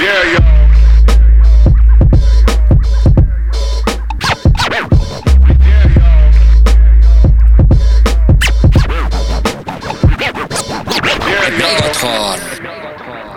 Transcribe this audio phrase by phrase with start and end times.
[0.00, 0.44] Yeah, en.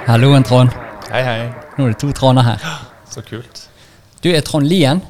[0.07, 0.69] Halloen, Trond.
[1.11, 1.39] Hei, hei.
[1.77, 2.61] Nå er det to Tronder her.
[3.11, 3.65] Så kult.
[4.23, 5.01] Du er Trond Lien,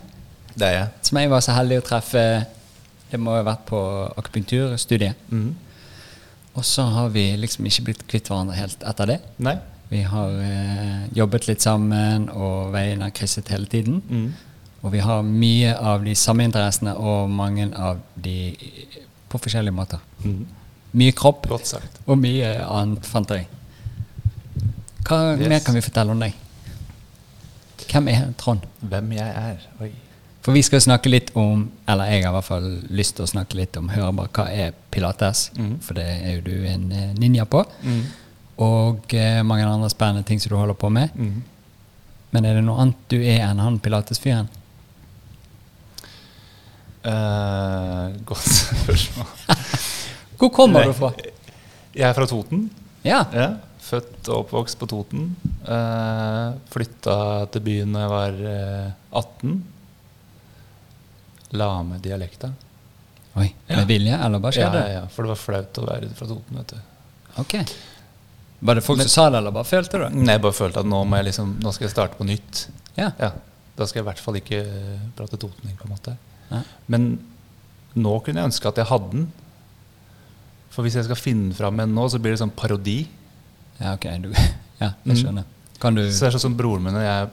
[0.56, 0.88] Det er jeg.
[1.02, 2.24] som jeg var så heldig å treffe.
[3.12, 3.80] Det må ha vært på
[4.18, 5.16] akupunkturstudiet.
[5.30, 5.56] Mm.
[6.56, 9.20] Og så har vi liksom ikke blitt kvitt hverandre helt etter det.
[9.38, 9.58] Nei?
[9.92, 14.00] Vi har eh, jobbet litt sammen, og veiene har krysset hele tiden.
[14.08, 14.30] Mm.
[14.82, 18.54] Og vi har mye av de samme interessene, og mange av de
[19.32, 20.00] på forskjellige måter.
[20.24, 20.46] Mm.
[21.00, 23.44] Mye kropp og mye annet fanteri.
[25.08, 25.50] Hva Yes.
[25.50, 26.34] mer kan vi fortelle om deg?
[27.92, 28.64] Hvem er Trond?
[28.80, 29.68] Hvem jeg er?
[29.82, 29.92] Oi.
[30.42, 33.30] For vi skal snakke litt om, eller jeg har i hvert fall lyst til å
[33.30, 35.76] snakke litt om, høre bare hva er pilates, mm.
[35.86, 38.02] for det er jo du en eh, ninja på, Mhm.
[38.58, 41.14] Og eh, mange andre spennende ting som du holder på med.
[41.16, 41.42] Mm.
[42.32, 44.50] Men er det noe annet du er enn han pilatesfyren?
[47.02, 48.46] Uh, godt
[48.84, 49.30] spørsmål.
[50.38, 50.92] Hvor kommer Nei.
[50.92, 51.10] du fra?
[51.96, 52.68] Jeg er fra Toten.
[53.06, 53.24] Ja.
[53.34, 53.48] Ja.
[53.82, 55.32] Født og oppvokst på Toten.
[55.66, 57.16] Uh, flytta
[57.54, 59.56] til byen da jeg var uh, 18.
[61.58, 62.52] La med dialekta.
[63.42, 64.94] Oi, med vilje, eller bare Ja, skjedde ja, det?
[65.00, 66.62] ja, for det var flaut å være fra Toten.
[66.62, 66.80] vet du.
[67.42, 67.54] Ok.
[68.62, 70.14] Var det folk Men- som sa det, eller bare følte du det?
[70.14, 72.68] Nei, Jeg bare følte at nå, må jeg liksom, nå skal jeg starte på nytt.
[72.98, 73.12] Ja.
[73.20, 73.32] Ja,
[73.78, 76.18] Da skal jeg i hvert fall ikke eh, prate totning, på en måte.
[76.52, 76.60] Ja.
[76.88, 77.20] Men
[77.96, 79.32] nå kunne jeg ønske at jeg hadde den.
[80.70, 83.08] For hvis jeg skal finne fram en nå, så blir det sånn parodi.
[83.80, 84.06] Ja, ok.
[84.22, 84.30] Du,
[84.82, 85.16] ja, jeg Mm.
[85.18, 85.44] skjønner.
[85.80, 87.30] Kan du Så det er sånn som broren min og jeg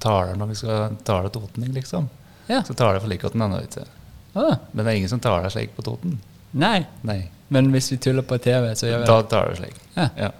[0.00, 2.08] taler når vi skal tale totning, liksom.
[2.48, 2.62] Ja.
[2.62, 3.60] Så taler jeg for like godt den andre.
[3.60, 3.88] vet.
[4.34, 6.18] Å, Men det er ingen som taler slik på Toten.
[6.54, 6.86] Nei.
[7.02, 7.28] Nei.
[7.50, 9.76] Men hvis vi tuller på TV, så gjør vi Da taler vi slik.
[9.96, 10.08] Ja.
[10.16, 10.30] Ja.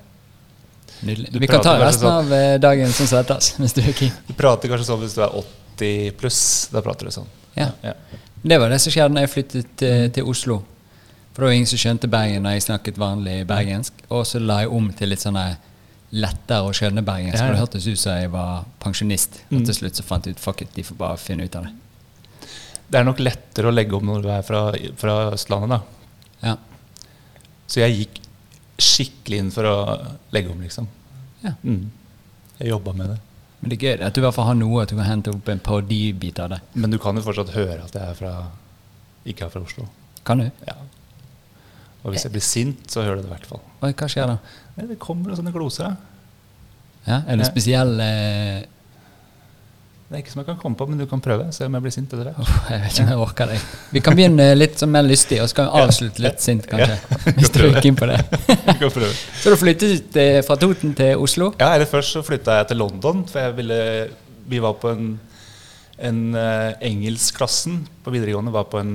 [1.02, 1.32] Nydelig.
[1.32, 4.12] Du Vi kan ta resten sånn- av eh, dagen som svettes, hvis du er keen.
[4.28, 5.34] Du prater kanskje sånn hvis du er
[5.76, 6.68] 80 pluss.
[6.72, 7.26] Da prater du sånn.
[7.56, 7.70] Ja.
[7.82, 7.92] Ja.
[8.44, 10.62] Det var det som skjedde når jeg flyttet eh, til Oslo.
[11.34, 13.92] For det var ingen som skjønte Bergen når jeg snakket vanlig bergensk.
[14.10, 15.38] Og så la jeg om til litt sånn
[16.14, 17.40] lettere å skjønne bergensk.
[17.40, 19.40] Ja, For det hørtes ut som jeg var pensjonist.
[19.50, 19.64] Og Mm.
[19.66, 21.72] til slutt så fant jeg ut fuck it, de får bare finne ut av det.
[22.90, 25.80] Det er nok lettere å legge om når du er fra, fra Østlandet, da.
[26.42, 26.56] Ja.
[27.66, 28.20] Så jeg gikk
[28.80, 29.76] skikkelig inn for å
[30.34, 30.88] legge om, liksom.
[31.44, 31.54] ja.
[31.62, 31.90] Mm.
[32.58, 33.18] Jeg jobba med det.
[33.60, 35.32] Men det er gøy at du i hvert fall har noe at du kan hente
[35.32, 36.58] opp en parodibit av det.
[36.78, 38.32] Men du kan jo fortsatt høre at jeg er fra,
[39.26, 39.86] ikke er fra Oslo.
[40.26, 40.50] Kan du?
[40.68, 40.76] Ja.
[42.04, 43.62] Og hvis jeg blir sint, så hører du det i hvert fall.
[43.80, 44.36] Oi, hva skjer da?
[44.76, 45.96] Det kommer noen sånne gloser.
[47.08, 48.62] Ja, er det Ja.
[50.14, 51.48] Det er ikke som jeg kan komme på, men du kan prøve.
[51.50, 52.32] Se om jeg blir sint etter det.
[52.38, 53.56] Oh, Jeg vet ikke om jeg orker det.
[53.90, 56.98] Vi kan begynne litt som mer lystig, og så kan vi avslutte litt sint, kanskje.
[57.40, 58.20] Hvis du er inn på det.
[58.78, 59.10] Kan prøve.
[59.40, 60.14] Så du flyttet
[60.46, 61.50] fra Toten til Oslo?
[61.58, 63.80] Ja, eller Først så flytta jeg til London, for jeg ville,
[64.54, 65.10] vi var på en,
[65.98, 68.94] en uh, Engelskklassen på videregående var på en,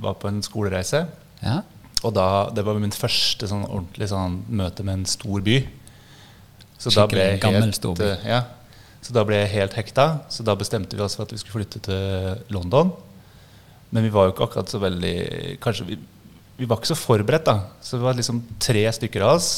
[0.00, 1.04] var på en skolereise.
[1.44, 1.60] Ja.
[2.00, 5.60] Og da, det var min første sånn ordentlig sånn møte med en stor by.
[6.80, 8.14] Så da ble Skikkelig helt, gammel storby.
[8.16, 8.44] Uh, Ja,
[9.04, 10.06] så da ble jeg helt hekta.
[10.32, 12.94] Så da bestemte vi oss for at vi skulle flytte til London.
[13.92, 15.16] Men vi var jo ikke akkurat så veldig
[15.62, 15.98] Kanskje vi,
[16.56, 17.68] vi var ikke så forberedt, da.
[17.84, 19.50] Så det var liksom tre stykker av oss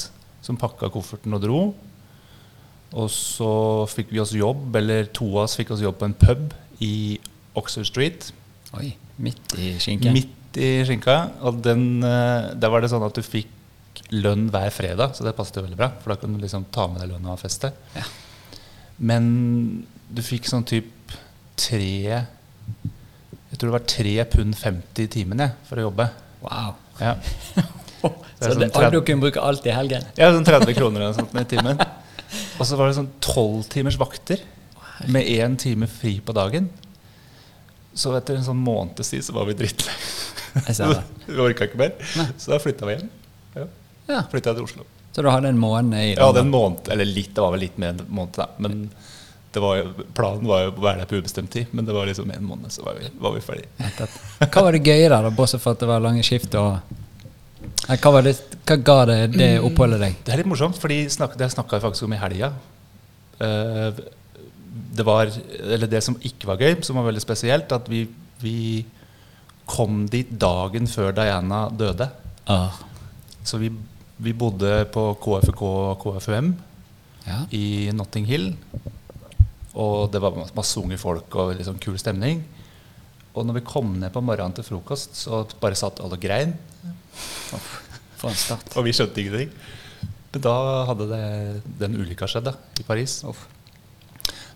[0.44, 1.60] som pakka kofferten og dro.
[2.96, 3.52] Og så
[3.90, 7.18] fikk vi oss jobb, eller to av oss fikk oss jobb på en pub i
[7.58, 8.30] Oxford Street.
[8.78, 8.92] Oi,
[9.22, 10.12] midt i skinka?
[10.14, 11.16] Midt i skinka.
[11.46, 13.52] Og den, eh, der var det sånn at du fikk
[14.14, 15.90] lønn hver fredag, så det passet jo veldig bra.
[16.02, 17.72] For da kan du liksom ta med deg lønna og feste.
[17.96, 18.06] Ja.
[18.98, 21.12] Men du fikk sånn typ
[21.58, 26.06] tre Jeg tror det var tre pund 50 i timen jeg, for å jobbe.
[26.44, 26.74] Wow.
[27.00, 27.14] Ja,
[28.06, 30.04] Så sånn det, tredd- du kunne bruke alt i helgen?
[30.16, 31.80] ja sånn 30 kroner eller noe sånt i timen.
[32.60, 34.42] Og så var det sånn tolv timers vakter
[35.12, 36.68] med én time fri på dagen.
[37.96, 39.94] Så etter en sånn måneds tid så var vi drittlei.
[41.26, 41.90] Vi orka ikke mer.
[42.16, 42.28] Nei.
[42.40, 43.08] Så da flytta vi hjem.
[43.56, 43.64] Ja.
[44.08, 44.84] Ja, Flytta jeg til Oslo.
[45.16, 47.78] Så du hadde en måned i Ja, en måned, eller litt, det var vel litt
[47.80, 48.50] mer enn en måned, da.
[48.60, 48.82] Men
[49.54, 51.70] det var jo, planen var jo å være der på ubestemt tid.
[51.72, 53.64] Men det var liksom en måned, så var vi, var vi ferdig.
[54.44, 56.52] Hva var det gøye der, da, bortsett fra at det var lange skift?
[56.52, 58.34] Hva, var det,
[58.68, 60.18] hva ga det, det oppholdet deg?
[60.26, 62.52] Det er litt morsomt, fordi det snakka jeg faktisk om i helga.
[63.40, 64.04] Eh,
[64.96, 65.32] det var
[65.64, 68.04] Eller det som ikke var gøy, som var veldig spesielt, at vi,
[68.44, 68.84] vi
[69.64, 72.12] kom dit dagen før Diana døde.
[72.52, 72.76] Ah,
[73.42, 73.72] Så vi,
[74.16, 76.52] vi bodde på KFK og KFUM
[77.26, 77.42] ja.
[77.54, 78.52] i Notting Hill.
[79.76, 82.40] Og det var masse unge folk og sånn kul stemning.
[83.36, 86.54] Og når vi kom ned på morgenen til frokost, så bare satt alle og grein.
[88.16, 88.72] For en start.
[88.78, 89.52] Og vi skjønte ingenting.
[90.32, 90.56] Men da
[90.88, 91.26] hadde det,
[91.80, 93.20] den ulykka skjedd da, i Paris.
[93.28, 93.44] Uff.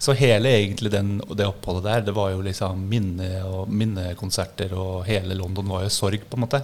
[0.00, 5.04] Så hele egentlig den, det oppholdet der, det var jo liksom minne og minnekonserter, og
[5.04, 6.62] hele London var jo sorg, på en måte.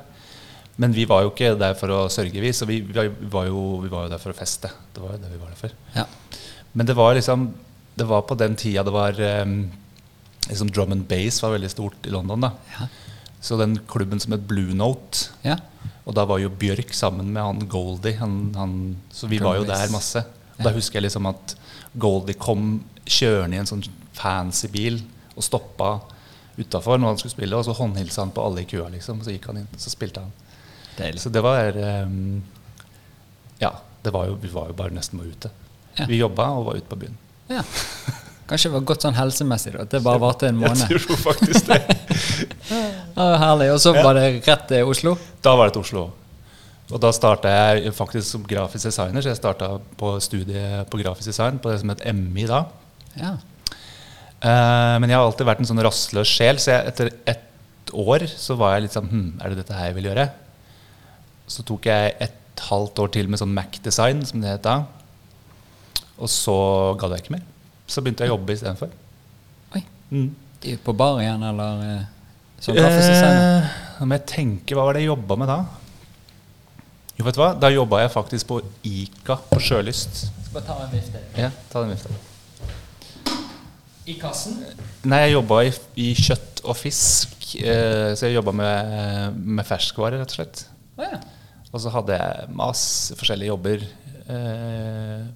[0.76, 2.52] Men vi var jo ikke der for å sørge, vi.
[2.52, 4.70] Så vi, vi, var, jo, vi var jo der for å feste.
[4.92, 5.76] Det var jo det vi var der for.
[5.96, 6.04] Ja.
[6.76, 7.54] Men det var liksom
[7.96, 9.70] Det var på den tida det var um,
[10.50, 12.44] liksom Drum and bass var veldig stort i London.
[12.44, 12.88] da Ja.
[13.40, 15.56] Så den klubben som het Blue Note ja.
[16.04, 18.18] Og da var jo Bjørk sammen med han Goldie.
[18.20, 18.74] Han, han,
[19.10, 20.22] så vi var jo der masse.
[20.58, 21.56] Og Da husker jeg liksom at
[21.98, 23.82] Goldie kom kjørende i en sånn
[24.16, 25.00] fancy bil
[25.34, 25.90] og stoppa
[26.56, 29.18] utafor når han skulle spille, og så håndhilsa han på alle i køa, liksom.
[29.24, 30.32] Så gikk han inn, så spilte han.
[30.96, 31.22] Deilig.
[31.22, 32.42] Så det var um,
[33.60, 33.72] Ja,
[34.02, 35.52] det var jo, vi var jo bare nesten bare ute.
[35.96, 36.06] Ja.
[36.08, 37.16] Vi jobba og var ute på byen.
[37.50, 37.62] Ja.
[38.46, 39.74] Kanskje det var godt sånn helsemessig.
[39.80, 40.84] At det bare varte en måned.
[40.92, 41.80] Jeg tror faktisk det.
[43.18, 43.72] ah, herlig.
[43.74, 45.16] Og så var det rett til Oslo?
[45.42, 46.06] Da var det til Oslo.
[46.86, 51.32] Og da starta jeg faktisk som grafisk designer, så jeg starta på studiet på grafisk
[51.32, 52.60] design på det som het MI da.
[53.18, 53.32] Ja.
[54.36, 58.28] Uh, men jeg har alltid vært en sånn rastløs sjel, så jeg, etter ett år
[58.30, 60.28] så var jeg litt sånn hm, Er det dette her jeg vil gjøre?
[61.46, 64.80] Så tok jeg et halvt år til med sånn Mac-design, som det het da.
[66.16, 66.56] Og så
[67.00, 67.46] gadd jeg ikke mer.
[67.86, 68.92] Så begynte jeg å jobbe istedenfor.
[69.76, 69.82] Oi.
[70.10, 70.28] Mm.
[70.82, 71.82] På bar igjen, eller
[72.58, 73.66] sånn som grafisk designer?
[73.68, 75.58] Eh, må jeg tenke, hva var det jeg jobba med da?
[77.16, 77.50] Jo, vet du hva?
[77.56, 80.24] Da jobba jeg faktisk på Ica på Sjølyst.
[80.26, 81.22] Skal bare ta en vifte.
[81.38, 82.16] Ja, ta den vifta.
[84.06, 84.58] I kassen?
[85.08, 85.70] Nei, jeg jobba i,
[86.02, 87.36] i kjøtt og fisk.
[87.60, 90.66] Eh, så jeg jobba med, med ferskvarer, rett og slett.
[90.96, 91.22] Å ja.
[91.76, 93.82] Og så hadde jeg masse forskjellige jobber.
[94.32, 95.26] Eh,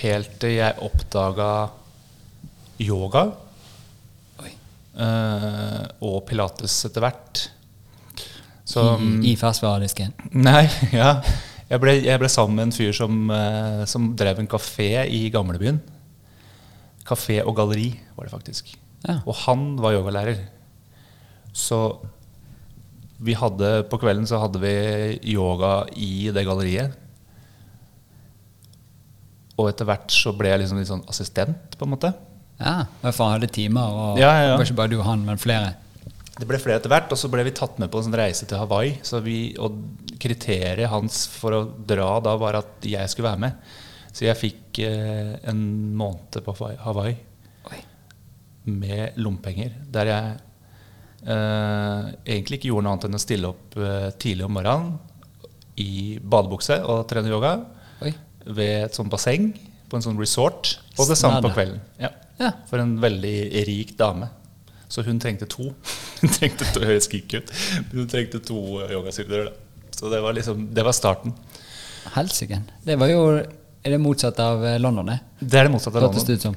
[0.00, 1.50] helt til jeg oppdaga
[2.80, 3.26] yoga.
[4.96, 7.42] Eh, og pilates etter hvert.
[8.66, 10.16] Så I, I ferskvaredisken?
[10.32, 10.64] Nei,
[10.96, 11.18] ja.
[11.66, 15.26] Jeg ble, jeg ble sammen med en fyr som, eh, som drev en kafé i
[15.34, 15.82] gamlebyen.
[17.06, 18.72] Kafé og galleri var det faktisk.
[19.04, 19.20] Ja.
[19.28, 20.40] Og han var yogalærer.
[21.52, 21.98] Så
[23.18, 24.72] vi hadde, på kvelden så hadde vi
[25.32, 26.96] yoga i det galleriet.
[29.56, 32.12] Og etter hvert så ble jeg liksom litt sånn assistent, på en måte.
[32.60, 34.60] Ja, fall hadde timer, og Ja, ja, ja.
[34.60, 35.74] ikke bare du og han, men flere.
[36.36, 38.44] Det ble flere etter hvert, og så ble vi tatt med på en sånn reise
[38.48, 38.98] til Hawaii.
[39.04, 39.78] Så vi, og
[40.20, 43.70] kriteriet hans for å dra da var at jeg skulle være med.
[44.12, 45.62] Så jeg fikk eh, en
[45.96, 46.54] måned på
[46.84, 47.16] Hawaii
[47.72, 47.80] Oi.
[48.68, 49.74] med lommepenger.
[49.92, 50.36] Der jeg
[51.26, 54.92] egentlig ikke gjorde noe annet enn å stille opp eh, tidlig om morgenen
[55.82, 57.56] i badebukse og trene yoga
[58.04, 58.12] Oi.
[58.46, 59.50] ved et sånt basseng
[59.90, 60.76] på en sånn resort.
[60.96, 61.82] Og det samme på kvelden.
[62.00, 62.12] Ja.
[62.40, 62.52] Ja.
[62.70, 63.36] For en veldig
[63.68, 64.28] rik dame.
[64.88, 65.72] Så hun trengte to.
[66.20, 67.50] Hun trengte to høres geek ut,
[67.90, 69.50] men hun trengte to eh, yogastudier.
[69.92, 71.34] Så det var liksom, det var starten.
[72.14, 72.62] Helsike.
[72.86, 75.18] Det var jo Er det motsatt av eh, London, det?
[75.40, 76.56] Det er det motsatte av London.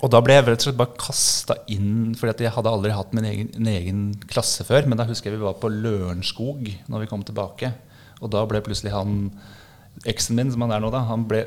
[0.00, 3.10] Og da ble jeg rett og slett bare kasta inn, fordi jeg hadde aldri hatt
[3.16, 4.88] min egen, min egen klasse før.
[4.88, 7.72] Men da husker jeg vi var på Lørenskog når vi kom tilbake.
[8.20, 9.26] Og da ble plutselig han
[10.08, 11.44] eksen min, som han er nå, da, han ble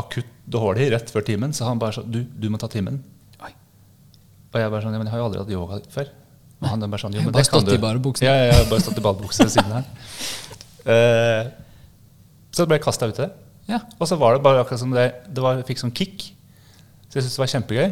[0.00, 1.54] akutt dårlig rett før timen.
[1.54, 2.98] Så han bare sånn Du, du må ta timen.
[3.44, 3.52] Oi.
[4.50, 6.12] Og jeg bare sånn Ja, men jeg har jo aldri hatt yoga før.
[6.62, 7.74] Og han bare sånn Jo, men bare det kan du.
[7.74, 8.26] i badebukse.
[8.26, 9.90] Ja, ja, jeg har bare stått i badebukse ved siden her.
[10.82, 11.46] Uh,
[12.50, 13.28] så ble jeg kasta ut i det.
[13.70, 13.78] Ja.
[14.02, 16.24] Og så var det bare akkurat som det, det var, jeg fikk sånn kick.
[17.12, 17.90] Så jeg syntes det var kjempegøy.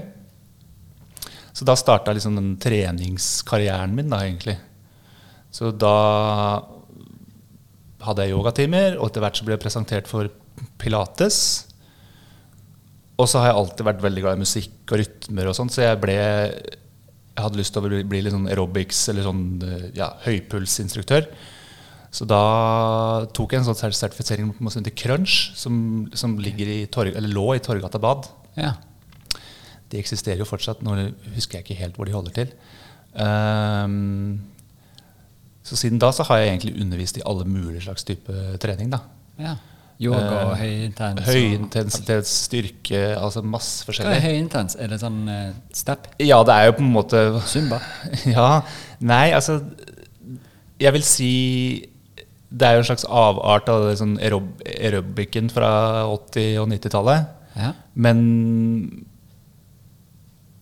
[1.53, 4.55] Så da starta liksom den treningskarrieren min, da, egentlig.
[5.53, 5.93] Så da
[8.07, 10.31] hadde jeg yogatimer, og etter hvert så ble jeg presentert for
[10.81, 11.41] pilates.
[13.21, 15.85] Og så har jeg alltid vært veldig glad i musikk og rytmer og sånn, så
[15.85, 19.43] jeg ble Jeg hadde lyst til å bli, bli litt sånn aerobics eller sånn
[19.97, 21.29] ja, høypulsinstruktør.
[22.11, 22.41] Så da
[23.37, 25.75] tok jeg en sånn sert- sertifisering på noe som heter Crunch, som,
[26.13, 28.31] som i Torg, lå i Torgata bad.
[28.57, 28.75] ja.
[29.91, 30.83] De eksisterer jo fortsatt.
[30.87, 30.95] Nå
[31.35, 32.53] husker jeg ikke helt hvor de holder til.
[33.19, 34.41] Ehm,
[35.67, 38.33] så siden da så har jeg egentlig undervist i alle mulige slags type
[38.63, 38.91] trening.
[38.93, 38.99] da.
[39.39, 39.57] ja.
[40.01, 41.19] Yoga og Eh, høyintens.
[41.21, 44.23] og- Høyintensitet, styrke, altså masse Hva er forskjellig.
[44.23, 44.77] høyintens?
[44.81, 46.07] Er det sånn uh, step?
[46.19, 47.83] Ja, det er jo på en måte Zumba?
[48.25, 48.63] Ja,
[49.01, 49.59] nei, altså
[50.81, 51.87] Jeg vil si
[52.51, 57.27] det er jo en slags avart av sånn aerob aerobicen fra 80- og 90-tallet.
[57.57, 57.73] Ja.
[57.95, 59.05] Men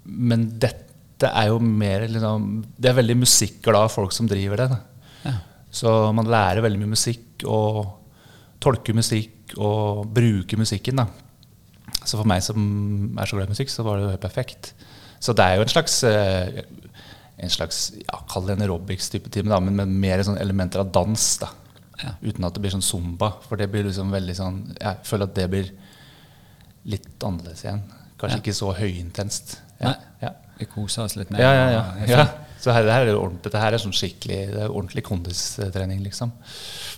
[0.08, 2.48] Men dette er jo mer liksom,
[2.78, 4.78] Det er veldig musikkglade folk som driver det.
[5.26, 5.34] Ja.
[5.70, 7.84] Så man lærer veldig mye musikk og
[8.62, 11.02] tolker musikk og bruker musikken.
[11.02, 11.06] Da.
[12.04, 14.72] Så for meg som er så glad i musikk, så var det jo helt perfekt.
[15.20, 16.62] Så det er jo en slags eh,
[17.38, 20.90] en slags, ja, Kall det en aerobics-type time, da, men med mer sånn elementer av
[20.94, 21.26] dans.
[21.42, 21.52] da.
[22.02, 22.14] Ja.
[22.22, 23.32] Uten at det blir sånn zumba.
[23.46, 25.70] For det blir liksom veldig sånn Jeg føler at det blir
[26.88, 27.82] litt annerledes igjen.
[28.18, 28.42] Kanskje Ja.
[28.42, 29.58] ikke så høyintenst.
[29.82, 29.96] Ja.
[30.58, 31.42] Vi koser oss litt mer.
[31.44, 32.06] Ja, ja, ja.
[32.10, 32.26] ja.
[32.58, 36.32] Så her, det her er dette her er sånn skikkelig det er ordentlig kondistrening, liksom.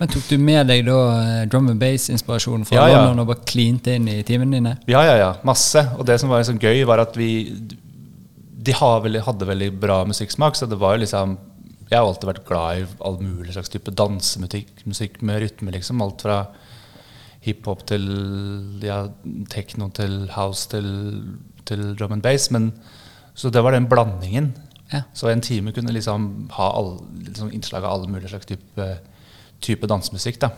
[0.01, 3.03] Men tok du med deg da eh, drum and bass-inspirasjonen fra Ja, ja.
[3.03, 4.73] London og bare klinte inn i timene dine?
[4.89, 5.29] Ja, ja, ja.
[5.45, 5.83] Masse.
[5.99, 7.31] Og det som var liksom gøy, var at vi
[8.61, 11.37] De veldig, hadde veldig bra musikksmak, så det var jo liksom
[11.91, 16.01] Jeg har alltid vært glad i all mulig slags type dansemusikk musikk med rytme, liksom.
[16.01, 16.41] Alt fra
[17.45, 18.05] hiphop til
[18.85, 19.03] ja,
[19.53, 20.89] tekno til house til,
[21.69, 22.51] til drum and bass.
[22.55, 22.73] Men,
[23.35, 24.53] så det var den blandingen.
[24.91, 25.05] Ja.
[25.15, 28.89] Så en time kunne liksom ha all, liksom innslag av alle mulige slags type,
[29.63, 30.41] type dansemusikk.
[30.41, 30.51] da.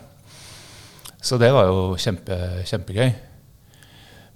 [1.23, 3.12] Så det var jo kjempe, kjempegøy.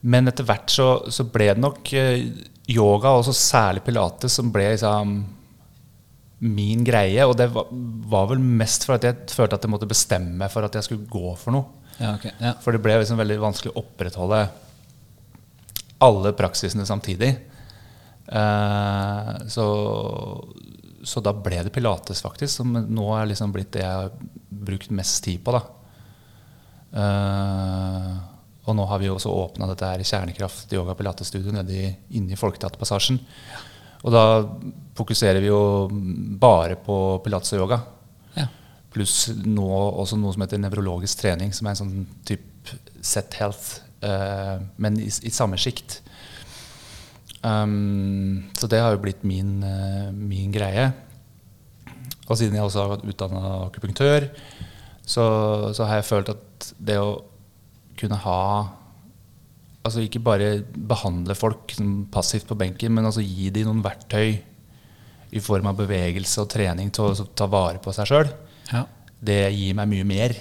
[0.07, 2.29] Men etter hvert så, så ble det nok eh,
[2.71, 5.17] yoga, og særlig pilates, som ble liksom
[6.47, 7.25] min greie.
[7.27, 7.73] Og det var,
[8.13, 10.87] var vel mest for at jeg følte at jeg måtte bestemme meg for at jeg
[10.87, 11.73] skulle gå for noe.
[11.97, 12.35] Ja, okay.
[12.43, 12.53] Ja.
[12.61, 14.45] For det ble liksom veldig vanskelig å opprettholde
[16.05, 17.31] alle praksisene samtidig.
[18.27, 19.67] Eh, så,
[21.03, 24.11] så da ble det pilates, faktisk, som nå er liksom blitt det jeg har
[24.49, 25.57] brukt mest tid på.
[26.97, 28.11] Eh,
[28.67, 31.89] og nå har vi også åpna dette her Kjernekraft yoga pilates-studio nede i,
[32.19, 33.21] inne i Folketeaterpassasjen.
[34.07, 34.25] Og da
[34.99, 35.61] fokuserer vi jo
[36.41, 37.81] bare på pilates og yoga.
[38.37, 38.49] Ja.
[38.93, 42.77] Pluss nå også noe som heter nevrologisk trening, som er en sånn type
[43.07, 46.01] set health, men i, i samme sjikt.
[47.47, 50.89] Um, så det har jo blitt min, eh, min greie.
[52.27, 54.27] Og siden jeg også har utdanna akupunktør,
[55.07, 55.25] så,
[55.77, 57.21] så har jeg følt at det å
[57.97, 58.41] kunne ha
[59.87, 64.33] Altså ikke bare behandle folk som passivt på benken, men altså gi dem noen verktøy
[65.31, 68.33] i form av bevegelse og trening til å ta vare på seg sjøl,
[68.73, 68.81] Ja.
[69.23, 70.35] det gir meg mye mer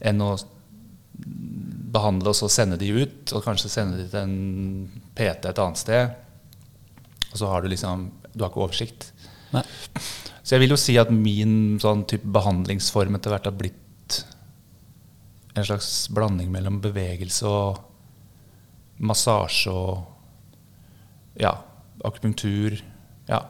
[0.00, 0.30] enn å
[1.92, 5.80] behandle og så sende de ut, og kanskje sende de til en PT et annet
[5.80, 6.16] sted.
[7.32, 9.10] Og så har du liksom Du har ikke oversikt.
[9.52, 9.64] Nei.
[10.42, 14.18] Så jeg vil jo si at min sånn type behandlingsform etter hvert har blitt
[15.58, 17.80] en slags blanding mellom bevegelse og
[19.02, 20.06] massasje og
[21.40, 21.52] ja,
[22.04, 22.78] akupunktur.
[23.28, 23.42] Ja.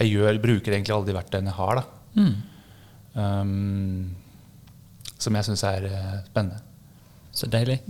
[0.00, 1.84] Jeg gjør, bruker egentlig alle de verktøyene jeg har, da.
[2.16, 2.34] Mm.
[3.16, 4.16] Um,
[5.16, 6.60] som jeg syns er eh, spennende.
[7.36, 7.80] Så deilig.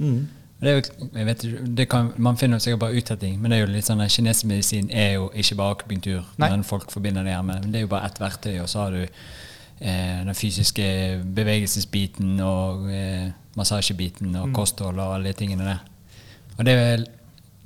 [0.56, 1.42] Det er jo, vet,
[1.76, 4.00] det kan, man finner sikkert bare ut av ting, men det er jo litt sånn
[4.00, 6.48] at kinesisk medisin er jo ikke bare akupunktur, Nei.
[6.48, 7.60] men folk forbinder det her med.
[7.64, 10.86] Men det er jo bare ett verktøy, og så har du eh, den fysiske
[11.36, 15.84] bevegelsesbiten og eh, massasjebiten og kosthold og alle de tingene der.
[16.56, 16.78] Og det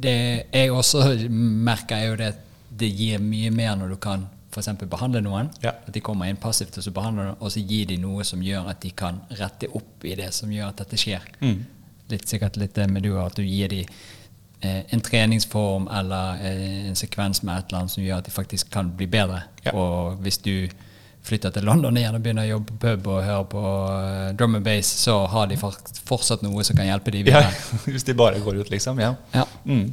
[0.00, 0.16] det
[0.52, 2.44] jeg også merker, er jo det at
[2.80, 4.68] det gir mye mer når du kan f.eks.
[4.90, 5.50] behandle noen.
[5.62, 5.74] Ja.
[5.86, 8.70] At de kommer inn passivt, og så behandler og så gir de noe som gjør
[8.72, 11.26] at de kan rette opp i det som gjør at dette skjer.
[11.40, 11.60] Mm.
[12.10, 13.86] Litt sikkert litt det med du, at du gir dem
[14.60, 18.34] eh, en treningsform eller eh, en sekvens med et eller annet som gjør at de
[18.34, 19.44] faktisk kan bli bedre.
[19.64, 19.74] Ja.
[19.78, 20.54] Og hvis du
[21.22, 24.56] flytter til London igjen og begynner å jobbe på pub og høre på uh, drum
[24.56, 27.42] and bass, så har de fortsatt noe som kan hjelpe dem Ja,
[27.84, 29.02] hvis de bare går ut, liksom.
[29.04, 29.12] Ja.
[29.36, 29.44] Ja.
[29.64, 29.90] Mm.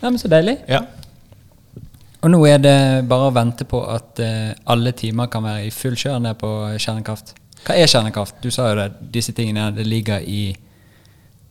[0.00, 0.60] ja, men så deilig.
[0.70, 0.84] ja.
[2.18, 2.78] Og nå er det
[3.10, 6.50] bare å vente på at uh, alle timer kan være i full kjør ned på
[6.80, 7.36] kjernekraft.
[7.66, 8.40] Hva er kjernekraft?
[8.42, 10.40] Du sa jo det, disse tingene det ligger i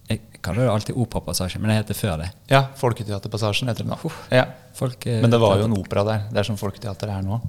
[0.07, 2.27] Jeg kaller det alltid Operapassasjen, men det heter før det.
[2.51, 4.11] ja Folketeaterpassasjen heter det nå.
[4.31, 4.45] Ja.
[4.77, 6.27] Folk, eh, Men det var jo en opera der.
[6.31, 7.39] Det er som Folketeater er nå.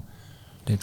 [0.67, 0.79] det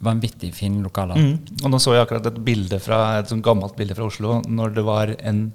[0.00, 1.18] vanvittig fine lokaler.
[1.20, 1.64] Mm.
[1.64, 4.76] Og nå så jeg akkurat et bilde fra, et sånt gammelt bilde fra Oslo når
[4.78, 5.50] det var en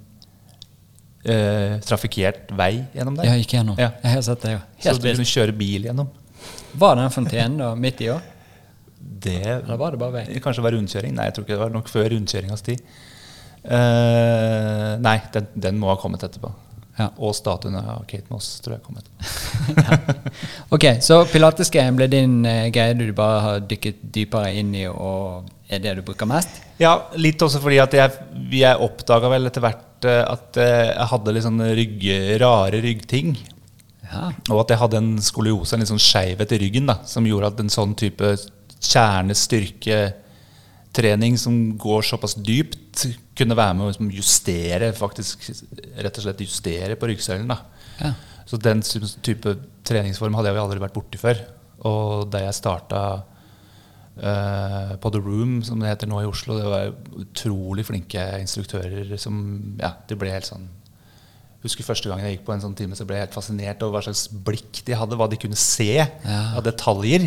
[1.26, 3.30] eh, trafikkert vei gjennom der.
[3.32, 3.80] Jeg gikk gjennom.
[3.82, 3.92] Ja.
[4.04, 4.62] Jeg har sett det, ja.
[4.86, 6.12] Så du kunne kjøre bil gjennom.
[6.76, 8.32] Var det en fontene da midt i òg?
[9.26, 10.26] Det Eller var det bare vei?
[10.44, 11.16] Kanskje det var rundkjøring?
[11.16, 12.82] Nei, jeg tror ikke det var nok før rundkjøringas tid.
[13.66, 16.52] Uh, nei, den, den må ha kommet etterpå.
[16.96, 17.10] Ja.
[17.20, 20.32] Og statuen av Kate Moss tror jeg kom etterpå.
[20.76, 25.50] Ok, så pilatesgreien ble din eh, greie du bare har dykket dypere inn i, og
[25.68, 26.62] er det du bruker mest?
[26.80, 28.16] Ja, litt også fordi at jeg,
[28.56, 32.08] jeg oppdaga vel etter hvert eh, at eh, jeg hadde litt sånne rygg,
[32.42, 33.36] rare ryggting.
[34.06, 34.30] Ja.
[34.54, 37.52] Og at jeg hadde en skoliose, en litt sånn skeivhet i ryggen, da, som gjorde
[37.52, 38.36] at en sånn type
[40.96, 45.50] kjernestyrketrening som går såpass dypt, kunne være med å liksom justere faktisk,
[45.98, 47.52] rett og slett justere på ryggsøylen.
[48.00, 48.14] Ja.
[48.46, 51.42] Så den type treningsform hadde jeg jo aldri vært borti før.
[51.86, 53.02] Og da jeg starta
[54.24, 59.16] uh, på The Room, som det heter nå i Oslo, det var utrolig flinke instruktører
[59.18, 60.70] som Ja, de ble helt sånn
[61.66, 63.98] husker Første gangen jeg gikk på en sånn time, så ble jeg helt fascinert over
[63.98, 66.08] hva slags blikk de hadde, hva de kunne se Ja.
[66.54, 67.26] av detaljer.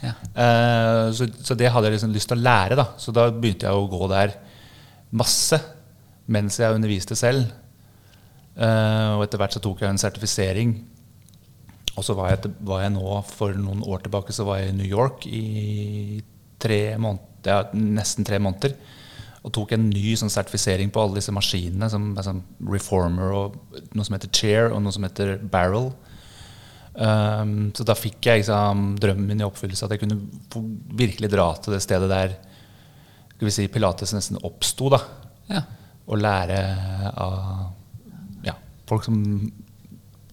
[0.00, 0.14] Ja.
[0.32, 2.78] Uh, så, så det hadde jeg liksom lyst til å lære.
[2.78, 4.36] da Så da begynte jeg å gå der
[5.10, 5.58] masse
[6.30, 7.48] mens jeg underviste selv.
[8.54, 10.74] Uh, og etter hvert så tok jeg en sertifisering.
[11.98, 14.78] Og så var jeg, var jeg nå, for noen år tilbake, så var jeg i
[14.78, 16.20] New York i
[16.60, 18.76] tre måneder, ja, nesten tre måneder.
[19.40, 23.58] Og tok en ny sånn sertifisering på alle disse maskinene, som sånn reformer og
[23.96, 25.90] noe som heter chair, og noe som heter barrel.
[26.94, 30.18] Um, så da fikk jeg liksom, drømmen min i oppfyllelse, at jeg kunne
[30.98, 32.34] virkelig dra til det stedet der
[33.34, 34.90] skal vi si, pilates nesten oppsto.
[35.50, 35.62] Ja.
[36.10, 36.58] og lære
[37.18, 38.52] av ja,
[38.90, 39.16] folk som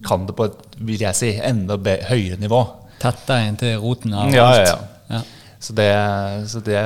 [0.06, 1.78] kan det på et vil jeg si, enda
[2.10, 2.60] høyere nivå.
[3.02, 4.68] Tett deg inn til roten av Ja, ja, alt.
[4.68, 5.16] ja.
[5.16, 5.22] Ja.
[5.58, 5.88] Så, det,
[6.50, 6.82] så det,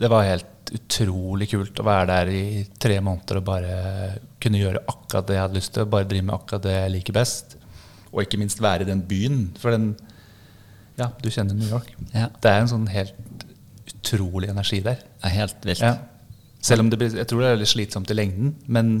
[0.00, 2.42] det var helt utrolig kult å være der i
[2.80, 3.76] tre måneder og bare
[4.42, 5.88] kunne gjøre akkurat det jeg hadde lyst til.
[5.90, 7.56] Bare drive med akkurat det jeg liker best.
[8.10, 9.42] Og ikke minst være i den byen.
[9.60, 9.92] For den
[10.98, 11.94] Ja, du kjenner New York.
[12.12, 12.28] Ja.
[12.42, 13.46] Det er en sånn helt
[13.90, 15.00] utrolig energi der.
[15.00, 15.84] Det er helt vilt.
[15.84, 15.94] Ja.
[16.60, 18.98] Selv om det blir, jeg tror det er litt slitsomt i lengden, men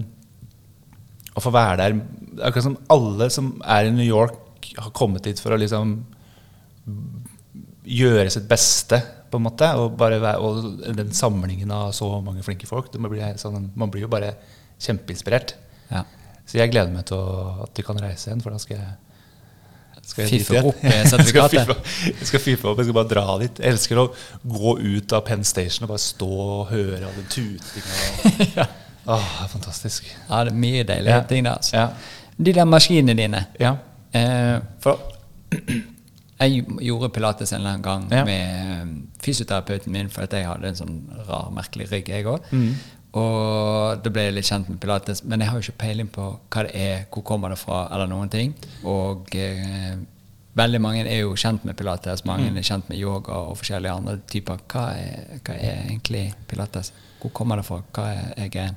[1.36, 5.26] å få være der er Akkurat som alle som er i New York, har kommet
[5.26, 5.98] dit for å liksom
[7.84, 9.00] gjøre sitt beste,
[9.30, 9.66] på en måte.
[9.78, 12.90] Og, bare være, og den samlingen av så mange flinke folk.
[12.94, 14.32] Bli sånn, man blir jo bare
[14.80, 15.54] kjempeinspirert.
[15.90, 16.04] Ja.
[16.50, 18.90] Så jeg gleder meg til å, at de kan reise igjen, for da skal jeg
[20.10, 21.90] skal jeg Fiffe opp med sertifikatet.
[22.08, 23.60] Jeg skal fiffe opp, jeg skal bare dra dit.
[23.62, 24.06] Jeg elsker å
[24.42, 28.64] gå ut av Penn Station og bare stå og høre all den tutinga.
[29.10, 30.08] Åh, det er fantastisk.
[30.28, 31.20] Ja, det er mye deilige Ja.
[31.30, 31.60] ting der.
[31.60, 31.76] Altså.
[31.76, 31.86] Ja.
[32.40, 33.76] De der maskinene dine Ja.
[34.16, 34.98] eh, For
[36.40, 38.24] jeg gjorde pilates en eller annen gang Ja.
[38.24, 38.90] med eh,
[39.22, 42.50] fysioterapeuten min, for at jeg hadde en sånn rar, merkelig rygg, jeg òg.
[42.50, 42.74] Mm.
[43.18, 46.26] Og da ble jeg litt kjent med pilates, men jeg har jo ikke peiling på
[46.50, 48.52] hva det er, hvor kommer det fra, eller noen ting.
[48.86, 49.96] Og eh,
[50.60, 52.56] veldig mange er jo kjent med pilates, mange Mm.
[52.56, 54.58] er kjent med yoga og forskjellige andre typer.
[54.70, 56.92] Hva er, hva er egentlig pilates?
[57.20, 57.80] Hvor kommer det fra?
[57.92, 58.76] Hva er, er greien?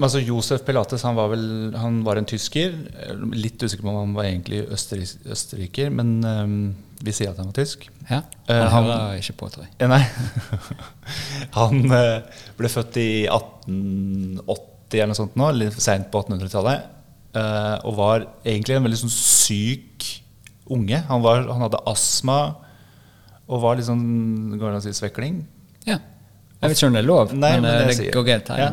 [0.00, 1.42] Altså, Josef Pilates han var vel
[1.78, 2.72] han var en tysker.
[3.36, 6.54] Litt usikker på om han var egentlig østerrik, østerriker, men um,
[7.02, 7.88] vi sier at han var tysk.
[8.10, 9.74] Ja, Eh, Han han- hører ikke på, tror jeg.
[9.78, 10.02] Eh, Nei.
[11.58, 16.88] han uh, ble født i 1880 eller noe sånt nå, litt seint på 1800-tallet.
[17.32, 20.08] Uh, og var egentlig en veldig sånn syk
[20.72, 20.98] unge.
[21.08, 22.40] Han, var, han hadde astma
[23.48, 25.38] og var litt sånn Går det an å si svekling?
[25.88, 25.96] Ja.
[26.62, 28.60] Jeg vet ikke om det er lov, Nei, men, men det det går greit her
[28.62, 28.68] Ja.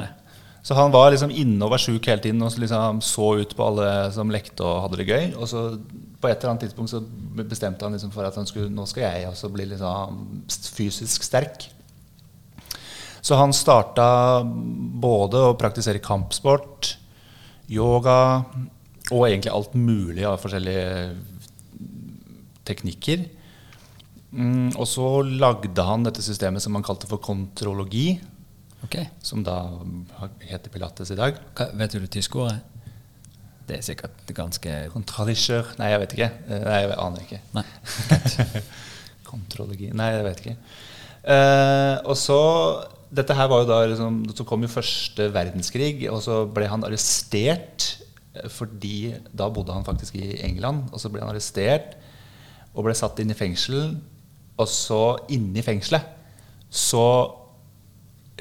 [0.69, 3.55] Så han var liksom inne og var sjuk hele tiden og så liksom så ut
[3.58, 5.23] på alle som lekte og hadde det gøy.
[5.41, 5.63] Og så
[6.21, 6.99] på et eller annet tidspunkt så
[7.39, 10.21] bestemte han liksom for at han skulle, nå skal jeg også bli liksom
[10.77, 11.65] fysisk sterk.
[13.25, 16.93] Så han starta både å praktisere kampsport,
[17.65, 18.45] yoga
[19.10, 21.15] og egentlig alt mulig av forskjellige
[22.69, 23.25] teknikker.
[24.38, 28.19] Mm, og så lagde han dette systemet som han kalte for kontrologi
[28.85, 28.95] Ok.
[29.25, 29.57] som da
[30.47, 31.39] heter Pilates i dag.
[31.57, 32.59] Hva, vet du det tyske ordet?
[33.69, 36.29] Det er sikkert ganske Kontrollischer Nei, jeg vet ikke.
[36.49, 37.41] Nei, jeg aner ikke.
[37.53, 37.65] Nei.
[39.29, 40.55] Kontrologi Nei, jeg vet ikke.
[41.19, 42.39] Uh, og så
[43.11, 46.85] Dette her var jo da liksom, Så kom jo første verdenskrig, og så ble han
[46.87, 47.89] arrestert
[48.37, 51.97] eh, fordi Da bodde han faktisk i England, og så ble han arrestert
[52.77, 53.95] og ble satt inn i fengsel.
[54.61, 55.01] Og så
[55.33, 56.15] inne i fengselet
[56.69, 57.01] så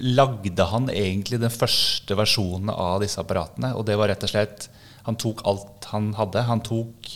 [0.01, 3.75] lagde han egentlig den første versjonen av disse apparatene.
[3.77, 4.69] Og det var rett og slett
[5.09, 6.43] Han tok alt han hadde.
[6.45, 7.09] Han tok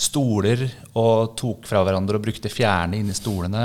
[0.00, 0.62] stoler
[0.96, 3.64] og tok fra hverandre og brukte fjerne inni stolene.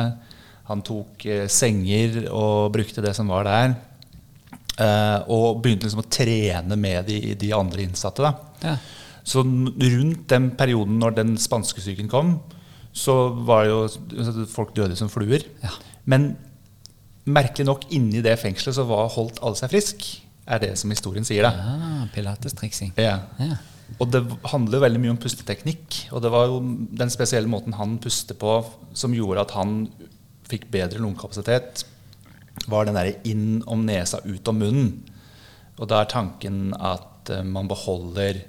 [0.66, 3.76] Han tok eh, senger og brukte det som var der.
[4.82, 8.34] Eh, og begynte liksom å trene med de, de andre innsatte.
[8.66, 8.76] Ja.
[9.26, 12.40] Så rundt den perioden når den spanskesyken kom,
[12.96, 15.46] så var det jo folk døde som fluer.
[15.64, 15.72] Ja.
[16.10, 16.34] Men
[17.26, 20.06] merkelig nok, inni det fengselet så var, holdt alle seg frisk,
[20.46, 21.48] er det som historien sier.
[21.48, 21.52] da.
[21.54, 22.94] Ah, Pilates-triksing.
[23.02, 23.20] Ja.
[23.42, 23.58] Ja.
[24.02, 26.06] Og det handler veldig mye om pusteteknikk.
[26.14, 26.62] Og det var jo
[26.98, 28.60] den spesielle måten han puster på
[28.98, 29.86] som gjorde at han
[30.50, 31.86] fikk bedre lungekapasitet,
[32.72, 34.92] var den derre inn om nesa, ut om munnen.
[35.76, 38.44] Og da er tanken at eh, man beholder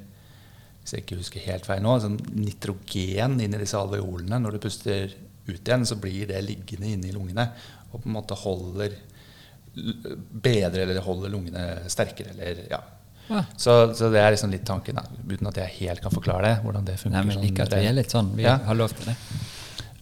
[0.86, 4.38] hvis jeg ikke husker helt feil nå, sånn nitrogen inn i disse alveolene.
[4.38, 5.16] Når du puster
[5.52, 7.48] ut igjen, så blir det liggende inne i lungene
[7.92, 8.96] og på en måte holder
[9.76, 12.32] bedre eller holder lungene sterkere.
[12.36, 12.80] Eller, ja.
[13.28, 13.42] Ja.
[13.58, 16.56] så, så det er liksom litt tanken, da, uten at jeg helt kan forklare det.
[16.64, 17.16] hvordan det funker.
[17.16, 18.32] Nei, men sånn ikke at vi er litt sånn.
[18.38, 18.56] Vi Ja.
[18.68, 19.16] har lov til det.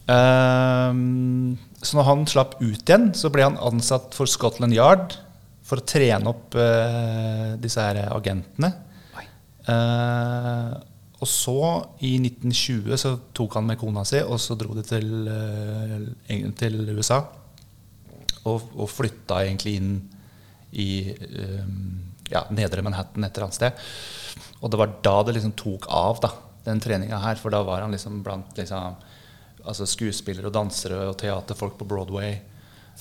[0.05, 5.15] Um, så når han slapp ut igjen, så ble han ansatt for Scotland Yard
[5.65, 8.69] for å trene opp uh, disse her agentene.
[9.17, 9.25] Oi.
[11.25, 11.57] Og så,
[12.05, 16.83] i 1920, så tok han med kona si, og så dro de til, eh, til
[16.93, 17.23] USA.
[18.45, 19.95] Og, og flytta egentlig inn
[20.77, 21.65] i, eh,
[22.29, 23.81] ja, nedre Manhattan et eller annet sted.
[24.61, 26.31] Og det var da det liksom tok av, da,
[26.67, 27.41] den treninga her.
[27.41, 29.01] For da var han liksom blant liksom,
[29.65, 32.37] altså skuespillere og dansere og teaterfolk på Broadway.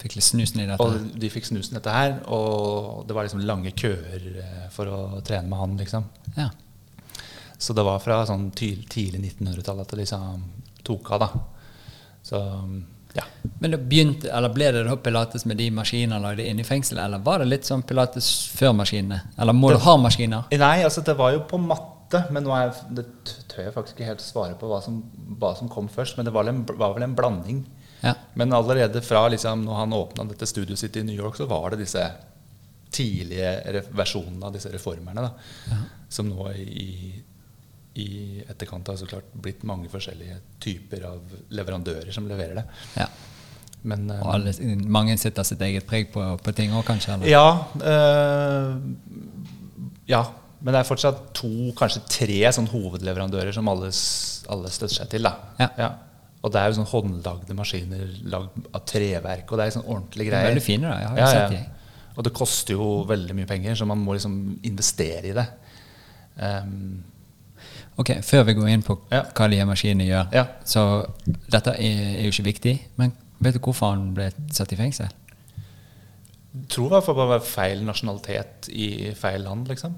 [0.00, 0.80] Fikk litt snusen i dette.
[0.80, 4.88] Og de fikk snusen i dette her, og det var liksom lange køer eh, for
[4.88, 6.08] å trene med han, liksom.
[6.40, 6.48] Ja.
[7.58, 10.42] Så det var fra sånn tidlig 1900-tall at det liksom
[10.84, 11.28] tok av, da.
[12.24, 12.40] Så
[13.14, 13.22] ja.
[13.60, 17.22] Men begynte, eller ble det da pilates med de maskinene lagde inne i fengselet, eller
[17.22, 19.20] var det litt sånn pilates før maskinene?
[19.38, 20.44] Eller må Det- du ha maskiner?
[20.50, 23.06] Nei, altså det var jo på matte, men nå er, det
[23.48, 24.98] tør jeg faktisk ikke helt svare på hva som,
[25.38, 26.16] hva som kom først.
[26.16, 27.64] Men det var, en, var vel en blanding.
[28.02, 28.14] Ja.
[28.34, 31.70] Men allerede fra liksom, når han åpna dette studioet sitt i New York, så var
[31.70, 32.04] det disse
[32.94, 35.30] tidlige versjonene av disse reformerne.
[35.70, 35.76] Da,
[36.08, 37.22] Som nå i,
[38.00, 41.20] i etterkant har så klart blitt mange forskjellige typer av
[41.54, 42.66] leverandører som leverer det.
[42.98, 43.08] ja.
[43.84, 44.52] Men, eh, Og alle,
[44.88, 47.18] mange setter sitt eget preg på, på ting òg, kanskje?
[47.18, 47.28] Eller?
[47.28, 47.66] Ja.
[47.84, 48.78] Øh,
[50.08, 50.22] ja.
[50.64, 53.90] Men det er fortsatt to, kanskje tre sånn hovedleverandører som alle,
[54.48, 55.28] alle støtter seg til.
[55.28, 55.34] Da.
[55.76, 55.90] Ja.
[56.40, 59.52] Og det er jo sånn håndlagde maskiner lagd av treverk.
[59.52, 60.48] Og det er sånn ordentlige greier.
[60.54, 60.96] Veldig fine, da.
[61.02, 61.58] Jeg har jo Ja, sett ja.
[61.58, 62.10] de.
[62.16, 65.44] Og det koster jo veldig mye penger, så man må liksom investere i det.
[66.40, 67.02] Ehm,
[67.96, 69.22] Ok, Før vi går inn på Ja.
[69.34, 70.44] hva de her maskinene gjør, Ja.
[70.64, 71.06] så
[71.50, 75.08] dette er, jo ikke viktig, men vet du hvorfor han ble satt i fengsel?
[76.54, 79.94] jeg tror i hvert fall det var feil nasjonalitet i feil land, liksom.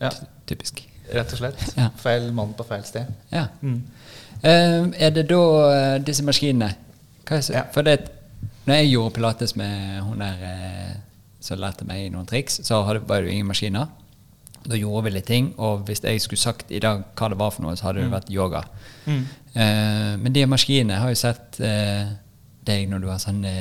[0.00, 0.10] Ja,
[0.46, 0.82] Typisk.
[1.14, 1.62] Rett og slett.
[1.76, 1.88] Ja.
[1.96, 3.06] Feil mann på feil sted.
[3.32, 3.46] Ja.
[3.62, 3.82] Mm.
[4.42, 5.38] Eh, er det da
[5.96, 6.74] uh, disse maskinene
[7.30, 7.62] Ja.
[7.72, 8.10] For det
[8.66, 10.96] når jeg gjorde pilates med hun der uh,
[11.40, 13.86] som lærte meg noen triks, så var det jo ingen maskiner.
[14.64, 17.52] Da gjorde vi litt ting, og hvis jeg skulle sagt i dag hva det var
[17.52, 18.62] for noe, så hadde det vært yoga.
[19.04, 19.24] Mm.
[19.52, 22.14] Eh, men de maskinene har jo sett eh,
[22.64, 23.52] deg når du har sånne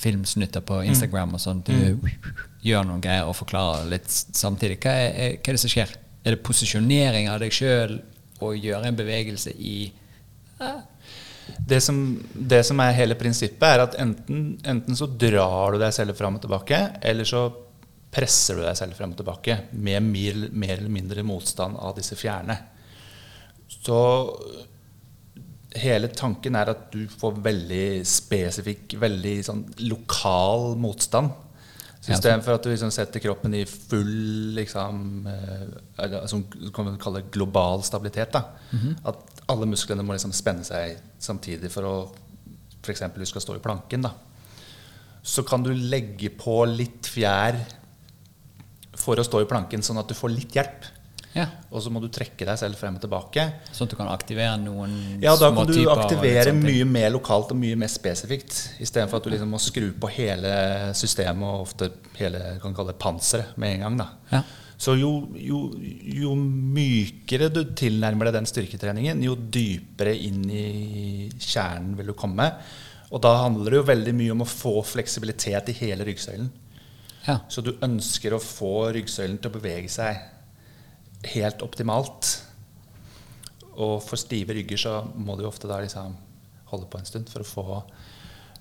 [0.00, 1.62] filmsnutter på Instagram og sånn.
[1.66, 2.08] Du
[2.66, 4.80] gjør noen greier og forklarer litt samtidig.
[4.82, 5.92] Hva er, er, hva er det som skjer?
[6.26, 7.98] Er det posisjonering av deg sjøl
[8.42, 9.78] å gjøre en bevegelse i
[11.66, 12.00] Det som,
[12.34, 16.38] det som er hele prinsippet, er at enten, enten så drar du deg selv fram
[16.38, 17.44] og tilbake, eller så
[18.16, 22.16] presser du deg selv frem og tilbake med mer, mer eller mindre motstand av disse
[22.16, 22.56] fjerne.
[23.68, 23.98] Så
[25.76, 31.34] hele tanken er at du får veldig spesifikk, veldig sånn lokal motstand.
[32.00, 37.24] Så Istedenfor at du liksom setter kroppen i full liksom, eh, som kan vi kalle
[37.34, 38.36] global stabilitet.
[38.36, 38.44] Da.
[39.10, 41.96] At alle musklene må liksom spenne seg samtidig for å
[42.86, 43.02] F.eks.
[43.16, 44.06] du skal stå i planken.
[44.06, 44.12] Da.
[45.26, 47.58] Så kan du legge på litt fjær
[49.06, 50.90] for å stå i planken, sånn at du får litt hjelp.
[51.36, 53.42] Ja, Og så må du trekke deg selv frem og tilbake.
[53.68, 57.58] Sånn at du kan aktivere noen Ja, da kan du aktivere mye mer lokalt og
[57.60, 58.56] mye mer spesifikt.
[58.80, 60.54] Istedenfor at du liksom må skru på hele
[60.96, 64.00] systemet og ofte hele kan kalle det panseret med en gang.
[64.32, 64.42] Ja.
[64.80, 65.60] Så jo, jo,
[66.16, 70.66] jo mykere du tilnærmer deg den styrketreningen, jo dypere inn i
[71.36, 72.48] kjernen vil du komme.
[73.12, 76.48] Og da handler det jo veldig mye om å få fleksibilitet i hele ryggsøylen.
[77.26, 77.40] Ja.
[77.50, 80.20] Så du ønsker å få ryggsøylen til å bevege seg
[81.34, 82.28] helt optimalt.
[83.76, 86.14] Og for stive rygger så må du ofte da liksom
[86.70, 87.80] holde på en stund for å få,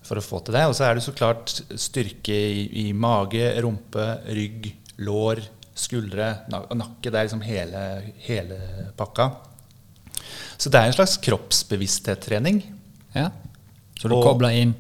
[0.06, 0.66] for å få til det.
[0.70, 4.72] Og så er det så klart styrke i, i mage, rumpe, rygg,
[5.06, 5.44] lår,
[5.76, 7.12] skuldre, og nakke.
[7.12, 7.86] Det er liksom hele,
[8.28, 8.60] hele
[8.98, 9.30] pakka.
[10.58, 12.62] Så det er en slags kroppsbevissthetstrening.
[13.16, 13.30] Ja.
[14.00, 14.76] Så du Og- kobler inn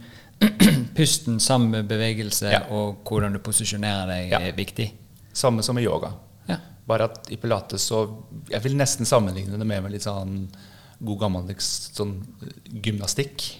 [0.95, 2.59] pusten sammen med bevegelse, Ja.
[2.69, 4.39] og hvordan du posisjonerer deg, Ja.
[4.39, 4.91] er viktig.
[5.33, 6.13] Samme som i yoga.
[6.47, 6.57] Ja.
[6.87, 8.05] Bare at i pilates så
[8.49, 10.47] Jeg vil nesten sammenligne det med, med litt sånn
[11.03, 12.23] god gammeldags sånn
[12.81, 13.55] gymnastikk.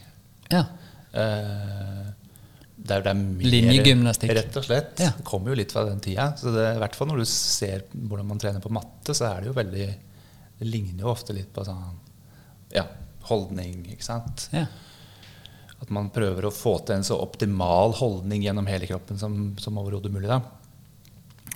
[0.52, 0.66] ja.
[1.14, 2.12] Eh,
[2.86, 4.34] der det er mer Linjegymnastikk.
[4.36, 5.00] Rett og slett.
[5.00, 5.12] Ja.
[5.18, 6.36] Det kommer jo litt fra den tida.
[6.38, 9.42] Så det, i hvert fall når du ser hvordan man trener på matte, så er
[9.42, 9.88] det jo veldig
[10.60, 11.96] Det ligner jo ofte litt på sånn
[12.74, 12.84] ja,
[13.24, 14.50] holdning, ikke sant.
[14.54, 14.66] ja.
[15.86, 19.78] At man prøver å få til en så optimal holdning gjennom hele kroppen som, som
[19.78, 20.30] overhodet mulig.
[20.32, 20.42] da.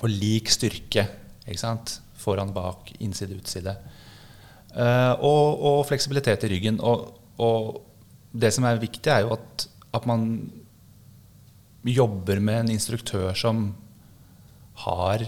[0.04, 1.08] Og lik styrke.
[1.48, 1.98] ikke sant?
[2.20, 3.74] Foran, bak, innside, utside.
[4.76, 6.80] Uh, og, og fleksibilitet i ryggen.
[6.86, 7.10] Og,
[7.42, 7.82] og
[8.32, 9.66] det som er viktig, er jo at,
[9.98, 10.30] at man
[11.90, 13.72] jobber med en instruktør som
[14.86, 15.26] har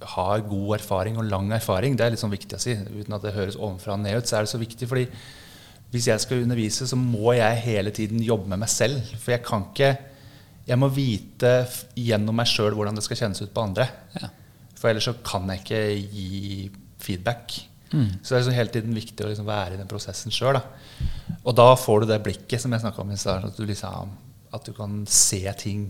[0.00, 1.96] har god erfaring og lang erfaring.
[1.96, 2.72] Det er litt sånn viktig å si.
[2.72, 4.88] Uten at det høres ovenfra og ned ut, så er det så viktig.
[4.88, 5.06] fordi
[5.90, 9.00] hvis jeg skal undervise, så må jeg hele tiden jobbe med meg selv.
[9.18, 9.96] For jeg kan ikke
[10.68, 11.66] Jeg må vite
[11.98, 13.88] gjennom meg sjøl hvordan det skal kjennes ut på andre.
[14.14, 14.28] Ja.
[14.78, 15.80] For ellers så kan jeg ikke
[16.14, 17.56] gi feedback.
[18.22, 20.60] Så det er liksom hele tiden viktig å liksom være i den prosessen sjøl.
[21.42, 23.48] Og da får du det blikket som jeg snakka om i stad.
[23.48, 24.12] At, du liksom,
[24.54, 25.88] at du kan se ting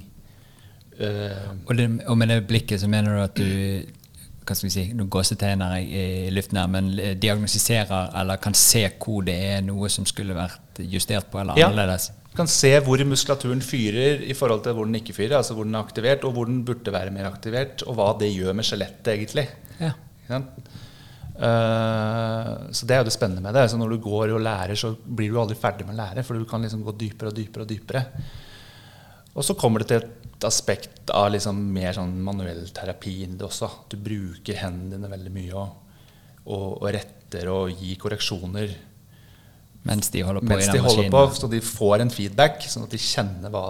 [1.01, 3.87] Uh, Og, det, og med det blikket så mener du at du
[4.47, 8.87] hva skal vi si, noen gåsetegner i luften her, men eh, diagnostiserer eller kan se
[8.99, 11.69] hvor det er noe som skulle vært justert på eller Ja.
[11.69, 12.11] annerledes?
[12.37, 15.75] Kan se hvor muskulaturen fyrer i forhold til hvor den ikke fyrer, altså hvor den
[15.75, 19.11] er aktivert, og hvor den burde være mer aktivert, og hva det gjør med skjelettet,
[19.17, 19.49] egentlig.
[19.81, 19.93] Ja.
[20.23, 20.71] Ikke sant?
[21.41, 23.65] Eh, så det er jo det spennende med det.
[23.67, 26.39] Altså når du går og lærer, så blir du aldri ferdig med å lære, for
[26.39, 28.05] du kan liksom gå dypere og dypere og dypere.
[29.35, 33.47] Og så kommer det til et aspekt av liksom mer sånn manuell terapi inni det
[33.49, 33.69] også.
[33.93, 35.97] Du bruker hendene dine veldig mye og,
[36.47, 38.77] og, og retter og gir korreksjoner
[39.89, 41.15] Mens de holder på mens i de den holder maskinen?
[41.15, 43.63] på, så de får en feedback, sånn at de kjenner hva,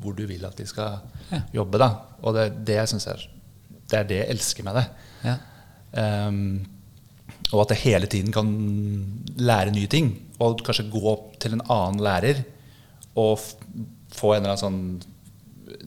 [0.00, 1.42] hvor du vil at de skal Ja.
[1.52, 1.78] jobbe.
[1.78, 1.88] Da.
[2.24, 3.26] Og det, det synes jeg
[3.90, 4.86] det er det jeg elsker med det.
[5.26, 5.34] Ja.
[6.28, 6.38] Um,
[7.52, 8.48] og at jeg hele tiden kan
[9.36, 10.12] lære nye ting.
[10.40, 12.44] Og kanskje gå til en annen lærer
[13.18, 13.36] og
[14.14, 14.80] få en eller annen sånn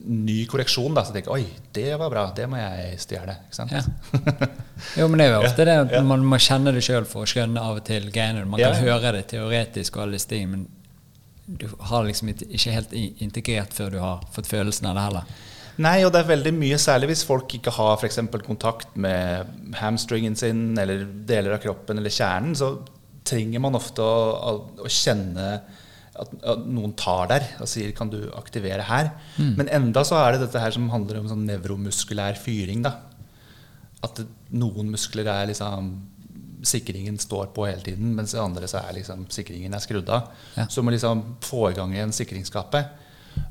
[0.03, 0.93] ny korreksjon.
[0.95, 3.37] Da, så tenker jeg oi, det var bra, det må jeg stjele.
[3.71, 3.83] Ja.
[4.97, 7.29] Jo, men det er jo ofte det at man må kjenne det sjøl for å
[7.29, 8.43] skjønne av og til greiene.
[8.49, 10.65] Man kan høre det teoretisk og alle disse tingene, men
[11.45, 15.37] du har liksom ikke ikke helt integrert før du har fått følelsen av det heller.
[15.83, 19.73] Nei, og det er veldig mye, særlig hvis folk ikke har for eksempel kontakt med
[19.79, 22.75] hamstringen sin eller deler av kroppen eller kjernen, så
[23.25, 24.19] trenger man ofte å,
[24.51, 24.53] å,
[24.85, 25.47] å kjenne
[26.19, 29.11] at, at noen tar der og sier 'kan du aktivere her'?
[29.57, 32.83] Men enda så er det dette her som handler om sånn nevromuskulær fyring.
[32.83, 32.99] da.
[34.03, 36.09] At det, noen muskler er liksom
[36.63, 40.29] Sikringen står på hele tiden, mens i andre så er liksom sikringen er skrudd av.
[40.55, 40.63] Ja.
[40.71, 42.87] Så du må liksom få i gang igjen sikringsskapet.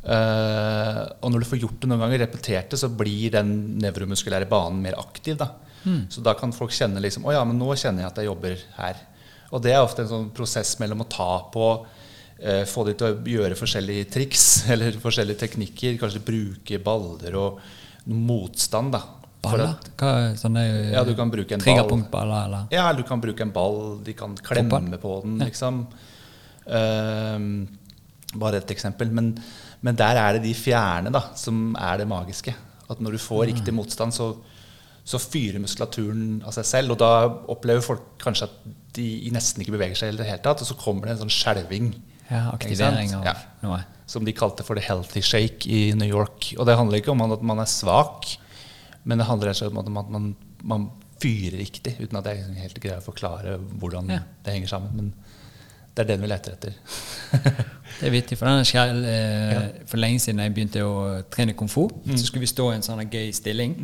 [0.00, 4.48] Uh, og når du får gjort det noen ganger, repetert det, så blir den nevromuskulære
[4.48, 5.36] banen mer aktiv.
[5.36, 5.50] Da.
[6.08, 8.56] Så da kan folk kjenne liksom Å ja, men nå kjenner jeg at jeg jobber
[8.78, 8.96] her.
[9.52, 12.01] Og det er ofte en sånn prosess mellom å ta på eh,
[12.66, 15.98] Få de til å gjøre forskjellige triks eller forskjellige teknikker.
[16.00, 17.60] Kanskje bruke baller og
[18.10, 18.92] motstand.
[18.96, 19.02] da
[19.42, 19.72] Baller?
[19.76, 22.66] at- Hva sånne Ja, du kan bruke en triggerpunktballer, eller?
[22.70, 24.98] Ja, du kan bruke en ball, de kan klemme Fotball?
[25.02, 25.86] på den, liksom.
[26.70, 27.68] Ehm,
[28.38, 29.10] bare et eksempel.
[29.10, 29.32] Men,
[29.82, 32.54] men der er det de fjerne da, som er det magiske.
[32.90, 34.32] At når du får riktig motstand, så,
[35.04, 36.94] så fyrer muskulaturen av seg selv.
[36.94, 37.12] Og da
[37.52, 38.56] opplever folk kanskje at
[38.94, 40.62] de nesten ikke beveger seg i det hele tatt.
[40.62, 41.92] Og så kommer det en sånn skjelving.
[42.30, 43.34] Ja, aktivering av Ja.
[43.62, 43.84] noe.
[44.06, 46.54] Som de kalte for the healthy shake i New York.
[46.58, 48.36] Og det handler ikke om at man er svak,
[49.04, 51.96] men det handler om at man, man fyrer riktig.
[52.00, 54.20] Uten at jeg liksom helt greier å forklare hvordan Ja.
[54.44, 54.90] det henger sammen.
[54.96, 55.12] Men
[55.94, 56.74] det er den vi leter etter.
[58.00, 61.88] Det er vittig, for skjell, eh, For lenge siden jeg begynte å trene kung fu,
[61.88, 62.16] Mm.
[62.16, 63.74] så skulle vi stå i en sånn gøy stilling.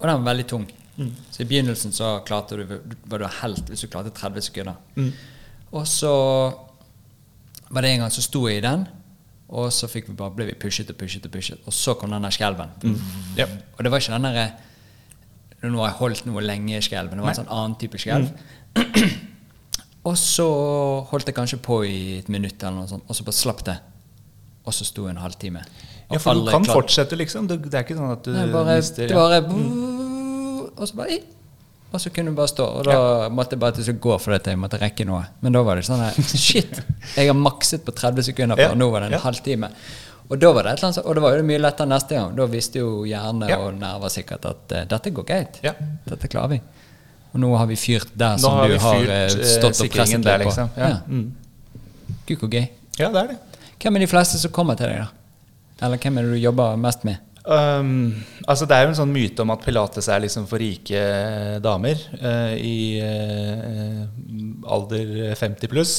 [0.00, 0.66] Og den var veldig tung.
[0.98, 1.12] Mm.
[1.30, 4.76] Så i begynnelsen så klarte du, var du helt hvis du klarte 30 sekunder.
[4.96, 5.12] Mm.
[5.72, 6.54] Og så
[7.70, 8.86] var det en gang så sto jeg i den,
[9.48, 11.58] og så vi bare, ble vi pushet og pushet og pushet.
[11.66, 12.72] Og så kom denne skjelven.
[12.82, 12.96] Mm.
[13.38, 13.54] Yep.
[13.76, 14.46] Og det var ikke den derre
[15.66, 17.16] Nå har jeg holdt noe lenge i skjelven.
[17.18, 18.28] det var en sånn annen type skjelv.
[20.06, 20.44] Og så
[21.10, 23.74] holdt jeg kanskje på i et minutt, eller noe sånt, og så bare slapp det.
[24.66, 25.64] Og så sto jeg en halvtime.
[26.12, 27.48] Ja, for du kan klart- fortsette, liksom.
[27.50, 29.40] Det, det er ikke sånn at du Nei, bare, mister det bare
[30.76, 31.18] Og så bare.
[31.94, 32.64] Og så kunne du bare stå.
[32.80, 34.50] Og da måtte jeg bare til å gå for dette.
[34.52, 35.22] jeg måtte rekke noe.
[35.40, 36.80] Men da var det sånn her Shit!
[37.16, 39.22] Jeg har makset på 30 sekunder, Ja, og nå var det en ja.
[39.24, 39.70] halvtime.
[40.26, 42.32] Og da var det et eller annet, og det var jo mye lettere neste gang.
[42.36, 43.60] Da visste jo hjerne Ja.
[43.62, 45.60] og nerver sikkert at uh, dette går greit.
[45.62, 45.72] Ja.
[46.08, 46.60] Dette klarer vi.
[47.32, 49.50] Og nå har vi fyrt der Nå som har du vi har fyrt eh, eh,
[49.54, 50.48] stått og presset deg på.
[50.50, 50.70] liksom.
[50.80, 50.90] Ja.
[51.06, 51.26] Mm.
[52.26, 52.66] Gud, hvor gøy.
[52.98, 53.38] ja, det er det.
[53.82, 55.86] Hvem er de fleste som kommer til deg, da?
[55.86, 57.22] Eller hvem er det du jobber mest med?
[57.46, 58.10] Um,
[58.42, 61.58] altså Det er jo en sånn myte om at pilates er liksom for rike eh,
[61.62, 64.02] damer uh, i uh,
[64.74, 65.94] alder 50 pluss.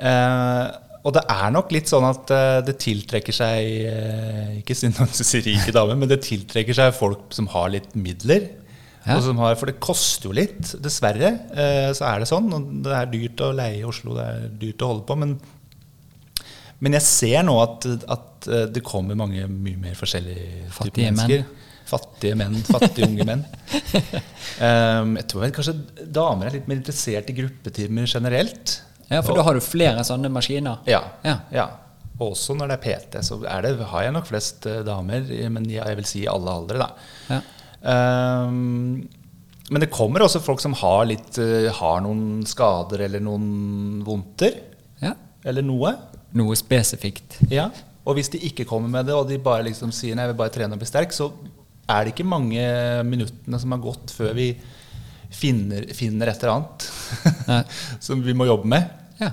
[0.00, 0.72] Uh,
[1.06, 2.32] og det er nok litt sånn at
[2.66, 7.30] det tiltrekker seg Ikke synd om du sier rike damer, men det tiltrekker seg folk
[7.36, 8.48] som har litt midler.
[9.04, 9.14] Ja.
[9.14, 11.30] Og som har, for det koster jo litt, dessverre.
[11.94, 12.50] Så er det sånn.
[12.50, 15.18] Og det er dyrt å leie i Oslo, det er dyrt å holde på.
[15.22, 15.36] Men
[16.80, 21.12] men jeg ser nå at, at eh, det kommer mange mye mer forskjellige typer Fattige
[21.16, 21.46] menn.
[21.86, 22.56] Fattige menn.
[22.66, 23.44] Fattige unge menn.
[24.58, 25.74] Um, jeg tror vel kanskje
[26.12, 28.80] damer er litt mer interessert i gruppetimer generelt.
[29.06, 30.80] Ja, for Og- da har du flere sånne maskiner.
[30.90, 31.36] ja, Ja.
[31.54, 31.68] ja.
[32.18, 35.66] Også når det er PT, så er det, har jeg nok flest eh, damer, men
[35.68, 36.88] jeg vil si i alle aldre, da.
[37.28, 37.40] Ja.
[38.46, 39.06] Um,
[39.70, 44.58] men det kommer også folk som har, litt, eh, har noen skader eller noen vondter.
[45.02, 45.12] ja.
[45.46, 45.92] Eller noe.
[46.36, 47.38] Noe spesifikt.
[47.50, 47.70] Ja,
[48.06, 50.40] og hvis de ikke kommer med det, og de bare liksom sier nei, jeg vil
[50.42, 51.30] bare trene og bli sterk, så
[51.90, 52.62] er det ikke mange
[53.06, 54.50] minuttene som har gått før vi
[55.34, 56.86] finner, finner et eller annet
[58.06, 58.86] som vi må jobbe med.
[59.16, 59.30] Ja.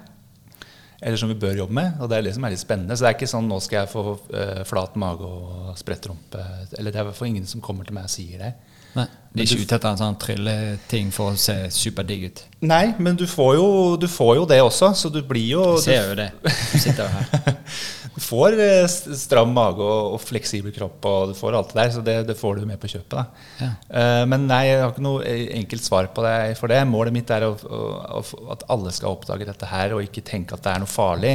[1.01, 1.97] eller som vi bør jobbe med.
[1.99, 2.95] Og det er det som er litt spennende.
[2.95, 6.45] Så det er ikke sånn nå skal jeg få eh, flat mage og spredt rumpe.
[6.77, 8.53] Eller det er i hvert fall ingen som kommer til meg og sier det.
[8.93, 12.41] Nei, de er ikke ute etter en sånn trylleting for å se superdigg ut.
[12.69, 15.85] Nei, men du får jo, du får jo det også, så du blir jo Jeg
[15.87, 16.29] ser jo det.
[16.45, 17.59] Du sitter jo her.
[18.13, 18.83] Du får eh,
[19.17, 22.35] stram mage og, og fleksibel kropp, og du får alt det der, så det, det
[22.37, 23.39] får du med på kjøpet.
[23.57, 23.69] Ja.
[23.89, 26.35] Uh, men nei, jeg har ikke noe eh, enkelt svar på det.
[26.59, 26.83] for det.
[26.85, 28.21] Målet mitt er å, å,
[28.53, 31.33] at alle skal oppdage dette her, og ikke tenke at det er noe farlig.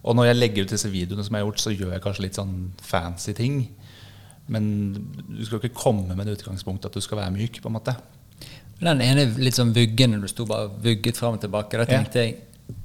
[0.00, 2.26] Og når jeg legger ut disse videoene, som jeg har gjort, så gjør jeg kanskje
[2.26, 3.62] litt sånn fancy ting.
[4.50, 4.64] Men
[5.30, 7.60] du skal ikke komme med det utgangspunktet at du skal være myk.
[7.62, 7.94] på en måte.
[8.80, 11.76] Den ene litt sånn vuggen når du sto bare vugget fram og tilbake.
[11.78, 11.98] Da Ja.
[11.98, 12.38] tenkte jeg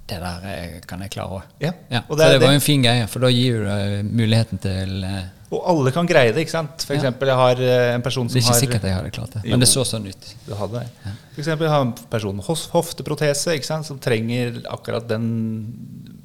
[0.07, 1.43] det der kan jeg klare òg.
[1.61, 1.71] Ja,
[2.09, 4.59] og Så det det var jo en fin greie, for da gir du eh, muligheten
[4.61, 6.41] til eh, Og alle kan greie det.
[6.45, 6.83] ikke sant?
[6.83, 6.99] For Ja.
[6.99, 8.41] eksempel, jeg har eh, en person som har...
[8.41, 9.49] Det er ikke har sikkert jeg hadde klart det, Jo.
[9.51, 10.35] men det så sånn ut.
[10.47, 10.89] Du hadde det.
[11.33, 15.25] For eksempel jeg har en person med hofteprotese ikke sant, som trenger akkurat den,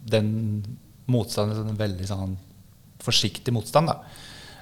[0.04, 0.64] den
[1.06, 1.56] motstanden.
[1.56, 2.36] sånn En veldig sånn
[3.00, 3.96] forsiktig motstand da,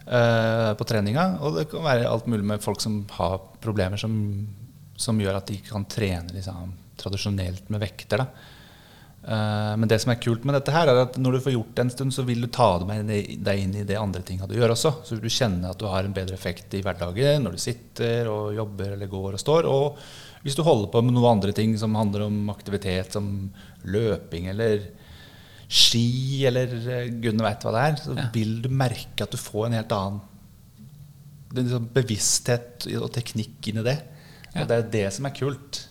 [0.09, 1.25] på treninga.
[1.45, 4.15] Og det kan være alt mulig med folk som har problemer som,
[4.97, 8.25] som gjør at de ikke kan trene liksom, tradisjonelt med vekter.
[8.25, 8.55] da.
[9.29, 11.75] Eh, men det som er kult med dette, her er at når du får gjort
[11.75, 14.73] det en stund, så vil du ta deg inn i det andre tinga du gjør
[14.77, 14.95] også.
[15.05, 18.31] Så vil du kjenne at du har en bedre effekt i hverdagen når du sitter
[18.33, 19.69] og jobber eller går og står.
[19.69, 20.01] Og
[20.45, 23.51] hvis du holder på med noen andre ting som handler om aktivitet som
[23.85, 24.87] løping eller
[25.69, 28.29] ski eller eh, gudene veit hva det er, så Ja.
[28.33, 30.21] vil du merke at du får en helt annen
[31.55, 33.99] liksom bevissthet og teknikk inn i det.
[34.59, 35.85] Og det er det som er kult.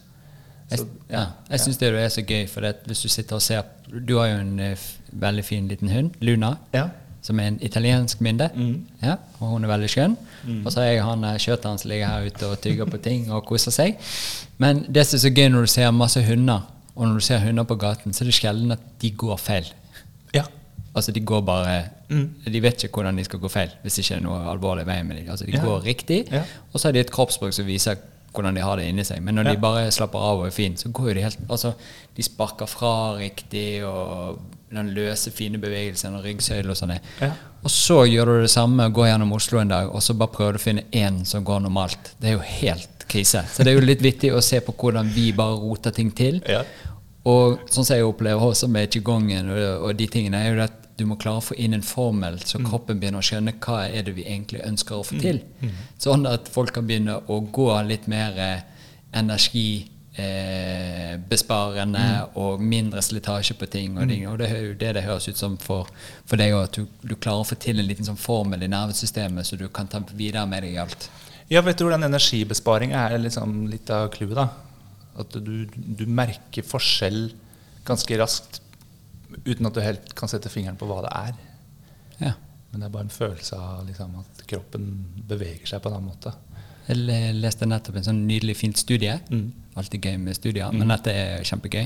[0.69, 3.63] Så, ja, jeg syns det er så gøy, for at hvis du sitter og ser
[3.87, 4.77] Du har jo en eh,
[5.13, 6.89] veldig fin liten hund, Luna, Ja.
[7.21, 8.49] som er en italiensk mynde.
[8.55, 8.85] Mm.
[9.01, 10.17] Ja, og hun er veldig skjønn.
[10.65, 13.31] Og så har jeg han eh, skjøteren som ligger her ute og tygger på ting
[13.31, 13.95] og koser seg.
[14.57, 16.61] Men det som er så gøy når du ser masse hunder,
[16.97, 19.65] og når du ser hunder på gaten, så er det sjelden at de går feil.
[20.33, 20.43] ja.
[20.95, 22.29] Altså De går bare Mm.
[22.53, 24.87] De vet ikke hvordan de skal gå feil hvis det ikke er noe alvorlig i
[24.87, 25.29] veien med dem.
[25.29, 25.59] Altså, de Ja.
[25.61, 26.43] går riktig, Ja.
[26.73, 27.97] og så har de et kroppsspråk som viser
[28.33, 29.21] hvordan de har det inni seg.
[29.21, 29.51] Men når Ja.
[29.53, 31.73] de bare slapper av og er fine, så går jo de helt Altså,
[32.15, 34.39] de sparker fra riktig, og
[34.71, 36.99] den løse, fine bevegelsen og ryggsøyle og sånn.
[37.21, 37.31] Ja.
[37.63, 40.51] Og så gjør du det samme, går gjennom Oslo en dag, og så bare prøver
[40.53, 42.13] du å finne én som går normalt.
[42.21, 43.43] Det er jo helt krise.
[43.53, 46.41] Så det er jo litt vittig å se på hvordan vi bare roter ting til.
[46.47, 46.63] Ja.
[47.27, 50.75] Og sånn som jeg opplever også med qigongen og, og de tingene, er jo at
[50.97, 54.01] du må klare å få inn en formel, så kroppen begynner å skjønne hva er
[54.07, 55.37] det vi egentlig ønsker å få til.
[56.01, 58.61] Sånn at folk kan begynne å gå litt mer eh,
[59.19, 62.07] energibesparende
[62.41, 63.97] og mindre slitasje på ting.
[63.99, 64.23] Og, ting.
[64.31, 65.83] og det er jo det det høres ut som for,
[66.25, 68.73] for deg òg, at du, du klarer å få til en liten sånn formel i
[68.73, 71.09] nervesystemet, så du kan ta videre med deg i alt.
[71.51, 74.49] Ja, vet du hvordan energibesparing er liksom litt av clouet, da?
[75.17, 77.29] At du, du merker forskjell
[77.87, 78.59] ganske raskt
[79.45, 81.37] uten at du helt kan sette fingeren på hva det er.
[82.19, 82.33] Ja.
[82.71, 84.89] Men det er bare en følelse av liksom, at kroppen
[85.29, 86.33] beveger seg på en annen måte.
[86.87, 89.17] Jeg leste nettopp en sånn nydelig, fint studie.
[89.31, 89.47] Mm.
[89.77, 91.83] Alltid gøy med studier, men dette er kjempegøy.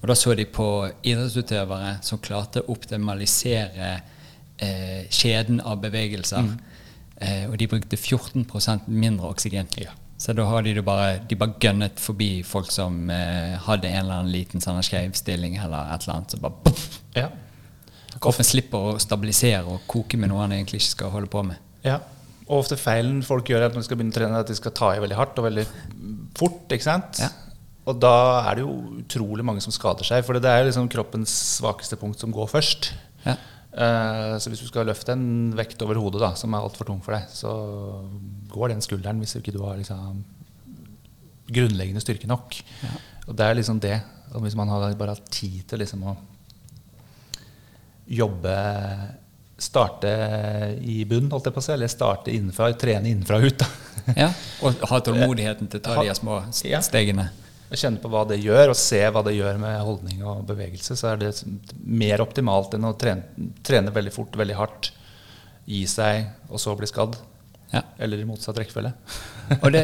[0.00, 0.68] Og Da så de på
[1.06, 3.90] idrettsutøvere som klarte å optimalisere
[4.56, 6.48] eh, kjeden av bevegelser.
[6.48, 6.87] Eh,
[7.50, 9.66] og de brukte 14% mindre oksygen.
[9.80, 9.94] Ja.
[10.18, 14.00] Så da har de det bare De bare gønnet forbi folk som eh, hadde en
[14.00, 16.34] eller annen liten sånn skjevstilling eller et eller annet.
[16.34, 16.86] Så bare poff!
[17.14, 17.28] Ja.
[18.18, 21.60] Kroppen slipper å stabilisere og koke med noe han egentlig ikke skal holde på med.
[21.86, 22.00] ja.
[22.48, 24.54] Og ofte feilen folk gjør at når de skal begynne å trene, er at de
[24.56, 25.66] skal ta i veldig hardt og veldig
[26.38, 26.62] fort.
[26.72, 27.18] ikke sant?
[27.20, 27.28] Ja.
[27.84, 28.12] Og da
[28.48, 31.98] er det jo utrolig mange som skader seg, for det er jo liksom kroppens svakeste
[32.00, 32.88] punkt som går først.
[33.26, 33.34] Ja.
[33.72, 37.02] Eh, så hvis du skal løfte en vekt over hodet da, som er altfor tung
[37.04, 37.52] for deg, så
[38.52, 40.22] går den skulderen hvis ikke du har liksom
[41.48, 42.58] grunnleggende styrke nok.
[43.28, 43.98] Og det er liksom det.
[44.34, 46.16] Og hvis man har bare har tid til liksom å
[48.08, 48.52] jobbe
[49.58, 50.10] Starte
[50.86, 53.58] i bunn, holdt jeg på å si, eller starte innenfra, trene innenfra og ut.
[53.58, 54.12] da.
[54.14, 54.28] Ja,
[54.62, 57.24] Og ha tålmodigheten til å ta de små stegene.
[57.26, 57.47] Ja.
[57.74, 61.10] Kjenne på hva det gjør, og se hva det gjør med holdning og bevegelse, så
[61.12, 61.32] er det
[61.84, 64.88] mer optimalt enn å trene, trene veldig fort, veldig hardt,
[65.68, 67.18] gi seg, og så bli skadd.
[67.74, 67.82] Ja.
[68.00, 68.94] Eller i motsatt rekkefølge.
[69.64, 69.82] Og det,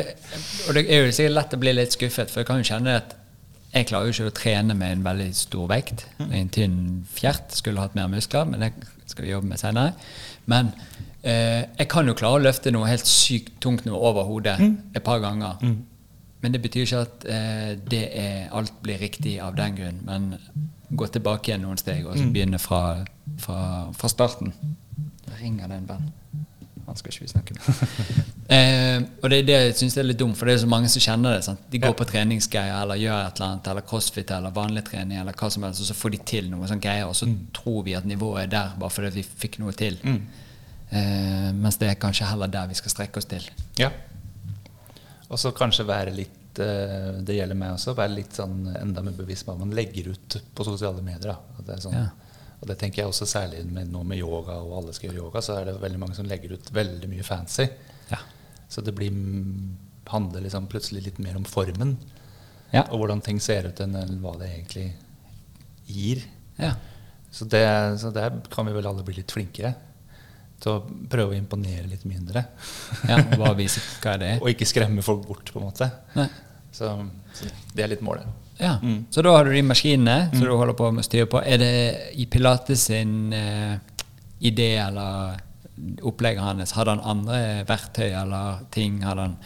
[0.68, 2.94] og det er jo sikkert lett å bli litt skuffet, for jeg kan jo kjenne
[3.02, 3.12] at
[3.74, 6.04] jeg klarer jo ikke å trene med en veldig stor vekt.
[6.20, 6.76] Med En tynn
[7.12, 7.52] fjert.
[7.58, 8.68] Skulle hatt mer muskler, men det
[9.10, 9.94] skal vi jobbe med senere.
[10.52, 10.68] Men
[11.24, 14.76] eh, jeg kan jo klare å løfte noe helt sykt tungt noe over hodet Mm.
[14.94, 15.56] et par ganger.
[16.44, 20.02] Men det betyr ikke at eh, det er, alt blir riktig av den grunn.
[20.04, 20.26] Men
[20.92, 22.10] gå tilbake igjen noen steg Mm.
[22.10, 22.80] og så begynne fra,
[23.40, 23.60] fra,
[23.96, 24.52] fra starten.
[25.24, 26.12] Da ringer det en venn.
[26.84, 27.64] han skal ikke vi snakke med.
[28.56, 30.90] eh, og det er det jeg syns er litt dumt, for det er så mange
[30.92, 31.44] som kjenner det.
[31.48, 31.62] Sant?
[31.72, 35.32] De går på treningsgreier eller gjør et eller annet, eller crossfit eller vanlig trening, eller
[35.40, 37.96] hva som helst, og så får de til noe sånn greier, og så tror vi
[37.96, 39.96] at nivået er der bare fordi vi fikk noe til.
[40.04, 43.48] Eh, mens det er kanskje heller der vi skal strekke oss til.
[43.80, 43.88] Ja.
[45.34, 47.96] Og så kanskje være litt eh, Det gjelder meg også.
[47.98, 51.34] Være litt sånn enda mer bevisst på hva man legger ut på sosiale medier.
[51.66, 52.10] Det sånn, Ja.
[52.62, 55.40] Og det tenker jeg også særlig med, nå med yoga, og alle skal gjøre yoga,
[55.44, 57.66] så er det veldig mange som legger ut veldig mye fancy.
[58.08, 58.22] Ja.
[58.72, 59.12] Så det blir,
[60.08, 61.98] handler liksom plutselig litt mer om formen.
[62.70, 62.86] Ja.
[62.86, 64.86] Og hvordan ting ser ut, enn hva det egentlig
[65.90, 66.24] gir.
[66.56, 66.72] ja.
[67.34, 67.64] Så, det,
[67.98, 69.72] så der kan vi vel alle bli litt flinkere.
[70.64, 72.46] Til å prøve å imponere litt mindre.
[73.04, 74.40] ja bare viser hva det er.
[74.42, 75.90] Og ikke skremme folk bort, på en måte.
[76.16, 76.30] Nei.
[76.74, 76.88] Så,
[77.36, 78.26] så det er litt målet.
[78.58, 78.78] Ja.
[78.82, 79.04] Mm.
[79.10, 81.42] Så da har du de maskinene som du holder på med å styre på.
[81.42, 81.74] Er det
[82.18, 83.76] i Pilates sin eh,
[84.40, 85.40] idé eller
[86.06, 86.74] opplegget hans?
[86.78, 89.02] Hadde han andre verktøy eller ting?
[89.06, 89.36] Hadde han,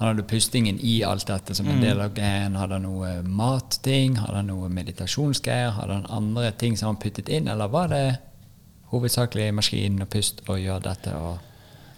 [0.00, 2.58] han hadde pustingen i alt dette som en del av greien?
[2.58, 4.18] Hadde han noe matting?
[4.22, 5.76] Hadde han noe meditasjonsgreier?
[5.78, 8.06] Hadde han andre ting som han puttet inn, eller var det
[8.92, 11.34] hovedsakelig maskin og pust og gjør dette og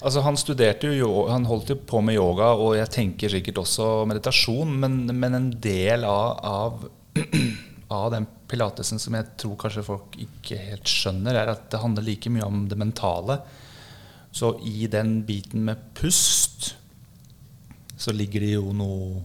[0.06, 4.04] Altså Han studerte jo, han holdt jo på med yoga, og jeg tenker sikkert også
[4.06, 6.84] meditasjon, men, men en del av, av,
[7.96, 12.06] av den pilatesen som jeg tror kanskje folk ikke helt skjønner, er at det handler
[12.06, 13.40] like mye om det mentale.
[14.36, 16.74] Så i den biten med pust
[17.96, 19.22] så ligger det jo noe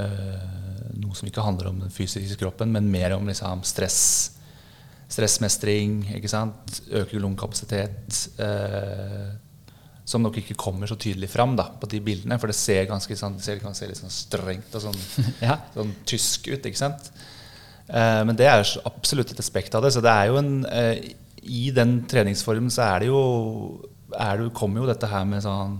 [0.00, 0.60] øh,
[0.94, 4.33] Noe som ikke handler om den fysiske kroppen, men mer om liksom, stress.
[5.10, 6.80] Stressmestring, ikke sant?
[6.90, 8.20] øke lungekapasitet.
[8.40, 9.32] Eh,
[10.04, 12.36] som nok ikke kommer så tydelig fram da, på de bildene.
[12.40, 14.98] For det ser ganske sånn, det kan se litt sånn strengt og sånn,
[15.48, 15.58] Ja.
[15.76, 16.66] sånn tysk ut.
[16.68, 17.08] ikke sant?
[17.88, 19.94] Eh, men det er absolutt et aspekt av det.
[19.96, 23.22] Så det er jo en eh, I den treningsformen så er det jo
[24.14, 25.78] er det, kommer jo dette her med sånn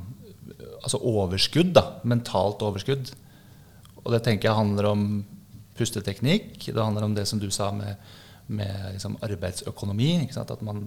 [0.85, 1.71] altså overskudd.
[1.77, 3.13] da, Mentalt overskudd.
[4.05, 5.05] Og det tenker jeg handler om
[5.79, 6.59] pusteteknikk.
[6.67, 7.97] Det handler om det som du sa med,
[8.49, 10.11] med liksom arbeidsøkonomi.
[10.27, 10.41] Ikke?
[10.45, 10.83] At man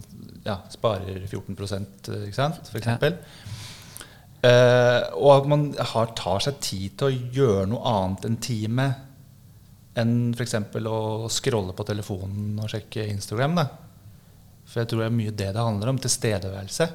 [0.46, 2.68] ja, sparer 14 ikke sant?
[2.70, 2.84] for Ja.
[2.84, 3.18] eksempel.
[4.46, 8.86] Eh, og at man har, tar seg tid til å gjøre noe annet enn time
[9.98, 10.54] enn f.eks.
[10.86, 13.56] å scrolle på telefonen og sjekke Instagram.
[13.58, 13.64] Da.
[14.68, 15.98] For jeg tror det er mye det det handler om.
[16.04, 16.88] Tilstedeværelse.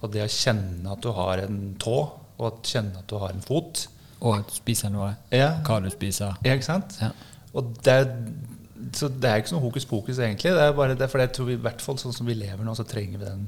[0.00, 1.96] Og det å kjenne at du har en tå,
[2.38, 3.82] og at kjenne at du har en fot.
[4.20, 5.10] Og at du spiser noe.
[5.34, 6.38] Ja, Hva du spiser.
[6.46, 7.00] ja ikke sant?
[7.02, 7.10] Ja.
[7.56, 8.12] Og det er,
[8.96, 10.52] så det er ikke sånn hokus pokus, egentlig.
[10.56, 12.66] Det er bare det, for jeg tror vi, i hvert fall sånn som vi lever
[12.66, 13.46] nå, så trenger vi den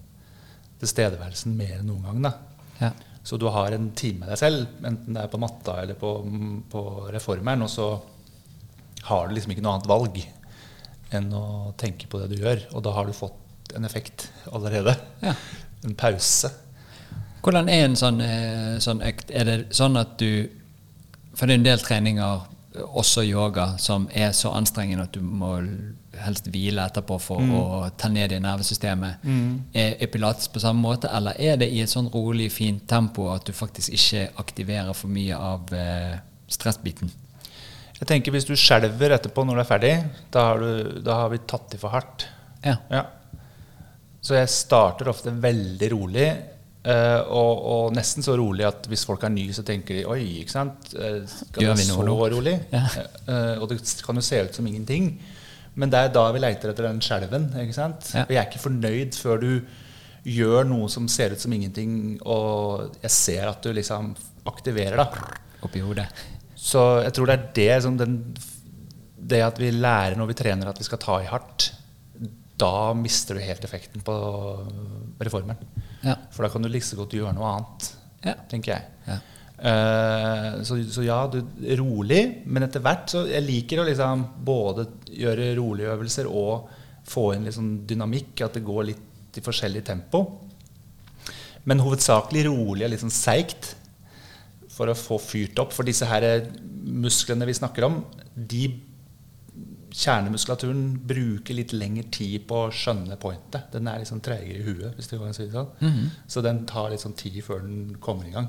[0.82, 2.22] tilstedeværelsen mer enn noen gang.
[2.26, 2.32] da.
[2.80, 2.92] Ja.
[3.22, 6.10] Så du har en time med deg selv, enten det er på matta eller på,
[6.72, 6.82] på
[7.14, 7.88] reformeren, og så
[9.06, 10.18] har du liksom ikke noe annet valg
[11.12, 11.44] enn å
[11.78, 12.66] tenke på det du gjør.
[12.72, 14.96] Og da har du fått en effekt allerede.
[15.22, 15.34] Ja.
[15.86, 16.50] En pause.
[17.42, 19.32] Hvordan er en sånn, eh, sånn økt?
[19.34, 20.48] Er det sånn at du
[21.34, 22.42] For det er en del treninger,
[22.80, 25.54] også yoga, som er så anstrengende at du må
[26.22, 27.62] helst hvile etterpå for å
[27.98, 29.24] ta ned i nervesystemet.
[29.74, 33.30] Er, er pilates på samme måte, eller er det i et sånn rolig, fint tempo
[33.32, 36.20] at du faktisk ikke aktiverer for mye av eh,
[36.52, 37.12] stressbiten?
[38.02, 39.92] Jeg tenker Hvis du skjelver etterpå når du er ferdig,
[40.34, 42.26] da har, du, da har vi tatt i for hardt.
[42.64, 42.80] Ja.
[42.90, 43.04] Ja.
[44.22, 46.26] Så jeg starter ofte veldig rolig.
[46.84, 50.20] Eh, og, og nesten så rolig at hvis folk er nye, så tenker de Oi,
[50.42, 50.92] ikke sant?
[50.94, 52.56] Eh, Skal Gjør vi noe så rolig?
[52.72, 52.82] Ja.
[53.28, 55.14] Uh, og det kan jo se ut som ingenting.
[55.74, 57.48] Men det er da vi leiter etter den skjelven.
[57.62, 58.10] ikke sant?
[58.12, 58.26] Ja.
[58.26, 59.52] Og jeg er ikke fornøyd før du
[60.28, 64.12] gjør noe som ser ut som ingenting, og jeg ser at du liksom
[64.46, 65.08] aktiverer da.
[65.66, 66.06] Oppi hodet.
[66.58, 68.18] Så jeg tror det er det som den,
[69.16, 71.72] Det at vi lærer når vi trener at vi skal ta i hardt,
[72.58, 74.14] da mister du helt effekten på
[75.22, 75.58] reformeren.
[76.02, 76.16] Ja.
[76.34, 77.92] For da kan du like godt gjøre noe annet,
[78.24, 78.34] Ja.
[78.50, 78.84] tenker jeg.
[79.06, 79.18] Ja.
[79.62, 81.38] Uh, så, så ja, du,
[81.78, 86.66] rolig, men etter hvert så Jeg liker å liksom både gjøre rolige øvelser og
[87.06, 90.24] få inn litt sånn dynamikk, at det går litt i forskjellig tempo.
[91.68, 93.72] Men hovedsakelig rolig og litt sånn seigt
[94.72, 95.74] for å få fyrt opp.
[95.74, 96.26] For disse her
[96.82, 98.00] musklene vi snakker om,
[98.34, 98.66] de
[99.92, 103.68] kjernemuskulaturen bruker litt lengre tid på å skjønne pointet.
[103.74, 106.06] Den er litt sånn tregere i huet, hvis du kan si det sånn.
[106.30, 108.48] Så den tar litt sånn tid før den kommer i gang.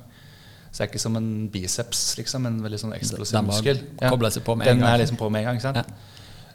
[0.73, 3.83] Så det er ikke som en biceps, liksom, en veldig sånn eksplosiv Den muskel.
[4.01, 4.09] Ja.
[4.33, 5.59] seg på med en den er liksom på med en gang.
[5.59, 5.83] ikke sant?
[5.83, 6.13] Ja.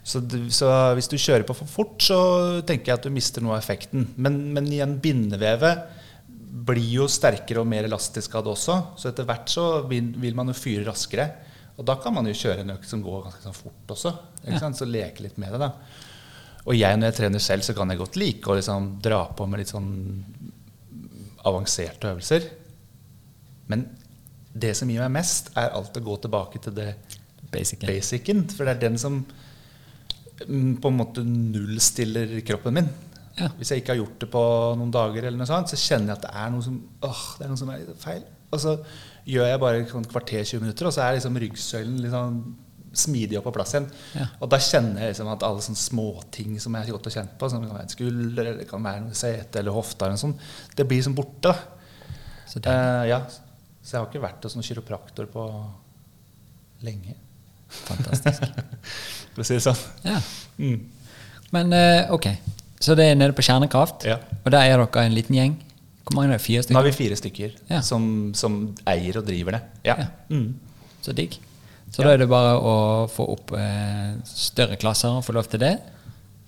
[0.09, 0.67] Så, du, så
[0.97, 2.19] hvis du kjører på for fort, så
[2.67, 4.09] tenker jeg at du mister noe av effekten.
[4.17, 5.85] Men, men igjen, bindevevet
[6.69, 8.77] blir jo sterkere og mer elastisk av det også.
[8.99, 11.29] Så etter hvert så vil, vil man jo fyre raskere.
[11.79, 14.11] Og da kan man jo kjøre en økt som går ganske sånn fort også.
[14.43, 14.59] Ja.
[14.75, 15.71] Så leke litt med det, da.
[16.67, 19.47] Og jeg når jeg trener selv, så kan jeg godt like å liksom dra på
[19.47, 19.93] med litt sånn
[21.47, 22.49] avanserte øvelser.
[23.71, 23.85] Men
[24.51, 26.89] det som gir meg mest, er alt å gå tilbake til det
[27.53, 27.87] basicen.
[27.87, 28.43] basicen.
[28.51, 32.89] For det er den som mm, på en måte nullstiller kroppen min.
[33.39, 33.53] Ja.
[33.55, 34.43] Hvis jeg ikke har gjort det på
[34.79, 37.45] noen dager, eller noe sånt, så kjenner jeg at det er noe som, åh, det
[37.45, 38.25] er, noe som er feil.
[38.49, 38.75] Og så
[39.29, 42.39] gjør jeg bare et kvarter 20 minutter, og så er liksom ryggsøylen liksom
[42.99, 43.85] smidig opp på plass igjen.
[44.17, 44.25] Ja.
[44.41, 47.35] Og da kjenner jeg liksom at alle sånne småting som jeg har gått og kjent
[47.37, 50.17] på, som kan være en skulder, eller det kan være noe sete eller hofte, eller
[50.17, 50.41] sånt,
[50.75, 51.51] det blir som borte.
[51.53, 51.53] da.
[52.49, 53.21] Så Eh, ja.
[53.85, 55.43] Så jeg har ikke vært hos noen kiropraktor på
[56.85, 57.13] lenge.
[57.69, 58.43] fantastisk.
[59.35, 59.81] For å si det sånn.
[60.05, 60.19] Ja.
[60.57, 60.79] Mm.
[61.53, 62.27] Men uh, ok,
[62.81, 64.17] så det er nede på Kjernekraft, Ja.
[64.43, 65.55] og der er dere en liten gjeng.
[66.05, 66.41] Hvor mange er det?
[66.45, 67.81] Fire Nå har vi fire stykker Ja.
[67.85, 69.61] som, som eier og driver det.
[69.85, 69.95] Ja.
[70.29, 70.55] Mm.
[71.05, 71.37] Så digg.
[71.91, 72.73] Så da er det bare å
[73.09, 75.75] få opp eh, større klasser og få lov til det.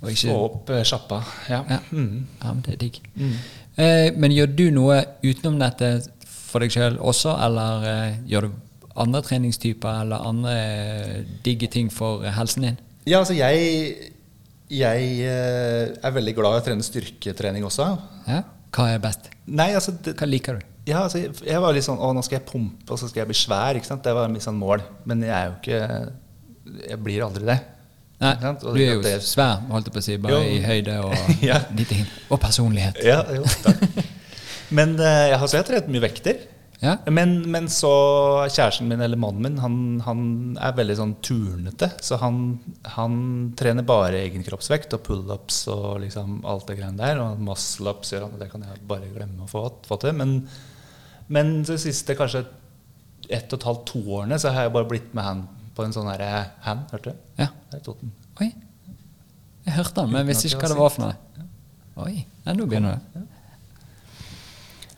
[0.01, 1.21] Og ikke, Få opp eh, sjappa.
[1.49, 1.61] Ja.
[1.69, 1.79] Ja.
[1.91, 2.27] Mm.
[2.41, 2.99] Ja, men det er digg.
[3.15, 3.35] Mm.
[3.81, 5.91] Eh, men gjør du noe utenom dette
[6.27, 8.55] for deg sjøl også, eller eh, gjør du
[9.01, 12.79] andre treningstyper eller andre eh, digge ting for eh, helsen din?
[13.07, 14.09] Ja, altså jeg
[14.71, 17.87] Jeg eh, er veldig glad i å trene styrketrening også.
[18.27, 18.41] Ja?
[18.71, 19.29] Hva er best?
[19.51, 20.67] Nei, altså det, Hva liker du?
[20.87, 23.27] ja, altså jeg- var litt sånn Å, nå skal jeg pumpe, og så skal jeg
[23.27, 23.75] bli svær.
[23.77, 24.03] Ikke sant?
[24.03, 24.81] Det var mitt sånn mål.
[25.05, 26.13] Men jeg er jo ikke
[26.89, 27.59] Jeg blir aldri det.
[28.21, 30.41] Nei, du er jo det- svær, holdt jeg på å si, bare Jo.
[30.45, 31.13] i høyde og
[31.49, 31.59] Ja.
[32.29, 33.01] Og personlighet.
[33.03, 33.81] Ja, jo, takk.
[34.71, 36.37] Men uh, jeg har så jeg trent mye vekter.
[36.81, 36.95] Ja?
[37.13, 37.91] Men, men så
[38.49, 40.21] kjæresten min, eller mannen min, han, han
[40.57, 41.91] er veldig sånn turnete.
[42.01, 42.39] Så han,
[42.95, 43.19] han
[43.57, 47.21] trener bare egen kroppsvekt og pullups og liksom alt det greiene der.
[47.21, 50.17] Og muscle-ups gjør han, og det kan jeg bare glemme å få, få til.
[50.17, 50.39] Men,
[51.29, 52.47] men de siste kanskje
[53.29, 55.45] ett og et halvt, to årene så har jeg bare blitt med han
[55.77, 56.31] på en sånn herre
[56.65, 57.27] hand, hørte du?
[57.39, 57.51] ja.
[57.71, 58.09] Det er Toten.
[58.41, 58.49] Oi.
[59.67, 61.45] Jeg hørte den, men visste ikke hva det var for noe.
[62.01, 62.25] Oi.
[62.43, 63.21] Ja, nå begynner det.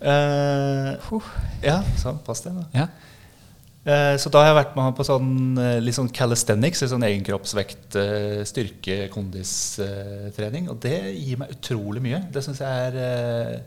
[0.04, 1.28] Eh, Huh.
[1.64, 2.66] ja, sånn, pass deg, da.
[2.76, 2.88] Ja.
[3.86, 7.04] Eh, Så da har jeg vært med han på sånn eh, litt sånn calisthenics, sånn
[7.08, 7.96] egenkroppsvekt,
[8.48, 10.70] styrke, kondistrening.
[10.70, 12.22] Og det gir meg utrolig mye.
[12.32, 13.64] Det syns jeg er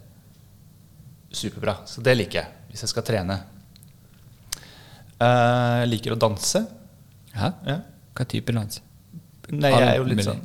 [1.37, 1.79] superbra.
[1.89, 3.41] Så det liker jeg hvis jeg skal trene.
[5.21, 6.67] Eh, Jeg liker å danse.
[7.35, 7.53] ja.
[7.67, 7.79] Ja.
[8.17, 8.81] Hva type dans?
[9.53, 10.41] Nei, jeg er jo litt sånn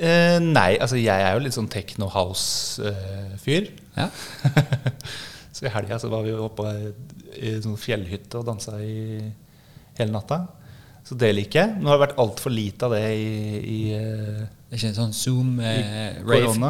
[0.00, 3.66] Eh, Nei, altså jeg er jo litt sånn techno house-fyr.
[4.00, 4.54] Ja.
[5.56, 6.70] Så i helga så var vi oppe
[7.36, 9.18] i en sånn fjellhytte og dansa i
[9.98, 10.44] hele natta.
[11.04, 11.80] Så det liker jeg.
[11.80, 15.14] Nå har det vært altfor lite av det i, i, Det er ikke en sånn
[15.16, 16.20] Zoom-rave?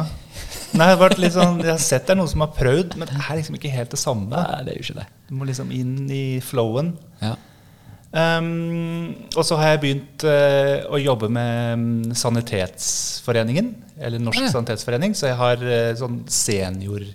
[0.01, 0.15] eh.
[0.71, 2.95] Nei, det har vært litt sånn, Jeg har sett det er noen som har prøvd,
[2.97, 4.31] men det er liksom ikke helt det samme.
[4.33, 5.07] Nei, det er jo ikke det.
[5.29, 6.93] Du må liksom inn i flowen.
[7.21, 7.35] Ja.
[8.11, 13.69] Um, og så har jeg begynt uh, å jobbe med mm, Sanitetsforeningen,
[14.03, 14.49] eller Norsk Ja.
[14.51, 15.15] sanitetsforening.
[15.15, 17.05] Så jeg har uh, sånn senior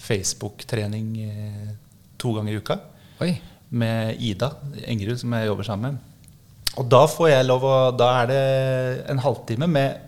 [0.00, 1.70] Facebook-trening uh,
[2.16, 2.78] to ganger i uka
[3.24, 3.34] Oi.
[3.76, 4.54] med Ida
[4.86, 6.00] Engerud, som jeg jobber sammen med.
[6.76, 8.40] Og da får jeg lov å Da er det
[9.12, 10.02] en halvtime med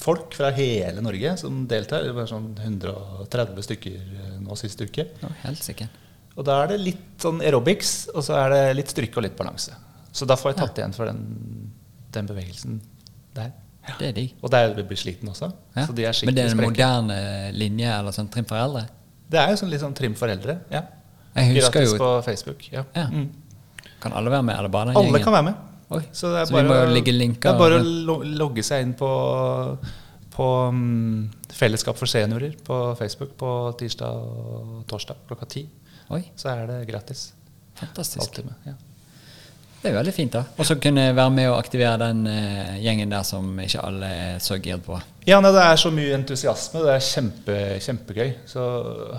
[0.00, 2.06] folk fra hele Norge som deltar.
[2.06, 5.04] Det var sånn 130 stykker eh, nå siste uke.
[5.20, 5.92] Ja, helt sikkert.
[6.40, 9.36] Og da er det litt sånn aerobics, og så er det litt styrke og litt
[9.36, 9.74] balanse.
[10.10, 11.20] Så da får jeg tatt igjen for den,
[12.14, 12.78] den bevegelsen
[13.36, 13.50] der.
[13.98, 14.32] Det er digg.
[14.44, 15.50] Og der blir jeg sliten også.
[15.76, 15.84] Ja.
[15.88, 16.70] Så de er Men det er en spreke.
[16.70, 17.18] moderne
[17.56, 18.86] linje eller sånn trim for eldre?
[19.30, 20.58] Det er jo sånn litt sånn trim for eldre.
[20.72, 20.84] Ja.
[21.36, 22.64] Jeg husker Gratis jo på Facebook.
[22.72, 22.84] Ja.
[22.96, 23.06] Ja.
[23.12, 23.28] Mm.
[24.00, 25.24] Kan alle være med, eller bare den Alle gjengen?
[25.24, 25.66] kan være med.
[25.90, 26.02] Oi.
[26.12, 26.62] Så, det er Så bare,
[26.94, 29.10] Det er bare å logge seg inn på,
[30.34, 35.64] på um, Fellesskap for seniorer på Facebook på tirsdag og torsdag klokka ti.
[36.10, 37.32] Oi, Så er det gratis.
[37.80, 38.40] fantastisk.
[38.66, 38.72] Ja.
[39.80, 40.42] Det er veldig fint, da.
[40.60, 44.38] Og så kunne være med og aktivere den uh, gjengen der som ikke alle er
[44.44, 44.98] så giret på.
[45.24, 46.82] Ja, nei, Det er så mye entusiasme.
[46.84, 47.56] Det er kjempe,
[47.86, 48.34] kjempegøy.
[48.50, 48.64] Så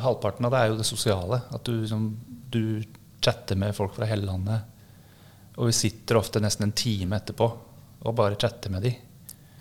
[0.03, 1.39] Halvparten av det er jo det sosiale.
[1.49, 2.03] At du, liksom,
[2.53, 2.83] du
[3.25, 4.61] chatter med folk fra hele landet.
[5.57, 7.47] Og vi sitter ofte nesten en time etterpå
[8.01, 8.91] og bare chatter med de.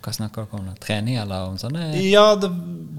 [0.01, 0.69] Hva snakker dere om?
[0.69, 0.75] da?
[0.81, 2.49] Trening, eller om sånne Ja, det,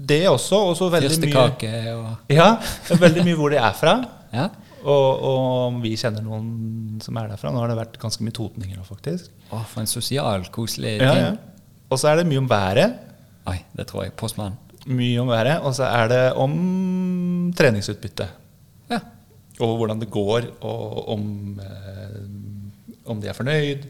[0.07, 0.59] det også.
[0.69, 2.49] Og så veldig mye fyrstekake og Ja,
[3.05, 3.95] veldig mye hvor de er fra.
[4.33, 4.47] Ja?
[4.83, 7.51] Og, og vi kjenner noen som er derfra.
[7.53, 9.29] Nå har det vært ganske mye totninger òg, faktisk.
[9.53, 11.25] Å, for en sosial, koselig Ja, ting.
[11.27, 11.33] ja.
[11.93, 12.95] Og så er det mye om været.
[13.51, 14.15] Oi, det tror jeg.
[14.17, 14.55] Postmann.
[14.89, 15.61] Mye om været.
[15.63, 16.55] Og så er det om
[17.55, 18.27] treningsutbytte.
[18.91, 18.99] Ja.
[19.61, 21.27] Og hvordan det går, og om,
[21.61, 22.17] eh,
[23.05, 23.85] om de er fornøyd.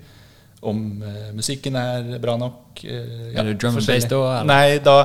[0.63, 2.83] Om eh, musikken er bra nok.
[2.83, 4.49] eh, Er det drum and bass da, eller?
[4.51, 4.97] Nei, da,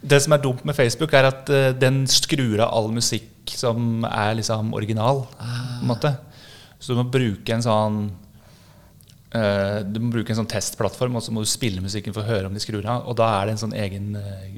[0.00, 4.04] det som er dumt med Facebook, er at eh, den skrur av all musikk som
[4.04, 5.24] er liksom original.
[5.38, 6.14] På en måte.
[6.80, 8.10] Så du må bruke en sånn
[9.30, 12.26] Uh, Du må bruke en sånn testplattform, og så må du spille musikken for å
[12.26, 13.04] høre om de skrur av.
[13.06, 14.56] Og da er det en sånn egen, uh,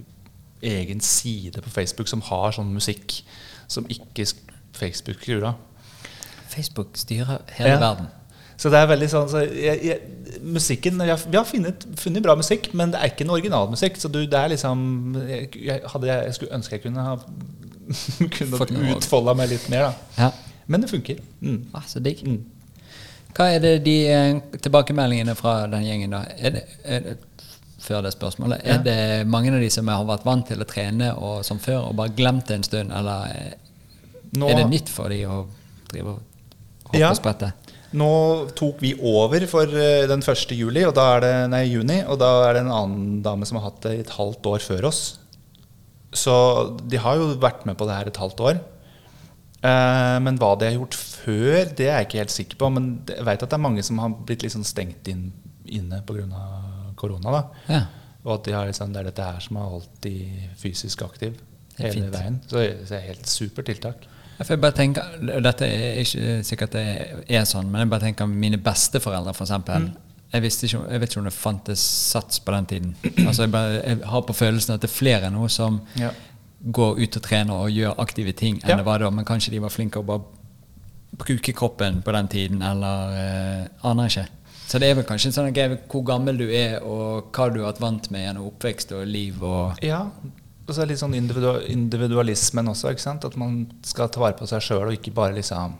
[0.64, 3.18] egen side på Facebook som har sånn musikk
[3.68, 4.24] som ikke
[4.72, 5.54] Facebook skrur av.
[6.48, 7.78] Facebook styrer hele Ja.
[7.82, 8.08] verden.
[8.56, 10.00] Så det er veldig sånn så jeg, jeg,
[10.42, 13.96] Musikken jeg, Vi har funnet, funnet bra musikk, men det er ikke en originalmusikk.
[14.00, 17.16] Så du, det er liksom jeg, jeg, hadde jeg skulle ønske jeg kunne ha
[18.36, 19.92] Kunne utfolda meg litt mer, da.
[20.18, 20.30] Ja.
[20.66, 21.18] Men det funker.
[21.42, 21.60] Mm.
[21.74, 22.22] Ah, så digg.
[22.26, 22.40] Mm.
[23.36, 26.22] Hva er det de eh, tilbakemeldingene fra den gjengen, da?
[26.36, 27.16] Er det, er det,
[27.82, 28.76] før det spørsmålet, Ja.
[28.76, 31.88] er det mange av de som har vært vant til å trene og, som før
[31.88, 33.54] og bare glemt det en stund, eller er,
[34.36, 35.42] Nå, er det nytt for de å
[35.90, 36.20] drive og
[36.86, 37.10] hoppe Ja.
[37.10, 37.52] og sprette?
[37.92, 38.08] nå
[38.56, 40.54] tok vi over for eh, den 1.
[40.56, 43.58] juli, og da er det, nei, juni, og da er det en annen dame som
[43.58, 45.00] har hatt det i et halvt år før oss.
[46.12, 46.34] Så
[46.84, 48.60] de har jo vært med på det her et halvt år.
[49.62, 52.70] Eh, men hva de har gjort før, det er jeg ikke helt sikker på.
[52.74, 55.30] Men jeg vet at det er mange som har blitt litt sånn stengt inn,
[55.64, 56.46] inne pga.
[56.96, 57.30] korona.
[57.30, 57.42] da.
[57.72, 57.82] Ja.
[58.22, 60.16] Og at de har liksom, det er dette her som har holdt de
[60.60, 61.38] fysisk aktiv
[61.78, 62.12] hele fint.
[62.14, 62.40] veien.
[62.46, 64.08] Så det så det er helt supert tiltak.
[64.38, 66.84] Jeg får bare tenker, Dette er ikke sikkert det
[67.28, 69.50] er sånn, men jeg bare tenker mine besteforeldre, f.eks.
[69.50, 69.90] eksempel
[70.32, 71.80] Jeg, visste ikke, jeg vet ikke om det fantes
[72.12, 72.92] sats på den tiden.
[73.28, 76.10] Altså jeg, bare, jeg har på følelsen at det er flere nå som Ja.
[76.72, 78.76] går ut og trener og gjør aktive ting enn Ja.
[78.76, 80.22] det var da, men kanskje de var flinke å bare
[81.18, 84.26] bruke kroppen på den tiden, eller eh, aner ikke.
[84.68, 87.60] Så det er vel kanskje en sånn greie hvor gammel du er, og hva du
[87.60, 89.42] har vært vant med gjennom oppvekst og liv.
[89.44, 90.06] og Ja,
[90.66, 91.14] og så er det litt sånn
[91.68, 92.90] individualismen også.
[92.94, 93.24] ikke sant?
[93.28, 95.74] At man skal ta vare på seg sjøl, og ikke bare liksom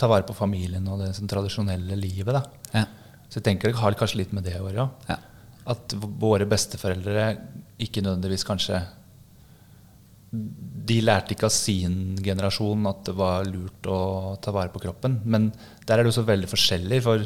[0.00, 2.32] ta vare på familien og det sånn tradisjonelle livet.
[2.34, 2.42] da.
[3.32, 4.84] Så jeg tenker det har kanskje litt med det å gjøre.
[5.08, 5.16] Ja.
[5.72, 7.30] At våre besteforeldre
[7.80, 8.82] ikke nødvendigvis kanskje
[10.32, 14.00] De lærte ikke av sin generasjon at det var lurt å
[14.42, 15.20] ta vare på kroppen.
[15.24, 15.50] Men
[15.86, 17.00] der er det jo så veldig forskjellig.
[17.04, 17.24] For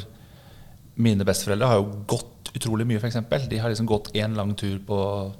[1.03, 3.19] mine besteforeldre har jo gått utrolig mye, f.eks.
[3.51, 4.99] De har liksom gått én lang tur på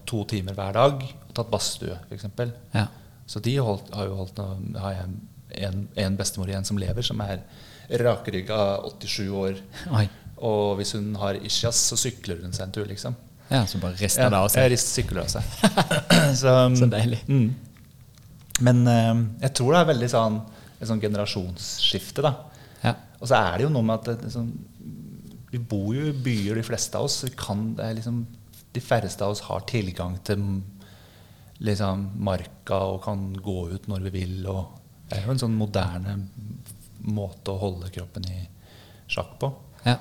[0.09, 2.27] to timer hver dag og tatt badstue, f.eks.
[2.75, 2.87] Ja.
[3.27, 4.39] Så de holdt, har jo holdt
[4.79, 7.43] har jeg en, en bestemor igjen som lever, som er
[8.03, 8.61] rakrygga
[8.99, 9.59] 87 år.
[9.95, 10.07] Oi.
[10.37, 13.15] Og hvis hun har ischias, så sykler hun seg en tur, liksom.
[13.49, 14.69] ja, så bare rister det av seg.
[14.73, 15.55] rister sykler av seg.
[16.41, 17.23] så, Så deilig.
[17.27, 17.49] Mm.
[18.67, 20.39] Men uh, jeg tror det er veldig sånn
[20.77, 22.33] et sånn generasjonsskifte, da.
[22.83, 22.93] Ja.
[23.17, 24.51] Og så er det jo noe med at det, liksom,
[25.49, 27.23] vi bor jo i byer, de fleste av oss.
[27.25, 28.19] Vi kan, det er liksom,
[28.75, 30.43] de færreste av oss har tilgang til
[31.65, 34.35] liksom, marka og kan gå ut når vi vil.
[35.07, 36.19] Det er jo en sånn moderne
[37.07, 38.43] måte å holde kroppen i
[39.09, 39.49] sjakk på.
[39.87, 39.97] Ja.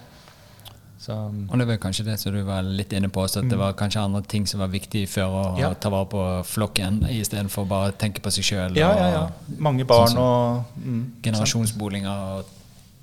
[0.99, 1.13] Så,
[1.51, 3.75] Og det var kanskje det som du var litt inne på, så at det var
[3.77, 5.59] kanskje andre ting som var viktig før å Mm.
[5.61, 5.75] Ja.
[5.75, 8.77] ta vare på flokken, istedenfor bare å tenke på seg sjøl.
[8.77, 9.29] ja, ja, ja.
[9.59, 12.45] Mange barn Sånn som og mm, Generasjonsboliger og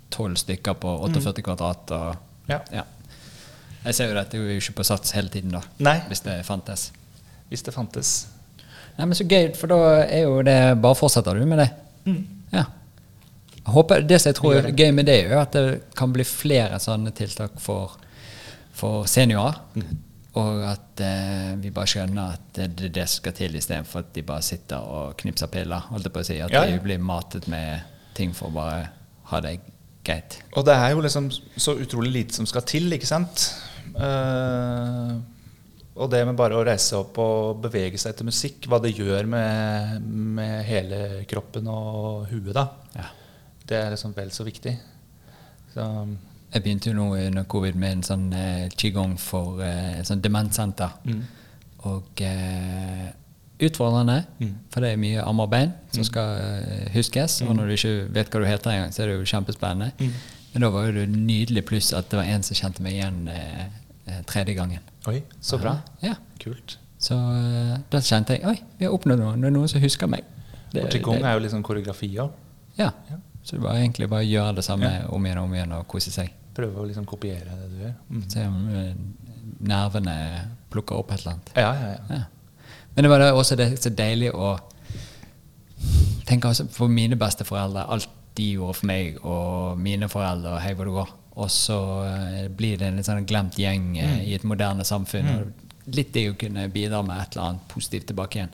[0.10, 1.92] tolv stykker på 48 kvadrat.
[1.92, 2.18] Og.
[2.50, 2.60] Ja.
[2.74, 2.84] ja.
[3.86, 5.62] Jeg ser jo dette er jo ikke på sats hele tiden, da.
[5.80, 6.92] Nei, Hvis det fantes.
[7.50, 8.28] hvis det fantes.
[8.98, 11.70] Nei, men Så gøy, for da er jo det Bare fortsetter du med det?
[12.54, 12.66] Ja.
[13.64, 16.12] Jeg håper, det som jeg tror er gøy med det, er jo at det kan
[16.12, 17.96] bli flere sånne tiltak for,
[18.76, 19.62] for seniorer.
[20.34, 24.12] Og at eh, vi bare skjønner at det er det som skal til, istedenfor at
[24.16, 25.86] de bare sitter og knipser piller.
[25.94, 26.40] Holdt jeg på å si.
[26.42, 26.74] At Ja, ja.
[26.74, 27.86] de blir matet med
[28.18, 28.88] ting for å bare
[29.30, 29.60] ha det
[30.04, 30.40] greit.
[30.58, 33.46] Og det er jo liksom så utrolig lite som skal til, ikke sant?
[33.94, 35.22] Uh,
[35.94, 39.30] og det med bare å reise opp og bevege seg etter musikk, hva det gjør
[39.30, 40.08] med,
[40.40, 42.66] med hele kroppen og huet, da.
[42.98, 43.12] Ja.
[43.68, 44.78] Det er liksom vel så viktig.
[45.74, 45.86] Så,
[46.54, 50.90] Jeg begynte jo nå under covid med en sånn eh, qigong for eh, sånn demenssenter.
[51.06, 51.22] mm.
[51.86, 53.08] Og eh,
[53.60, 54.54] utfordrende, Mm.
[54.72, 57.42] for det er mye arm og bein som skal eh, huskes.
[57.42, 59.92] Og når du ikke vet hva du heter engang, så er det jo kjempespennende.
[60.00, 60.14] Mm.
[60.54, 63.28] Men da var jo det nydelig pluss at det var en som kjente meg igjen
[63.28, 63.66] eh,
[64.08, 64.80] eh, tredje gangen.
[65.08, 65.78] Oi, så bra.
[66.04, 66.14] Ja.
[66.40, 66.78] Kult.
[67.00, 69.36] Så eh, da kjente jeg oi, vi har oppnådd noe.
[69.36, 70.24] Det er noen som husker meg.
[70.72, 72.30] Det- Og Qigong det- er jo liksom koreografier.
[72.78, 72.92] ja.
[73.10, 73.18] Ja.
[73.44, 75.08] Så det var egentlig bare å gjøre det samme Ja.
[75.12, 76.32] om igjen og om igjen og kose seg.
[76.56, 77.94] Prøve å liksom kopiere det du gjør.
[78.10, 78.30] Mm.
[78.30, 78.94] Se om eh,
[79.60, 80.16] nervene
[80.72, 81.52] plukker opp et eller annet.
[81.56, 82.18] Ja, ja, ja.
[82.18, 82.24] Ja.
[82.96, 84.56] Men det var også det så deilig å
[86.26, 90.74] tenke også for mine besteforeldre, alt de gjorde for meg, og mine foreldre, og hei
[90.78, 91.14] hvor det går.
[91.44, 94.18] Og så eh, blir det en litt sånn glemt gjeng mm.
[94.24, 95.30] i et moderne samfunn.
[95.30, 95.54] Mm.
[95.94, 98.54] litt det å kunne bidra med et eller annet positivt tilbake igjen.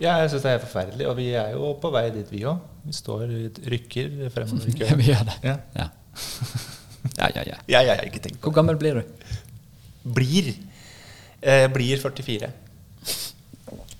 [0.00, 1.06] Ja, jeg syns det er helt forferdelig.
[1.08, 2.58] Og vi er jo på vei dit, vi òg.
[2.84, 3.26] Vi står
[3.70, 4.98] rykker fremover i Ja, køen.
[4.98, 5.38] vi gjør det.
[5.50, 5.56] Ja.
[7.14, 7.26] Ja.
[7.26, 7.56] ja, ja, ja.
[7.68, 9.02] Ja, ja, ikke tenk på Hvor gammel blir du?
[10.14, 10.52] Blir.
[11.42, 12.48] Eh, blir 44.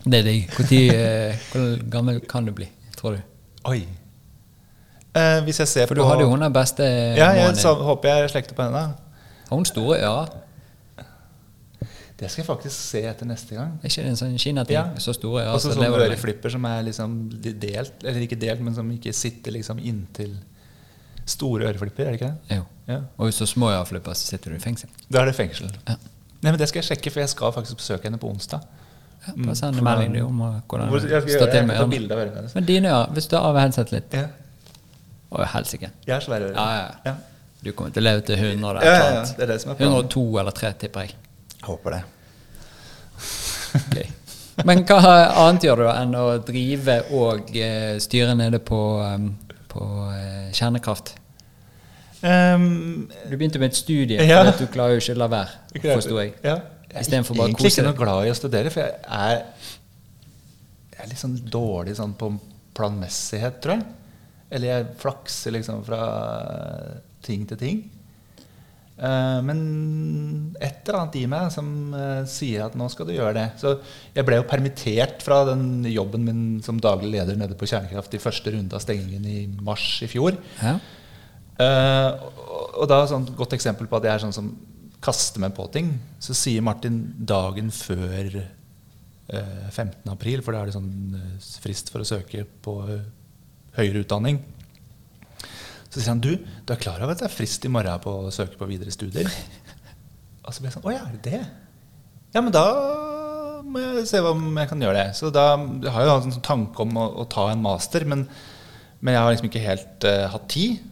[0.05, 0.47] Det er deg.
[0.55, 3.21] Hvor, tid, eh, hvor gammel kan du bli, tror du?
[3.71, 3.83] Oi.
[5.15, 6.83] Eh, hvis jeg ser For på du hadde jo hun den beste
[7.19, 8.85] Ja, jeg så, håper jeg slekter på henne.
[9.49, 10.33] Har hun store ører?
[12.17, 13.73] Det skal jeg faktisk se etter neste gang.
[13.83, 14.77] Er ikke det en sånn kinating?
[14.77, 14.85] Ja.
[15.03, 15.53] Så store ører.
[15.57, 16.13] Altså så sånne lever du med.
[16.19, 17.15] øreflipper som er liksom
[17.61, 20.37] delt, eller ikke delt, men som ikke sitter liksom inntil
[21.27, 22.57] store øreflipper, er det ikke det?
[22.59, 22.65] Jo.
[22.87, 23.01] Ja.
[23.19, 24.89] Og hvis du har små øreflipper, så sitter du i fengsel.
[25.11, 25.71] Da er det fengsel.
[25.89, 25.97] Ja.
[26.45, 28.61] Nei, men Det skal jeg sjekke, for jeg skal faktisk besøke henne på onsdag.
[29.27, 30.39] Ja, Mm, bare send en melding om
[30.69, 32.37] hvordan Hvor- det jeg skal står til Jeg med ørene.
[32.45, 32.51] av.
[32.55, 34.27] Men dine ører, hvis du har av headset litt Ja.
[35.33, 35.91] Å, helsike.
[36.07, 36.55] Jeg har svære ører.
[36.55, 36.91] Ja, ja.
[37.07, 37.15] Ja.
[37.63, 39.25] Du kommer til å leve til 100 eller Ja, ja, eller ja.
[39.25, 39.93] Det er det som er planen.
[39.95, 41.15] 102 eller 3, tipper jeg.
[41.65, 42.03] Håper det.
[43.75, 44.07] Okay.
[44.65, 45.01] Men hva
[45.45, 49.33] annet gjør du enn å drive og eh, styre nede på, um,
[49.73, 51.17] på eh, kjernekraft?
[52.25, 54.45] Um, Du begynte med et studie, Ja.
[54.45, 56.37] for at du klarer jo ikke å la være, forsto jeg.
[56.45, 56.61] Ja.
[56.95, 59.41] Jeg er egentlig kose ikke noe glad i å studere, for jeg er,
[60.95, 62.31] jeg er litt sånn dårlig sånn på
[62.79, 63.87] planmessighet, tror jeg.
[64.55, 66.05] Eller jeg flakser liksom fra
[67.27, 67.83] ting til ting.
[68.95, 69.61] Eh, men
[70.63, 71.69] et eller annet i meg som
[71.99, 73.47] eh, sier at nå skal du gjøre det.
[73.59, 73.75] Så
[74.15, 78.23] jeg ble jo permittert fra den jobben min som daglig leder nede på Kjernekraft i
[78.23, 80.39] første runde av stengingen i mars i fjor.
[80.63, 80.77] Ja.
[81.65, 82.29] Eh,
[82.75, 84.55] og, da sånn godt eksempel på at jeg er sånn som
[85.05, 85.91] kaster meg på ting.
[86.23, 90.07] Så sier Martin dagen før eh, 15.
[90.15, 91.19] april, for da er det sånn
[91.65, 92.79] frist for å søke på
[93.75, 94.39] høyere utdanning.
[95.95, 98.13] Så sier han du, du er klar over at det er frist i morgen på
[98.27, 99.29] å søke på videre studier?
[100.43, 101.43] Og så ble jeg sånn Å ja, er det det?
[102.35, 102.65] Ja, men da
[103.63, 105.13] må jeg se om jeg kan gjøre det.
[105.15, 108.03] Så da jeg har jeg jo en sånn tanke om å, å ta en master,
[108.11, 108.27] men,
[108.99, 110.83] men jeg har liksom ikke helt uh, hatt tid.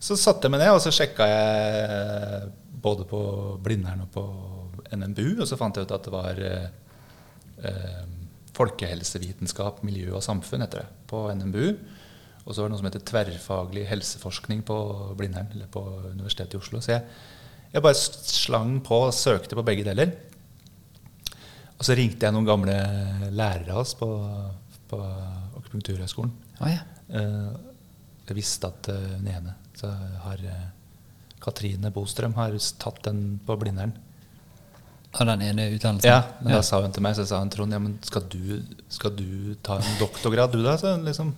[0.00, 2.48] Så satte jeg meg ned, og så sjekka jeg
[2.84, 3.20] både på
[3.64, 4.24] Blindern og på
[4.88, 6.64] NMBU, og så fant jeg ut at det var uh,
[7.60, 8.02] eh,
[8.56, 11.68] folkehelsevitenskap, miljø og samfunn, heter det, på NMBU.
[12.44, 14.76] Og så var det noe som heter tverrfaglig helseforskning på
[15.16, 16.82] Blindern, eller på Universitetet i Oslo.
[16.84, 17.04] Så jeg,
[17.72, 20.12] jeg bare slang på og søkte på begge deler.
[21.78, 22.74] Og så ringte jeg noen gamle
[23.34, 24.08] lærere av oss på,
[24.92, 25.00] på
[25.58, 26.34] akupunkturhøgskolen.
[26.60, 26.82] Å ja.
[27.14, 27.54] Eh,
[28.28, 29.90] jeg visste at uh, den ene så
[30.24, 30.68] har eh,
[31.42, 33.92] Katrine Bostrøm har tatt den på Blindern.
[35.14, 36.08] Av den ene utdannelsen?
[36.08, 36.60] Ja, men Ja.
[36.60, 39.54] da sa hun til meg så sa hun, Trond, ja, men skal du, skal du
[39.62, 40.78] ta en doktorgrad, du da?
[40.80, 41.34] Så, liksom.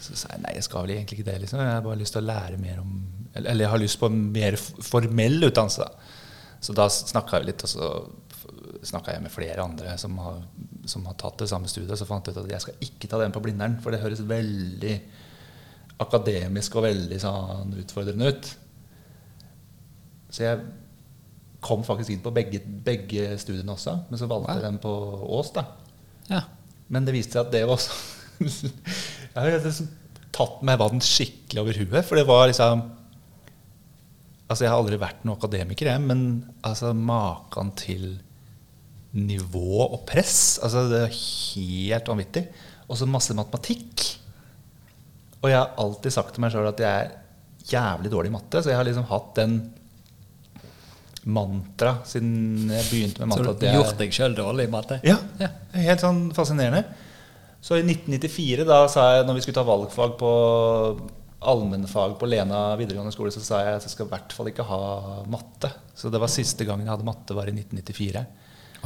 [0.00, 1.36] Så sa jeg nei, jeg skal vel egentlig ikke det.
[1.44, 1.60] Liksom.
[1.62, 2.98] Jeg har bare lyst til å lære mer om
[3.36, 5.86] Eller, jeg har lyst på en mer formell utdannelse.
[6.60, 7.90] Så da snakka vi litt, og så
[8.90, 10.40] snakka jeg med flere andre som har,
[10.88, 11.98] som har tatt det samme studiet.
[12.00, 14.24] Så fant jeg ut at jeg skal ikke ta den på Blindern, for det høres
[14.26, 14.96] veldig
[16.00, 18.50] akademisk og veldig sånn utfordrende ut.
[20.30, 20.62] Så jeg
[21.60, 24.92] kom faktisk inn på begge, begge studiene også, men så valgte jeg den på
[25.38, 25.52] Ås.
[25.56, 25.66] da.
[26.30, 26.44] Ja.
[26.90, 27.92] Men det viste seg at det var også
[29.34, 29.90] Jeg har liksom
[30.34, 32.06] tatt meg vann skikkelig over huet.
[32.06, 32.86] For det var liksom
[34.50, 36.22] Altså, jeg har aldri vært noen akademiker, jeg, men
[36.66, 38.16] altså maken til
[39.14, 42.42] nivå og press Altså, det er helt vanvittig.
[42.90, 44.06] Og så masse matematikk.
[45.40, 47.12] Og jeg har alltid sagt til meg sjøl at jeg er
[47.70, 49.54] jævlig dårlig i matte, så jeg har liksom hatt den
[51.30, 53.44] mantra siden jeg begynte med matte.
[53.44, 54.98] Så du har gjort deg sjøl dårlig i matte?
[55.06, 55.50] ja, Ja.
[55.76, 56.82] helt sånn fascinerende.
[57.60, 60.30] Så i 1994, da sa jeg, når vi skulle ta valgfag på
[61.40, 64.66] allmennfag på Lena videregående skole, så sa jeg at jeg skal i hvert fall ikke
[64.68, 64.80] ha
[65.30, 65.70] matte.
[65.96, 68.24] Så det var siste gangen jeg hadde matte, var i 1994.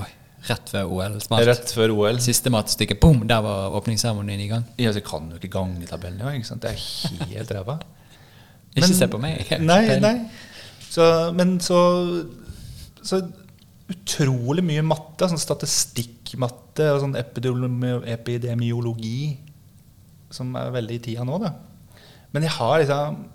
[0.02, 0.08] Oi,
[0.50, 1.18] rett før OL.
[1.22, 1.46] Smart.
[1.48, 2.18] Rett før OL.
[2.22, 4.66] Siste mattestykke, boom, der var åpningsseremonien i gang.
[4.78, 6.42] Ja, så kan jo ikke gangetabellen engang.
[6.42, 6.66] ikke sant?
[6.66, 7.78] Det er helt ræva.
[8.74, 9.46] Ikke se på meg.
[9.62, 10.16] Nei, nei.
[10.90, 11.04] Så,
[11.38, 11.76] men så,
[13.06, 13.20] så
[13.86, 15.28] utrolig mye matte.
[15.30, 15.38] Sånn
[16.34, 17.16] statistikkmatte og sånn
[18.10, 19.38] epidemiologi
[20.34, 21.52] som er veldig i tida nå, da.
[22.32, 23.30] Men jeg har liksom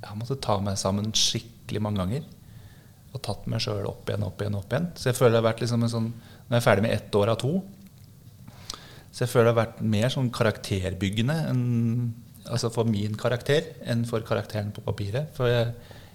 [0.00, 2.22] Jeg har måttet ta meg sammen skikkelig mange ganger.
[3.12, 4.86] Og tatt meg sjøl opp igjen, opp igjen, opp igjen.
[4.96, 6.12] Så jeg føler det har vært liksom en sånn
[6.48, 7.60] Nå er ferdig med ett år av to.
[9.12, 12.14] Så jeg føler det har vært mer sånn karakterbyggende enn,
[12.46, 15.28] altså for min karakter enn for karakteren på papiret.
[15.36, 15.74] For jeg,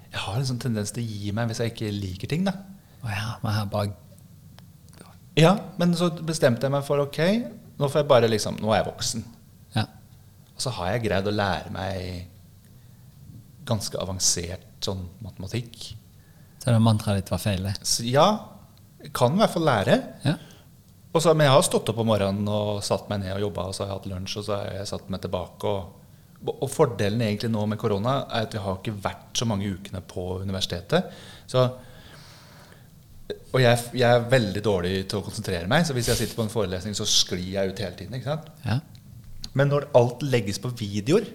[0.10, 2.44] jeg har en sånn tendens til å gi meg hvis jeg ikke liker ting.
[2.50, 2.58] da.
[3.06, 3.94] Å ja, men her bare
[5.36, 7.20] Ja, Men så bestemte jeg meg for ok,
[7.76, 9.26] nå får jeg bare liksom, nå er jeg voksen.
[9.76, 9.84] Ja.
[10.56, 12.30] Og så har jeg greid å lære meg
[13.68, 15.96] ganske avansert sånn matematikk.
[16.62, 17.68] Så det mantraet ditt var feil.
[17.84, 18.28] Så ja,
[19.14, 19.98] kan i hvert fall lære.
[20.24, 20.38] Ja.
[21.16, 23.70] Og så, men jeg har stått opp om morgenen og satt meg ned og jobba,
[23.70, 25.72] og så har jeg hatt lunsj, og så har jeg satt meg tilbake.
[25.72, 29.70] Og, og fordelen egentlig nå med korona er at vi har ikke vært så mange
[29.72, 31.14] ukene på universitetet.
[31.48, 31.64] Så,
[33.54, 36.44] og jeg, jeg er veldig dårlig til å konsentrere meg, så hvis jeg sitter på
[36.46, 38.14] en forelesning, så sklir jeg ut hele tiden.
[38.20, 38.52] ikke sant?
[38.66, 38.80] ja.
[39.56, 41.26] Men når alt legges på videoer,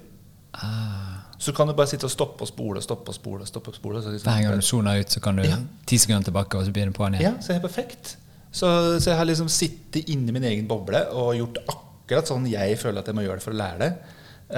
[0.52, 3.46] Ah, Så kan du bare sitte og stoppe og spole og stoppe og spole.
[3.46, 4.00] stoppe og spole.
[4.02, 5.56] Hver liksom, Hver gang du soner ut, så kan du Ja.
[5.86, 7.36] ti sekunder tilbake, og så begynner du på den igjen.
[7.36, 8.16] Ja, så er det perfekt.
[8.52, 12.76] Så, så jeg har liksom sittet inni min egen boble og gjort akkurat sånn jeg
[12.78, 13.92] føler at jeg må gjøre det for å lære det.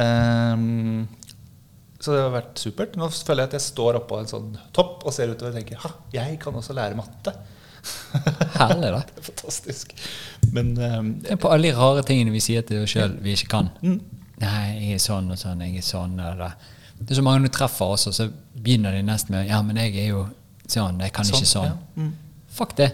[0.00, 1.06] Ehm,
[2.02, 2.96] så det har vært supert.
[2.98, 5.78] Nå føler jeg at jeg står oppå en sånn topp og ser utover og tenker
[5.84, 7.34] ha, jeg kan også lære matte.
[8.58, 9.00] Herlig, da.
[9.06, 9.94] Det er fantastisk.
[10.54, 13.70] Men um, på alle de rare tingene vi sier til oss sjøl vi ikke kan.
[13.82, 14.00] mm,
[14.42, 16.56] Nei, jeg er sånn og sånn, jeg er sånn eller
[16.98, 18.26] Det er så mange du treffer også, så
[18.58, 20.26] begynner de nesten med Ja, men jeg er jo
[20.66, 21.70] sånn, jeg kan ikke sånn.
[21.70, 22.12] ja, mm.
[22.52, 22.90] Fuck det.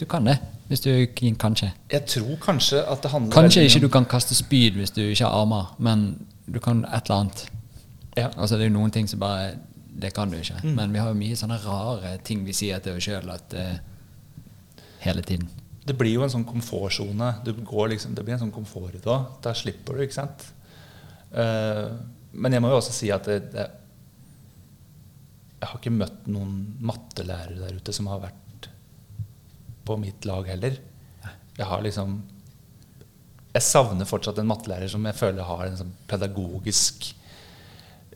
[0.00, 0.38] Du kan det,
[0.72, 0.90] hvis du
[1.38, 1.72] kanskje.
[1.92, 5.28] Jeg tror kanskje at det handler Kanskje ikke du kan kaste spyd hvis du ikke
[5.28, 6.14] har armer, men
[6.48, 7.44] du kan et eller annet.
[8.18, 8.28] Ja.
[8.36, 9.54] Altså Det er jo noen ting som bare
[9.88, 10.60] Det kan du ikke.
[10.62, 10.74] Mm.
[10.76, 13.76] Men vi har jo mye sånne rare ting vi sier til oss sjøl at eh,
[15.04, 15.50] hele tiden.
[15.84, 17.28] Det blir jo en sånn komfortsone.
[17.44, 19.26] Liksom, det blir en sånn komfort i det òg.
[19.44, 20.46] Da slipper du, ikke sant.
[21.34, 21.92] Uh,
[22.32, 23.66] men jeg må jo også si at det, det,
[25.62, 28.68] jeg har ikke møtt noen mattelærere der ute som har vært
[29.86, 30.78] på mitt lag heller.
[31.58, 32.20] Jeg har liksom
[33.52, 37.10] Jeg savner fortsatt en mattelærer som jeg føler har en sånn pedagogisk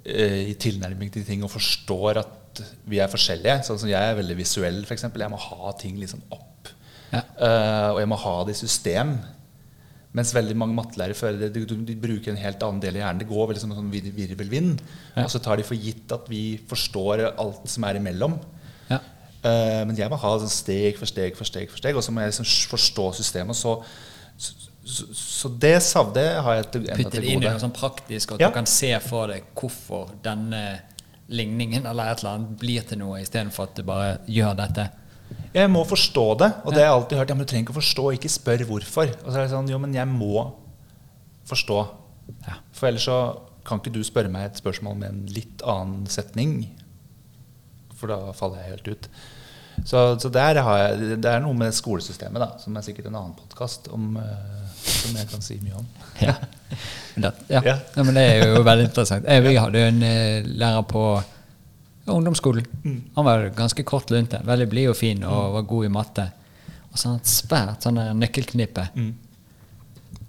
[0.07, 3.61] eh, tilnærming til ting og forstår at vi er forskjellige.
[3.66, 5.09] Sånn som jeg er veldig visuell, f.eks.
[5.11, 6.70] Jeg må ha ting liksom opp.
[7.12, 7.22] Ja.
[7.38, 9.16] Uh, og jeg må ha det i system.
[10.16, 13.20] Mens veldig mange mattelærere føler det, de, de bruker en helt annen del av hjernen.
[13.20, 14.80] Det går veldig som en sånn vir virvelvind.
[15.12, 15.26] Ja.
[15.26, 18.38] Og så tar de for gitt at vi forstår alt som er imellom.
[18.88, 19.02] Ja.
[19.44, 22.14] Uh, men jeg må ha sånn steg for steg for steg, for steg og så
[22.14, 23.59] må jeg liksom forstå systemet.
[23.59, 23.76] Så,
[24.40, 27.74] så, så, så det savnet det har jeg til, enda Putte inn i noe sånn
[27.74, 28.51] praktisk, og at Ja.
[28.53, 30.61] du kan se for deg hvorfor denne
[31.28, 34.84] ligningen eller et eller annet blir til noe, istedenfor at du bare gjør dette.
[35.57, 37.30] Jeg må forstå det, og det har jeg alltid hørt.
[37.32, 39.11] Ja, men du trenger ikke å forstå, ikke spør hvorfor.
[39.24, 40.53] Og så er det sånn, jo, men jeg må
[41.51, 41.78] forstå.
[42.47, 42.61] Ja.
[42.76, 43.18] For ellers så
[43.66, 46.61] kan ikke du spørre meg et spørsmål med en litt annen setning.
[47.99, 49.09] For da faller jeg helt ut.
[49.87, 53.18] Så, så der har jeg, det er noe med skolesystemet, da, som er sikkert en
[53.18, 55.87] annen podkast, eh, som jeg kan si mye om.
[56.26, 56.32] Ja.
[57.16, 57.61] Det, ja.
[57.64, 57.74] Ja.
[57.95, 59.26] ja, men det er jo veldig interessant.
[59.28, 61.03] Jeg, hadde jo en eh, lærer på
[62.12, 62.66] ungdomsskolen.
[62.84, 62.97] Mm.
[63.14, 64.41] Han var ganske kort lunte.
[64.45, 66.26] Veldig blid og fin og var god i matte.
[66.91, 68.87] Og så hadde han et svært sånn der nøkkelknippe.
[68.97, 69.12] Mm.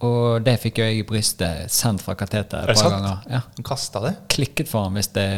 [0.07, 2.97] Og det fikk jo jeg i brystet sendt fra kateteret Er et par sant?
[2.99, 3.21] ganger.
[3.33, 3.41] Ja.
[3.57, 4.13] Han kasta det.
[4.33, 5.29] Klikket for ham hvis det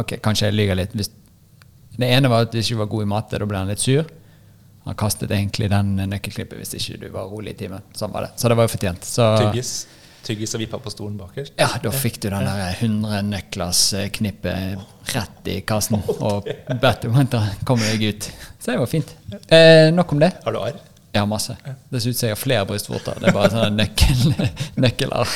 [0.00, 0.92] Ok, kanskje jeg lyver litt.
[0.96, 1.10] Hvis,
[1.98, 3.38] det ene var at du ikke var god i matte.
[3.42, 4.06] Da ble han litt sur.
[4.90, 7.84] Han kastet egentlig den nøkkelknippet hvis ikke du var rolig i timen.
[7.94, 8.30] Sånn var det.
[8.40, 9.06] Så det var jo fortjent.
[9.06, 9.72] Så, Tyggis.
[10.26, 11.54] Tyggis og vippa på stolen bakerst.
[11.56, 14.82] ja, da fikk du den der 100 nøklers eh, knippet
[15.14, 16.02] rett i kassen.
[16.28, 17.30] Og at han
[17.64, 18.28] kommer deg ut.
[18.58, 19.14] Så det var fint.
[19.48, 20.32] Eh, nok om det.
[20.44, 20.76] Har du arr?
[21.16, 21.56] Ja, masse.
[21.88, 23.16] Det ser ut som jeg har flere brystvorter.
[23.22, 24.50] Det er bare sånne nøkkel,
[24.84, 25.32] nøkkeler.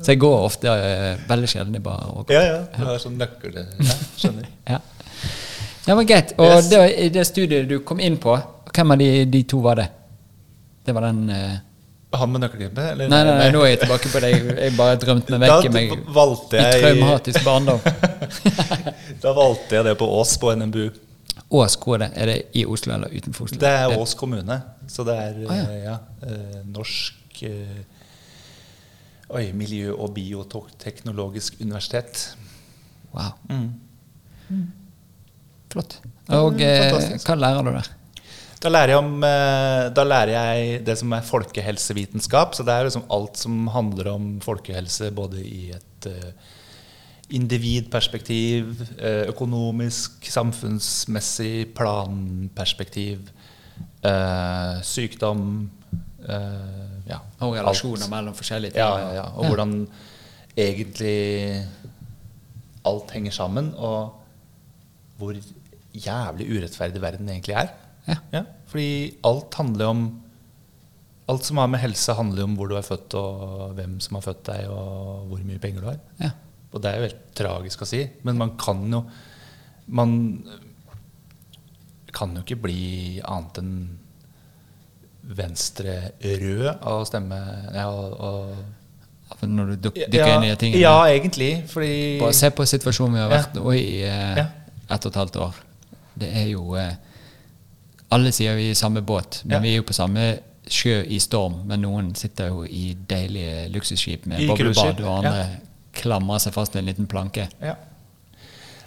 [0.00, 1.76] Så jeg går ofte uh, veldig sjelden.
[1.78, 2.08] i bar.
[2.32, 2.56] Ja, ja.
[2.74, 3.60] Du har sånn nøkkel...
[3.60, 4.48] Ja, skjønner.
[4.68, 4.80] Ja.
[5.86, 6.32] ja, men greit.
[6.40, 6.72] Og Yes.
[6.72, 6.82] det,
[7.14, 8.34] det studiet du kom inn på,
[8.74, 9.86] hvem av de, de to var det?
[10.84, 11.54] Det var den eh,
[12.14, 12.84] Han med nøkkelknippet?
[12.92, 13.08] eller?
[13.10, 14.30] Nei, nei, nei, nå er jeg tilbake på det.
[14.34, 17.80] Jeg, bare drømte meg vekk i meg i jeg traumatisk barndom.
[19.24, 20.84] Da valgte jeg det på Ås på NMBU.
[21.54, 22.10] Ås, hvor er det?
[22.22, 23.58] Er det i Oslo eller utenfor Oslo?
[23.62, 24.60] Det er Ås kommune,
[24.90, 25.64] så det er Ah, ja.
[25.64, 25.96] eh, ja,
[26.28, 27.82] eh, norsk eh,
[29.34, 32.36] Oi, miljø- og bioteknologisk universitet.
[33.14, 34.66] Wow, Mm.
[35.72, 35.96] flott.
[36.28, 36.92] Og eh,
[37.24, 37.88] hva lærer du der?
[38.64, 42.54] Da lærer, jeg om, eh, da lærer jeg det som er folkehelsevitenskap.
[42.56, 46.30] Så det er liksom alt som handler om folkehelse, både i et eh,
[47.36, 53.28] individperspektiv, eh, økonomisk, samfunnsmessig, planperspektiv,
[54.84, 55.70] sykdom
[57.08, 58.10] ja, Og alt.
[58.10, 58.80] mellom forskjellige ting?
[58.80, 59.24] Ja, ja, ja.
[59.34, 59.88] Og hvordan
[60.56, 61.64] egentlig
[62.84, 64.12] alt henger sammen, og
[65.16, 65.34] hvor
[65.94, 67.72] jævlig urettferdig verden egentlig er.
[68.06, 68.42] Ja.
[68.70, 70.04] fordi alt handler om
[71.24, 74.24] Alt som har med helse, handler om hvor du er født, og hvem som har
[74.26, 75.96] født deg, og hvor mye penger du har.
[76.20, 76.28] Ja.
[76.74, 79.00] Og det er jo helt tragisk å si, men man kan jo
[79.86, 80.44] Man
[82.12, 83.72] kan jo ikke bli annet enn
[85.24, 87.38] venstre-rød av å stemme
[87.74, 90.82] ja, og, og, Når du dykker ja, inn i tingene?
[90.82, 91.50] Ja, egentlig.
[91.72, 93.38] Fordi Bare se på situasjonen vi har Ja.
[93.40, 94.46] vært nå i eh, Ja.
[94.90, 95.54] ett og et halvt år.
[96.14, 96.94] Det er jo eh,
[98.14, 99.62] Alle sier vi er i samme båt, men Ja.
[99.64, 100.26] vi er jo på samme
[100.70, 101.62] sjø i storm.
[101.68, 105.48] Men noen sitter jo i deilige luksusskip med boblebad, og andre
[105.94, 107.48] klamrer seg fast i en liten planke.
[107.62, 107.74] Ja.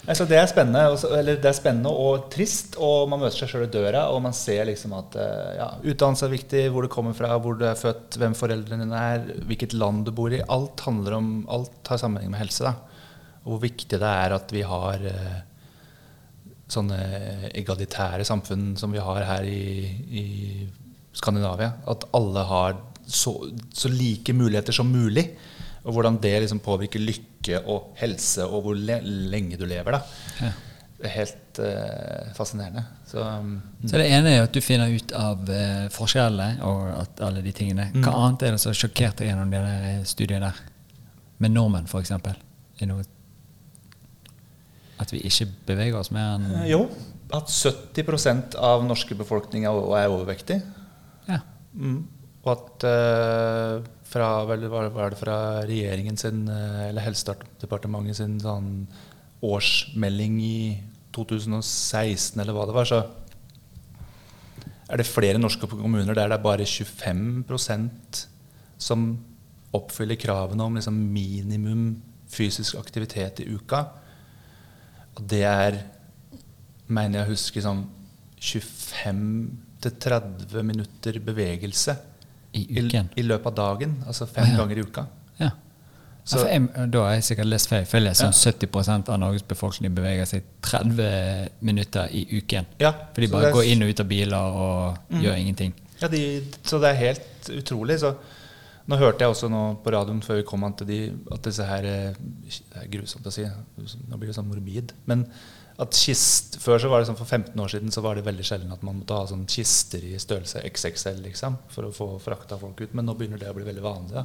[0.08, 3.50] Altså, det er spennende også, eller det er spennende og trist, og man møter seg
[3.52, 6.88] sjøl i døra, og man ser liksom at eh, ja, utdannelse er viktig, hvor du
[6.88, 10.40] kommer fra, hvor du er født, hvem foreldrene dine er, hvilket land du bor i.
[10.48, 12.64] Alt handler om, alt har sammenheng med helse.
[12.64, 12.72] da.
[13.44, 15.36] Og hvor viktig det er at vi har eh,
[16.68, 16.98] sånne
[17.56, 19.88] egalitære samfunn som vi har her i,
[20.20, 20.24] i
[21.16, 21.72] Skandinavia.
[21.88, 22.76] At alle har
[23.08, 23.32] så,
[23.74, 25.30] så like muligheter som mulig.
[25.88, 29.96] Og hvordan det liksom påvirker lykke og helse og hvor le lenge du lever.
[29.96, 30.02] da.
[30.42, 30.52] Ja.
[30.98, 32.82] Det er helt uh, fascinerende.
[33.06, 33.52] Så, um,
[33.86, 37.52] Så det ene er at du finner ut av uh, forskjellene og at alle de
[37.54, 37.86] tingene.
[37.94, 38.18] Hva Mm.
[38.18, 40.58] annet er det som sjokkerte sjokkert deg gjennom det der studiet der?
[41.38, 42.10] Med nordmenn, f.eks.
[42.10, 43.06] Er noe
[44.98, 46.84] At vi ikke beveger oss mer enn eh, jo,
[47.34, 50.58] at 70% av norske befolkning er er overvektig.
[51.28, 51.42] Ja.
[51.74, 52.00] Mm.
[52.44, 55.38] Og at uh, fra, vel, var, var det fra
[55.68, 58.86] regjeringen sin, eh, eller Helsedepartementet sin sånn
[59.44, 60.60] årsmelding i
[61.14, 63.02] 2016, eller hva det var, så
[64.88, 68.22] er det flere norske kommuner der det er bare 25%
[68.80, 69.10] som
[69.76, 71.82] oppfyller kravene om liksom minimum
[72.32, 73.84] fysisk aktivitet i uka.
[75.18, 75.78] Og det er,
[76.86, 77.80] mener jeg å huske, sånn
[78.38, 81.96] 25-30 minutter bevegelse
[82.54, 83.08] I uken?
[83.18, 83.96] I, løpet av dagen.
[84.06, 84.56] Altså fem Ah, ja.
[84.62, 85.06] ganger i uka.
[85.40, 85.50] ja.
[86.24, 87.84] Så- ja jeg, da har jeg sikkert lest feil.
[87.86, 92.66] For jeg leser sånn 70% av Norges befolkning beveger seg 30 minutter i uken.
[92.80, 95.72] Ja, For de bare er- går inn og ut av biler og gjør ingenting.
[96.02, 97.98] Ja, de, så det er helt utrolig.
[98.00, 98.14] Så
[98.88, 100.98] nå hørte jeg også nå på radioen før vi kom an til de,
[101.34, 102.18] at disse her eh,
[102.48, 104.94] Det er grusomt å si, nå blir det sånn morbid.
[105.10, 105.26] Men
[105.78, 108.46] at kist, Før så var det sånn for 15 år siden så var det veldig
[108.46, 112.58] sjelden at man måtte ha sånn kister i størrelse XXL liksom, for å få frakta
[112.58, 112.96] folk ut.
[112.98, 114.16] Men nå begynner det å bli veldig vanlig.
[114.16, 114.24] Da.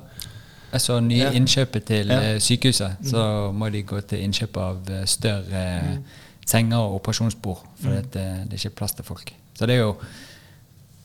[0.74, 2.20] Jeg så nye innkjøpet til Ja.
[2.32, 3.04] eh, sykehuset.
[3.06, 5.66] Så må de gå til innkjøp av større større
[6.46, 7.62] senger og operasjonsbord.
[7.80, 8.24] For det, det
[8.58, 9.34] er ikke plass til folk.
[9.54, 9.96] Så det er jo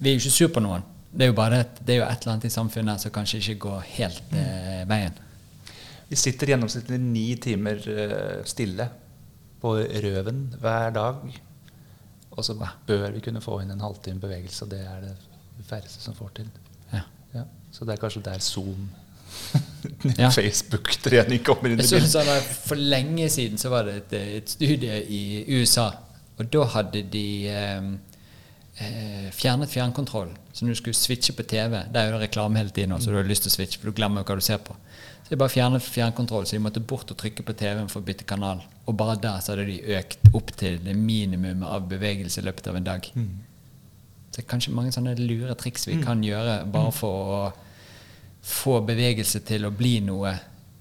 [0.01, 0.83] Vi er jo ikke sur på noen.
[1.11, 3.41] Det er jo bare et, det er jo et eller annet i samfunnet som kanskje
[3.41, 5.17] ikke går helt eh, veien.
[6.09, 8.89] Vi sitter gjennomsnittlig ni timer eh, stille
[9.61, 11.25] på røven hver dag.
[12.31, 12.55] Og så
[12.87, 16.37] bør vi kunne få inn en halvtime bevegelse, og det er det færreste som får
[16.39, 16.51] til.
[16.93, 17.03] Ja.
[17.35, 17.45] Ja,
[17.75, 18.89] så det er kanskje der Zoom
[20.19, 20.31] Ja.
[20.33, 22.09] Facebook-trening kommer inn i bildet.
[22.09, 22.31] sånn
[22.65, 25.23] For lenge siden så var det et, et studie i
[25.59, 25.91] USA,
[26.39, 27.91] og da hadde de eh,
[29.35, 30.31] fjernet fjernkontroll.
[30.53, 33.17] Så når du skulle switche på TV Det er jo reklame hele tiden, så du
[33.19, 34.77] har lyst til å switche, for du glemmer jo hva du ser på.
[35.25, 38.07] Så de bare fjernet fjernkontroll, så de måtte bort og trykke på TV-en for å
[38.07, 38.63] bytte kanal.
[38.87, 42.71] Og bare der så hadde de økt opp til det minimum av bevegelse i løpet
[42.71, 43.11] av en dag.
[43.13, 47.41] Så det er kanskje mange sånne lure triks vi kan gjøre bare for å
[48.49, 50.33] få bevegelse til å bli noe,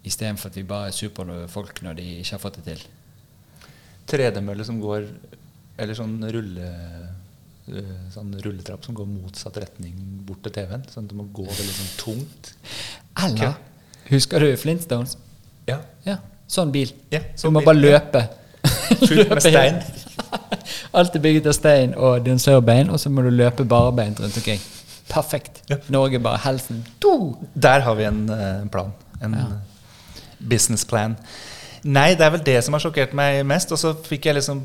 [0.07, 2.85] istedenfor at vi bare er superfolk folk når de ikke har fått det til.
[4.07, 5.09] Tredemølle som går
[5.77, 7.06] Eller sånn rulle eh,
[8.13, 9.95] Sånn rulletrapp som går motsatt retning
[10.27, 10.85] bort til TV-en.
[10.91, 12.53] Sånn at du må gå veldig sånn tungt.
[13.25, 13.57] Eller
[14.07, 15.17] Husker du Flintstones?
[15.67, 15.81] Ja.
[16.05, 16.93] Ja, sånn bil.
[17.11, 18.21] Ja, du sånn må bil, bare løpe.
[19.03, 19.81] Fullt med stein.
[20.95, 24.63] Alt er bygget av stein og dinosaurbein, og så må du løpe barbeint rundt omkring.
[25.11, 25.61] Perfekt.
[25.71, 25.77] Ja.
[25.91, 27.13] Norge bare helsen to.
[27.53, 28.93] Der har vi en eh, plan.
[29.21, 29.43] En Ja.
[29.59, 31.17] eh, business plan.
[31.83, 33.71] Nei, det er vel det som har sjokkert meg mest.
[33.71, 34.63] Og så fikk jeg liksom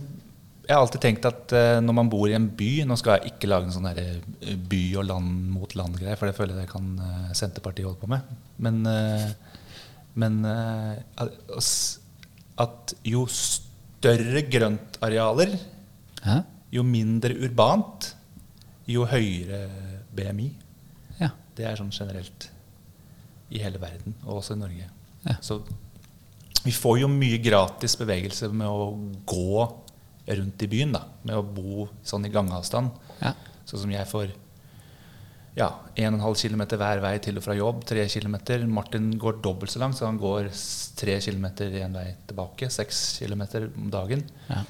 [0.63, 3.33] Jeg har alltid tenkt at eh, når man bor i en by Nå skal jeg
[3.33, 6.73] ikke lage en sånn eh, by og land mot land-greie, for det føler jeg det
[6.73, 8.31] kan eh, Senterpartiet holde på med.
[8.63, 8.79] Men,
[10.15, 11.99] men at-
[12.63, 15.55] at jo større grøntarealer,
[16.23, 16.37] Hæ?
[16.77, 18.13] jo mindre urbant,
[18.87, 19.65] jo høyere
[20.15, 20.51] BMI.
[21.19, 21.31] Ja.
[21.57, 22.51] Det er sånn generelt
[23.51, 24.87] i hele verden, og også i Norge.
[25.27, 25.35] Ja.
[25.41, 25.59] Så
[26.63, 28.93] vi får jo mye gratis bevegelse med å
[29.27, 29.67] gå
[30.27, 31.07] rundt i byen, da.
[31.27, 32.95] Med å bo sånn i gangavstand.
[33.21, 33.35] Ja.
[33.67, 34.33] Sånn som jeg får
[35.53, 35.69] ja,
[36.01, 37.83] 1,5 km hver vei til og fra jobb.
[37.89, 38.37] 3 km.
[38.73, 40.49] Martin går dobbelt så langt, så han går
[40.97, 42.71] 3 km én vei tilbake.
[42.73, 44.25] 6 km om dagen.
[44.49, 44.63] Ja.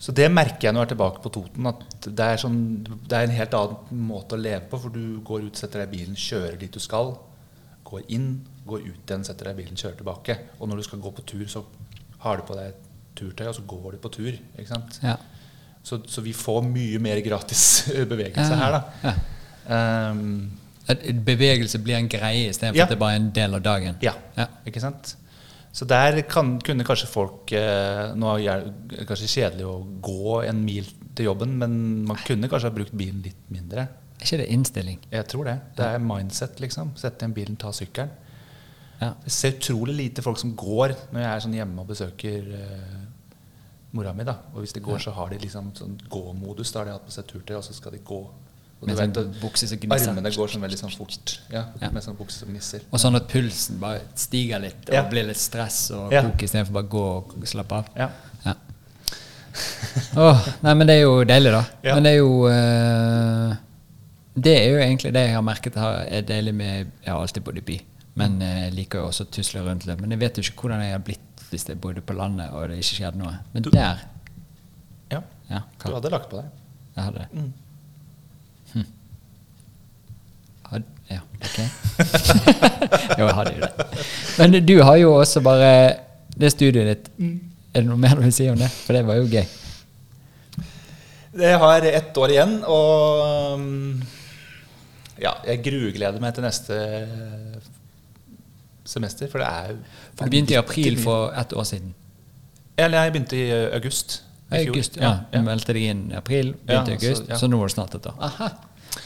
[0.00, 1.66] Så det merker jeg når jeg er tilbake på Toten.
[1.68, 4.78] At det er, sånn, det er en helt annen måte å leve på.
[4.80, 7.16] For du går ut, setter deg i bilen, kjører dit du skal.
[7.90, 8.30] Går inn,
[8.70, 10.38] går ut igjen, setter deg i bilen, kjører tilbake.
[10.60, 11.64] Og når du skal gå på tur, så
[12.22, 12.78] har du på deg
[13.16, 14.32] turtøy, og så går de på tur.
[14.58, 14.98] Ikke sant?
[15.02, 15.16] Ja.
[15.82, 18.58] Så, så vi får mye mer gratis bevegelse Ja.
[18.60, 18.82] her, da.
[19.04, 19.14] Ja.
[20.10, 20.50] Um,
[21.24, 22.84] bevegelse blir en greie istedenfor Ja.
[22.84, 23.96] at det bare er en del av dagen.
[24.02, 24.46] ja, Ja.
[24.66, 25.16] ikke sant?
[25.72, 30.64] Så der kan, kunne kanskje folk eh, Nå er det kanskje kjedelig å gå en
[30.64, 30.84] mil
[31.14, 33.84] til jobben, men man kunne kanskje ha brukt bilen litt mindre.
[34.18, 34.98] Er ikke det innstilling?
[35.12, 35.54] Jeg tror det.
[35.78, 36.90] Det er mindset, liksom.
[36.98, 38.10] Sette igjen bilen, ta sykkelen.
[39.00, 39.14] Ja.
[39.24, 42.98] Jeg ser utrolig lite folk som går når jeg er sånn hjemme og besøker eh,
[43.92, 44.24] mora mi.
[44.24, 46.72] da Og hvis de går, så har de liksom sånn gå-modus.
[46.72, 48.20] Da har de hatt på seg turtøy, og så skal de gå
[48.80, 50.08] Og Med vet sånn at bukse som gnisser.
[50.10, 51.34] Armene går sånn veldig sånn fort.
[51.52, 51.90] Ja, Ja.
[51.92, 52.80] Med sånn bukse som gnisser.
[52.90, 55.02] Og sånn at pulsen bare stiger litt og Ja.
[55.08, 56.22] blir litt stress og Ja.
[56.22, 57.84] kok istedenfor bare gå og slappe av.
[57.96, 58.08] Ja.
[58.46, 58.54] Ja.
[60.16, 61.64] Åh, nei, men det er jo deilig, da.
[61.94, 63.56] Men det er jo uh,
[64.40, 67.58] Det er jo egentlig det jeg har merket er deilig med Jeg har alltid bodd
[67.58, 67.80] i by,
[68.20, 70.00] men eh, jeg liker jo også å tusle rundt litt.
[70.04, 72.68] Men jeg vet jo ikke hvordan jeg hadde blitt hvis jeg bodde på landet og
[72.70, 73.32] det ikke skjedde noe.
[73.54, 74.04] Men Du- der
[75.10, 75.22] ja.
[75.50, 76.50] Ja, Du hadde lagt på deg.
[76.96, 77.50] Jeg hadde Mm.
[80.70, 81.56] Had, ja, ok.
[83.18, 83.88] jo, jeg hadde jo det.
[84.38, 85.70] Men du har jo også bare
[86.38, 87.08] det studiet ditt.
[87.74, 88.68] Er det noe mer du vil si om det?
[88.84, 89.46] For det var jo gøy.
[91.40, 94.00] Jeg har ett år igjen, og um,
[95.22, 96.78] ja, jeg grugleder meg til neste
[98.84, 99.76] semester, for det er
[100.16, 101.94] For du begynte i april for ett år siden.
[102.78, 104.22] Eller jeg begynte i august.
[104.52, 104.66] i.
[104.66, 105.12] August, ja.
[105.32, 107.48] Du meldte deg inn i april, begynte i Ja, august, så, ja.
[107.48, 108.14] nå er det snart et år.
[108.20, 108.50] Aha.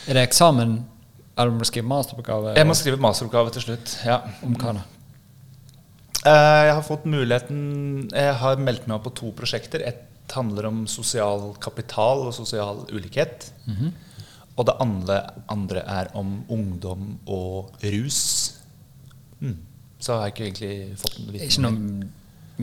[0.09, 0.85] Er det eksamen?
[1.37, 2.55] Eller må du skrive masteroppgave?
[2.57, 3.97] Jeg må skrive masteroppgave til slutt.
[4.07, 4.21] Ja.
[4.47, 4.85] Om hva da?
[6.25, 9.83] Eh, Jeg har fått muligheten Jeg har meldt meg opp på to prosjekter.
[9.85, 13.51] Et handler om sosial kapital og sosial ulikhet.
[13.67, 13.93] Mhm.
[14.57, 15.19] Og det andre,
[15.51, 18.54] andre er om ungdom og rus.
[20.01, 22.09] Så har jeg ikke egentlig fått noe vite Ikke noe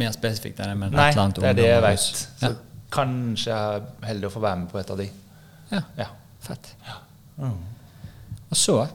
[0.02, 2.28] mer spesifikt enn det, men Nei, et eller annet det er det jeg rus.
[2.40, 2.56] Så Ja.
[2.92, 5.10] kanskje jeg er heldig å få være med på et av de.
[5.72, 6.08] ja, Ja.
[6.42, 6.74] fett.
[7.38, 7.58] Mm.
[8.52, 8.88] Og så,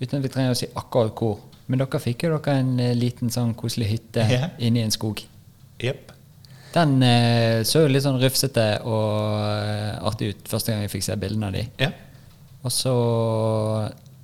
[0.00, 2.94] uten at vi trenger å si akkurat hvor, men dere fikk jo dere en eh,
[2.94, 4.50] liten sånn koselig hytte yeah.
[4.58, 5.22] inne i en skog.
[5.82, 6.12] Yep.
[6.74, 11.06] Den eh, så jo litt sånn rufsete og eh, artig ut første gang jeg fikk
[11.08, 11.64] se bildene av de.
[11.80, 11.90] Ja.
[12.62, 12.92] Og så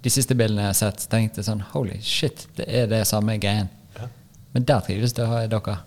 [0.03, 3.37] de siste bildene jeg har sett, tenkte jeg sånn Holy shit, det er det samme
[3.43, 3.71] greien.
[3.97, 4.09] Ja.
[4.55, 5.79] Men der trives det, dere.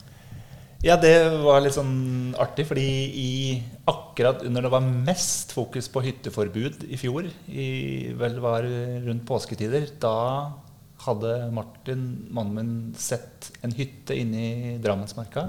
[0.85, 2.85] Ja, det var litt sånn artig, fordi
[3.17, 3.31] i,
[3.89, 7.67] akkurat under det var mest fokus på hytteforbud i fjor, i,
[8.19, 8.67] vel var
[9.07, 10.15] rundt påsketider, da
[11.05, 15.47] hadde Martin, mannen min, sett en hytte inne i Drammensmarka.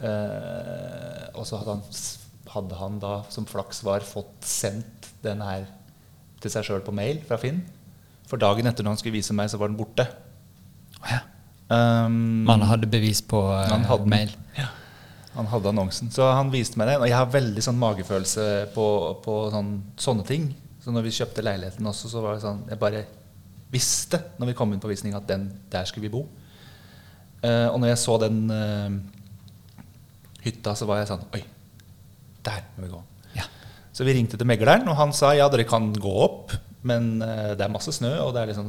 [0.00, 1.98] Eh, og så hadde han,
[2.54, 5.66] hadde han da, som flaks var, fått sendt den her
[6.40, 7.62] til seg sjøl på mail fra Finn.
[8.30, 10.06] For dagen etter når han skulle vise meg, så var den borte.
[11.08, 11.22] Ja.
[11.70, 14.32] Um, Man hadde bevis på uh, han hadde mail.
[14.56, 14.68] Ja.
[15.36, 16.10] Han hadde annonsen.
[16.14, 17.04] Så han viste meg den.
[17.04, 18.86] Og jeg har veldig sånn magefølelse på,
[19.24, 20.50] på sånn, sånne ting.
[20.82, 23.04] Så når vi kjøpte leiligheten også, så var det sånn Jeg bare
[23.70, 26.24] visste når vi kom inn på visning, at den, der skulle vi bo.
[27.40, 28.98] Uh, og når jeg så den uh,
[30.44, 31.44] hytta, så var jeg sånn Oi,
[32.44, 33.00] der må vi gå.
[34.00, 36.54] Så vi ringte til megleren, og han sa ja, dere kan gå opp,
[36.88, 38.68] men eh, det er masse snø, og det er liksom,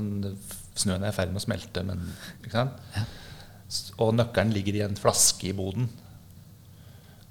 [0.76, 1.84] snøen er i ferd med å smelte.
[1.88, 2.02] Men?
[2.52, 2.66] Ja.
[4.04, 5.86] Og nøkkelen ligger i en flaske i boden.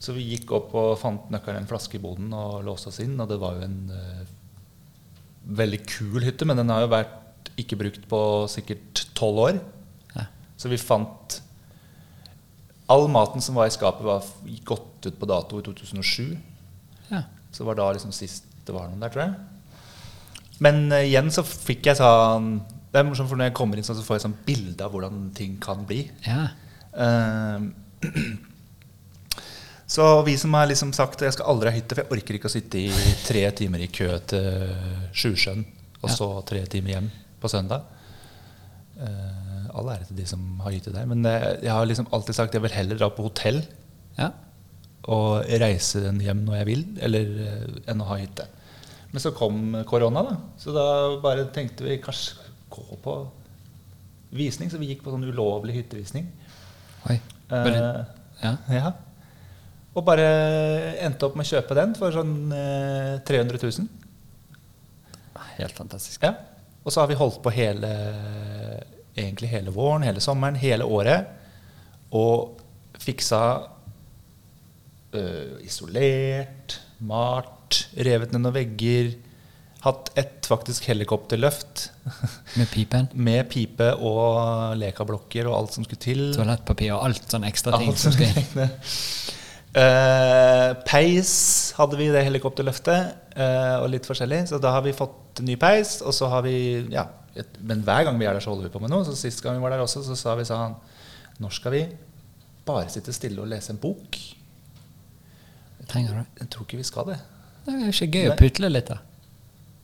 [0.01, 3.03] Så vi gikk opp og fant nøkkelen i en flaske i boden og låste oss
[3.05, 3.19] inn.
[3.21, 4.23] Og det var jo en uh,
[5.59, 9.59] veldig kul hytte, men den har jo vært ikke brukt på sikkert tolv år.
[10.15, 10.25] Ja.
[10.57, 11.43] Så vi fant
[12.91, 14.25] All maten som var i skapet, var
[14.67, 16.33] gått ut på dato i 2007.
[17.13, 17.21] Ja.
[17.53, 19.35] Så var da liksom sist det var noen der, tror jeg.
[20.63, 22.51] Men uh, igjen så fikk jeg sånn
[22.93, 24.93] Det er morsomt, for når jeg kommer inn, sånn, så får jeg sånn bilde av
[24.95, 26.05] hvordan ting kan bli.
[26.27, 26.49] ja.
[26.91, 27.71] Uh,
[29.95, 32.51] så vi som har liksom sagt jeg skal aldri ha hytte, for jeg orker ikke
[32.51, 32.91] å sitte i
[33.27, 34.75] tre timer i kø til
[35.15, 35.65] Sjusjøen,
[36.01, 36.15] og Ja.
[36.17, 37.09] så tre timer hjem
[37.43, 37.87] på søndag.
[38.99, 41.07] Uh, all ære til de som har hytte der.
[41.09, 43.63] Men eh, jeg har liksom alltid sagt jeg vil heller dra på hotell
[44.19, 44.33] ja.
[45.09, 48.47] Og reise den hjem når jeg vil, eller eh, enn å ha hytte.
[49.11, 50.35] Men så kom korona, da.
[50.61, 50.87] Så da
[51.23, 53.15] bare tenkte vi kanskje gå på
[54.37, 54.71] visning.
[54.71, 56.29] Så vi gikk på sånn ulovlig hyttevisning.
[57.11, 57.17] Oi.
[57.51, 57.81] Bare,
[58.41, 58.53] Eh, ja.
[58.73, 58.91] ja.
[59.99, 60.27] Og bare
[61.03, 63.89] endte opp med å kjøpe den for sånn eh, 300 000.
[65.59, 66.23] Helt fantastisk.
[66.23, 66.37] Ja.
[66.85, 67.91] Og så har vi holdt på hele
[69.19, 71.27] egentlig hele våren, hele sommeren, hele året.
[72.17, 72.61] Og
[73.03, 73.41] fiksa
[75.17, 79.13] øh, isolert, malt, revet ned noen vegger.
[79.81, 81.87] Hatt ett faktisk helikopterløft
[82.59, 86.27] Med pipen, med pipe og lekablokker og alt som skulle til.
[86.37, 87.95] toalettpapir og alt sånn ekstra ting.
[87.95, 88.69] Alt som skulle.
[89.71, 91.33] Eh, peis
[91.77, 94.43] hadde vi i det helikopterløftet, uh, og litt forskjellig.
[94.51, 96.55] Så da har vi fått ny peis, og så har vi
[96.91, 97.07] ja,
[97.39, 99.07] et, Men hver gang vi er der, så holder vi på med noe.
[99.07, 100.75] Så Sist gang vi var der også, så sa vi sånn
[101.41, 101.85] Når skal vi
[102.67, 104.19] bare sitte stille og lese en bok?
[105.91, 106.41] Trenger du?
[106.43, 107.21] Jeg tror ikke vi skal det.
[107.67, 108.99] Det er jo ikke gøy å putle litt, da.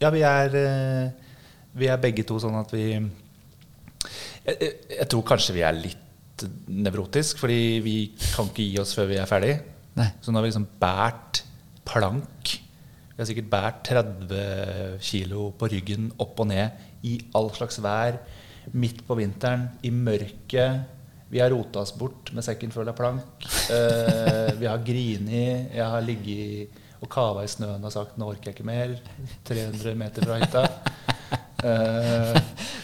[0.03, 1.39] Ja, vi er, eh,
[1.77, 6.45] vi er begge to sånn at vi jeg, jeg, jeg tror kanskje vi er litt
[6.69, 7.97] nevrotisk, fordi vi
[8.35, 9.55] kan ikke gi oss før vi er ferdig.
[9.97, 10.11] Nei.
[10.21, 11.43] Så nå har vi liksom båret
[11.87, 17.79] plank Vi har sikkert båret 30 kilo på ryggen opp og ned i all slags
[17.81, 18.19] vær.
[18.77, 20.85] Midt på vinteren, i mørket.
[21.31, 23.47] Vi har rota oss bort med sekken full av plank.
[23.71, 25.67] Eh, vi har grini.
[25.75, 26.69] Jeg har ligget
[27.03, 28.99] og kava i snøen og sagt 'nå orker jeg ikke mer'.
[29.45, 30.63] 300 meter fra hytta.
[31.65, 32.41] Eh,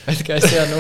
[0.07, 0.79] Vet du hva jeg ser nå?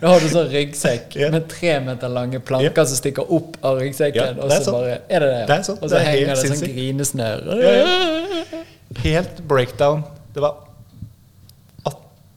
[0.00, 1.28] Nå har du sånn ryggsekk Ja.
[1.30, 4.36] med tre meter lange planker som stikker opp av ryggsekken.
[4.38, 4.72] Ja, og det så sånn.
[4.80, 5.46] bare Er det det?
[5.46, 5.78] Det er sånn.
[5.82, 6.74] Og så er henger det sånn sinnssykt.
[6.74, 7.38] grinesnør.
[7.60, 8.64] Ja,
[9.02, 10.04] helt breakdown.
[10.32, 10.54] Det var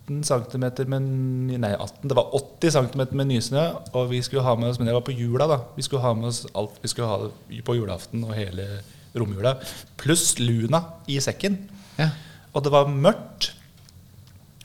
[0.09, 3.65] 18 cm med Nei, 18, det var 80 cm med nysnø.
[3.93, 5.59] Og vi skulle ha med oss Men det var på jula, da.
[5.75, 7.29] Vi skulle ha med oss alt vi skulle ha
[7.65, 8.81] på julaften og hele
[9.15, 9.57] romjula.
[9.97, 11.57] Pluss luna i sekken.
[11.97, 12.09] Ja.
[12.53, 13.53] Og det var mørkt.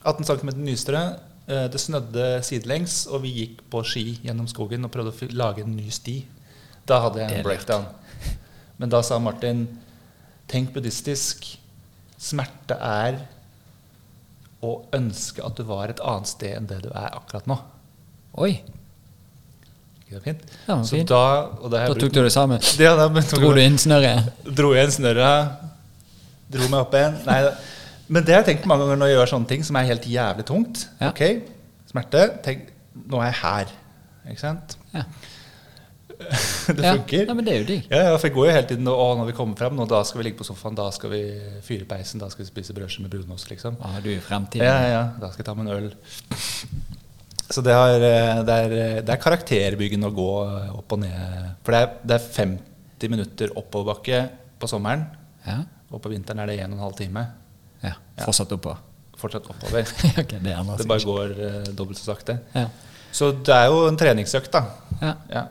[0.05, 1.05] 18 cm nysnø.
[1.47, 5.65] Eh, Det snødde sidelengs, og vi gikk på ski gjennom skogen og prøvde å lage
[5.65, 6.25] en ny sti.
[6.89, 7.87] Da hadde jeg en breakdown.
[8.79, 9.66] Men da sa Martin
[10.49, 11.59] Tenk buddhistisk.
[12.21, 13.16] Smerte er
[14.65, 17.59] å ønske at du var et annet sted enn det du er akkurat nå.
[18.45, 18.53] Oi.
[20.05, 20.43] Ikke det fint?
[20.69, 21.09] Ja, Så fint.
[21.09, 21.20] da,
[21.61, 22.61] og det Da tok du det sammen.
[22.82, 24.32] Ja, da, men- Dro du inn snørret?
[24.45, 25.61] Dro igjen snørret.
[26.55, 27.16] dro meg opp igjen.
[27.27, 27.55] Nei, da-
[28.09, 30.05] men det har jeg tenkt mange ganger når jeg gjør sånne ting som er helt
[30.07, 30.82] jævlig tungt.
[31.01, 31.09] Ja.
[31.09, 31.23] Ok,
[31.91, 32.27] smerte.
[32.45, 32.66] Tenk,
[33.09, 33.73] nå er jeg her.
[34.31, 34.77] Ikke sant?
[34.93, 35.03] Ja.
[36.79, 37.25] det funker.
[37.29, 37.87] Ja, men det er jo digg.
[37.91, 40.01] Ja, ja, for jeg går jo hele tiden å, når vi kommer frem, nå, da
[40.07, 41.23] skal vi ligge på sofaen, da skal vi
[41.67, 43.77] fyre peisen, da skal vi spise brødskive med brunost, liksom.
[43.85, 44.67] Ah, du er fremtiden.
[44.67, 45.91] Ja, ja, ja, da skal jeg ta meg en øl.
[47.55, 50.31] Så det, har, eh, det, er, det er karakterbyggende å gå
[50.81, 51.51] opp og ned.
[51.67, 54.25] For det er, det er 50 minutter oppoverbakke
[54.61, 55.05] på sommeren,
[55.45, 55.61] Ja.
[55.93, 57.27] og på vinteren er det 1 12 time.
[57.85, 57.93] ja.
[58.25, 58.81] Fortsatt oppover?
[59.21, 59.85] Fortsatt oppover.
[60.23, 62.39] okay, det Det bare går uh, dobbelt så sakte.
[62.55, 62.69] Ja.
[63.15, 64.65] Så det er jo en treningsøkt, da.
[65.31, 65.45] Ja.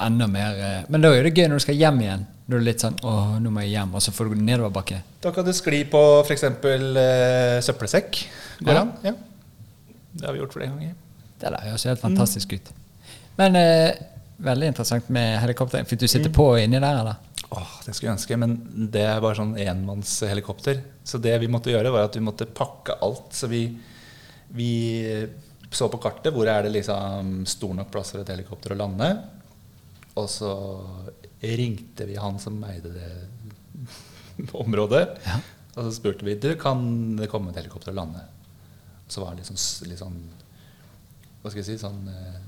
[0.00, 2.26] Enda mer eh, Men da er det gøy når du skal hjem igjen.
[2.48, 3.94] Da er det litt sånn Å, nå må jeg hjem.
[3.98, 5.00] Og så får du nedoverbakke.
[5.24, 6.44] Da kan du skli på f.eks.
[6.44, 8.20] Eh, søppelsekk.
[8.62, 8.84] Går Ja.
[9.10, 9.14] Ja.
[10.18, 10.94] Det har vi gjort flere ganger.
[11.38, 12.70] Det der høres helt fantastisk ut.
[13.38, 13.92] Men eh,
[14.42, 15.84] veldig interessant med helikopter.
[15.86, 16.14] Fikk du Mm.
[16.14, 17.16] sitte på inni der, eller?
[17.50, 18.56] Åh, det skulle jeg ønske, men
[18.92, 20.80] det er bare sånn enmannshelikopter.
[21.04, 23.30] Så det vi måtte gjøre, var at vi måtte pakke alt.
[23.32, 23.62] Så vi,
[24.52, 24.70] vi
[25.70, 29.08] så på kartet hvor er det liksom stor nok plass for et helikopter å lande.
[30.18, 30.50] Og så
[31.38, 35.04] ringte vi han som eide det området.
[35.26, 35.38] Ja.
[35.76, 36.82] Og så spurte vi du, kan
[37.18, 38.24] det komme et helikopter og lande.
[39.06, 40.18] Og Så var det litt sånn, litt sånn
[41.40, 42.40] Hva skal jeg si sånn eh,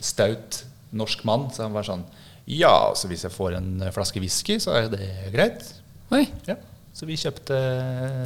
[0.00, 0.64] staut
[0.96, 1.48] norsk mann.
[1.54, 2.04] Så han var sånn
[2.50, 5.62] Ja, så hvis jeg får en eh, flaske whisky, så er det greit.
[6.10, 6.24] Oi.
[6.48, 6.56] Ja.
[6.96, 7.56] Så vi kjøpte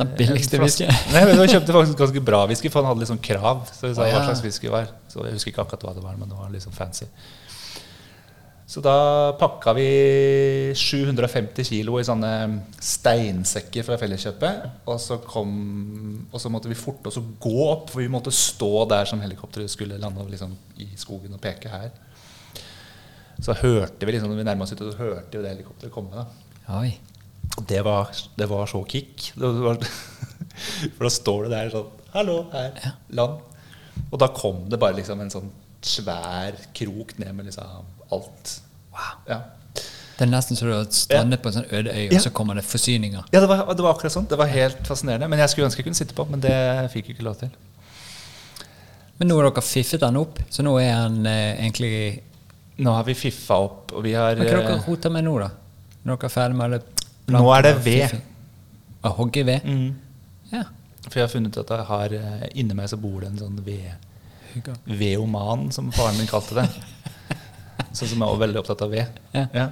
[0.00, 0.86] Den billigste whisky.
[1.12, 3.66] Nei, men vi kjøpte faktisk ganske bra whisky, for han hadde litt sånn krav.
[3.68, 4.16] Så vi sa oh, ja.
[4.16, 4.88] hva slags whisky var.
[5.12, 7.10] Så jeg husker ikke akkurat hva det var, men det var litt sånn fancy.
[8.74, 9.84] Så da pakka vi
[10.74, 12.30] 750 kilo i sånne
[12.82, 14.64] steinsekker fra Felleskjøpet.
[14.90, 15.52] Og så, kom,
[16.26, 19.22] og så måtte vi forte oss å gå opp, for vi måtte stå der som
[19.22, 21.92] helikopteret skulle lande liksom, i skogen og peke her.
[23.38, 26.24] Så hørte vi liksom, når vi nærma oss ut, så hørte vi det helikopteret komme.
[26.24, 26.74] da.
[26.80, 26.90] Oi.
[27.70, 29.30] Det var, det var så kick.
[29.38, 29.78] Var,
[30.96, 32.74] for da står du der sånn Hallo, her.
[33.14, 33.38] Land.
[34.08, 38.60] Og da kom det bare liksom en sånn svær krok ned med liksom alt.
[38.94, 39.18] Wow.
[39.28, 39.38] Ja,
[40.14, 42.54] Det er nesten så du har strandet på en sånn øde øy, og så kommer
[42.54, 43.24] det forsyninger.
[43.34, 44.28] ja det, var, det var akkurat sånn.
[44.30, 45.26] Det var helt fascinerende.
[45.32, 46.54] Men jeg skulle ønske jeg kunne sitte på, men det
[46.92, 47.50] fikk jeg ikke lov til.
[49.18, 52.22] Men nå har dere fiffet den opp, så nå er han eh, egentlig
[52.82, 55.34] Nå har vi fiffa opp, og vi har Hva hva dere hota roter med nå,
[55.38, 55.50] da?
[56.04, 56.80] Når dere er ferdig med alle
[57.34, 58.16] Nå er det ved.
[59.06, 59.62] Å hogge ved?
[59.66, 59.92] mm,
[60.52, 60.64] Ja.
[61.04, 63.58] For jeg har funnet at jeg har eh, inni meg så bor det en sånn
[63.66, 63.92] ved,
[64.86, 66.68] veoman, som faren min kalte det.
[67.94, 69.18] Sånn som jeg var veldig opptatt av ved.
[69.34, 69.68] Ja.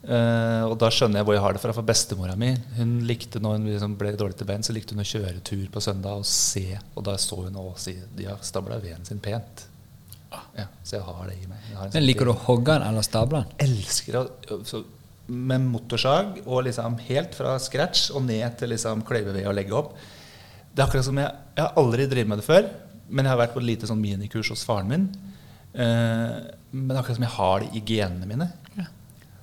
[0.00, 1.74] Eh, og da skjønner jeg hvor jeg har det fra.
[1.76, 5.04] For bestemora mi hun likte når hun liksom ble dårlig til bein, så likte hun
[5.04, 6.78] å kjøre tur på søndag og se.
[6.94, 9.66] Og da så hun og si de har stabla veden sin pent.
[10.30, 11.58] Ja, så jeg har det i meg.
[11.74, 13.56] Men sånn liker du å hogge den eller stable den?
[13.66, 14.20] elsker
[14.68, 14.84] så,
[15.30, 19.92] Med motorsag og liksom helt fra scratch og ned til liksom kløyveved og legge opp.
[20.70, 22.70] Det er akkurat som jeg, jeg har aldri drevet med det før,
[23.10, 25.06] men jeg har vært på et lite sånn minikurs hos faren min.
[25.74, 26.38] Eh,
[26.70, 28.50] men akkurat som jeg har det i genene mine.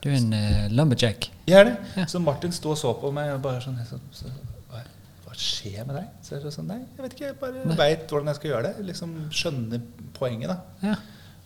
[0.04, 1.32] Du er en uh, lumberjack.
[1.50, 1.76] Jeg er det.
[1.98, 2.06] Ja.
[2.10, 4.30] Så Martin sto og så på meg og bare sånn så, så,
[4.70, 4.84] hva,
[5.26, 6.12] hva skjer med deg?
[6.24, 7.32] Så jeg sånn, Nei, jeg vet ikke.
[7.32, 8.86] Jeg bare veit hvordan jeg skal gjøre det.
[8.92, 9.82] Liksom Skjønner
[10.18, 10.92] poenget, da.
[10.92, 10.98] Ja.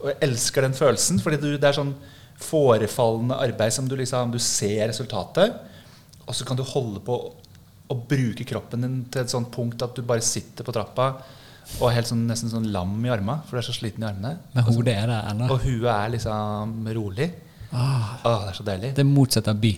[0.01, 1.95] Og jeg elsker den følelsen, fordi du, det er sånn
[2.41, 5.59] forefallende arbeid som du liksom Du ser resultatet,
[6.25, 7.17] og så kan du holde på
[7.91, 11.09] å bruke kroppen din til et sånt punkt at du bare sitter på trappa
[11.79, 14.09] og er helt sånn, nesten sånn lam i armene, for du er så sliten i
[14.09, 14.35] armene.
[14.53, 15.47] Men hodet er der ennå.
[15.53, 17.31] Og huet er liksom rolig.
[17.71, 18.91] Ah, Åh, det er så deilig.
[18.97, 19.71] det motsatte av by.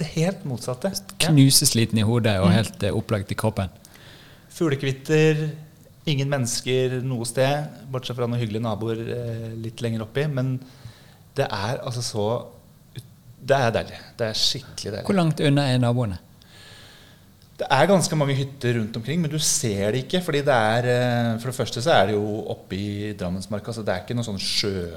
[0.00, 0.90] Det helt motsatte.
[1.22, 2.96] Knusesliten i hodet og helt mm.
[2.98, 3.70] opplagt i kroppen.
[4.54, 5.44] Fuglekvitter,
[6.10, 10.26] ingen mennesker noe sted, bortsett fra noen hyggelige naboer eh, litt lenger oppi.
[10.30, 10.56] Men
[11.38, 12.26] det er altså så
[13.44, 13.98] Det er deilig.
[14.16, 15.06] Det er skikkelig deilig.
[15.06, 16.18] Hvor langt unna er naboene?
[17.54, 20.22] Det er ganske mange hytter rundt omkring, men du ser det ikke.
[20.22, 23.84] fordi det er, eh, For det første så er det jo oppe i Drammensmarka, så
[23.84, 24.90] det er ikke noen sånn sjø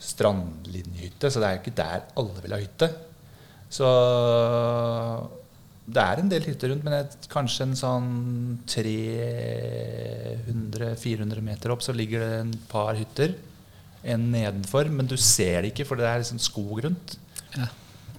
[0.00, 1.30] strandlinjehytte.
[1.30, 2.88] Så det er jo ikke der alle vil ha hytte.
[3.72, 3.86] Så
[5.92, 8.08] det er en del hytter rundt, men et, kanskje en sånn
[8.70, 13.30] 300-400 meter opp så ligger det en par hytter.
[14.02, 17.08] En nedenfor, men du ser det ikke, for det er liksom skog rundt.
[17.54, 17.66] Ja.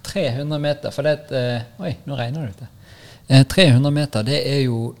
[0.04, 2.66] 300 meter, for det er et eh, Oi, nå regner det ute.
[3.28, 4.94] Eh, 300 meter, det er jo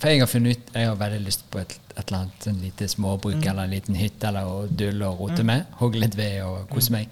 [0.00, 2.58] For jeg har funnet ut Jeg har veldig lyst på et, et eller annet sånn
[2.62, 5.66] lite småbruk eller en liten hytte eller å dulle og rote med.
[5.78, 7.08] Hogge litt ved og kose meg.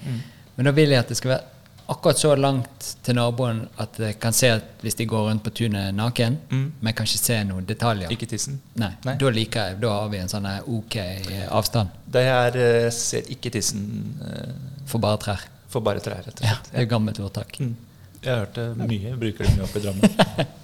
[0.56, 1.44] Men da vil jeg at det skal være
[1.90, 5.50] akkurat så langt til naboen at jeg kan se at hvis de går rundt på
[5.58, 6.72] tunet naken, Mm.
[6.80, 8.10] men kan ikke se noen detaljer.
[8.14, 8.60] Ikke tissen.
[8.78, 9.14] Nei, Nei.
[9.18, 13.22] Da liker jeg Da har vi en sånn ok eh, avstand Det er eh, ser
[13.30, 13.84] ikke tissen
[14.22, 14.52] eh,
[14.86, 15.40] for bare trær.
[15.68, 16.72] for bare trær, rett og Ja, slett.
[16.72, 17.60] det er gammelt ordtak.
[17.60, 17.76] Mm.
[18.20, 19.14] Jeg har hørt det mye.
[19.16, 20.10] Bruker det mye oppe i Drammen.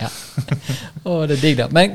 [0.02, 0.08] Ja.
[1.08, 1.66] Og det er digg, da.
[1.72, 1.94] Men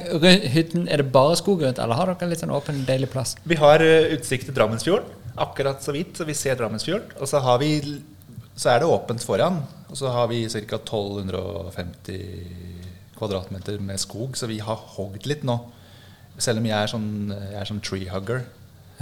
[0.51, 3.35] hytten, er det bare skog rundt, eller har dere litt sånn åpen, deilig plass?
[3.47, 5.07] Vi har eh, utsikt til Drammensfjorden,
[5.45, 7.13] akkurat så vidt, så vi ser Drammensfjorden.
[7.21, 7.69] Og så, har vi,
[8.57, 9.59] så er det åpent foran,
[9.91, 10.79] og så har vi ca.
[10.81, 12.17] 1250
[13.19, 15.59] kvadratmeter med skog, så vi har hogd litt nå.
[16.41, 18.41] Selv om jeg er sånn, jeg er sånn tree hugger.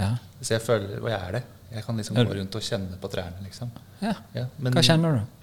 [0.00, 0.12] Ja.
[0.40, 1.42] Så jeg føler Og jeg er det.
[1.70, 3.70] Jeg kan liksom gå rundt og kjenne på trærne, liksom.
[4.02, 4.14] ja.
[4.34, 5.39] Ja, men- Hva kjenner du?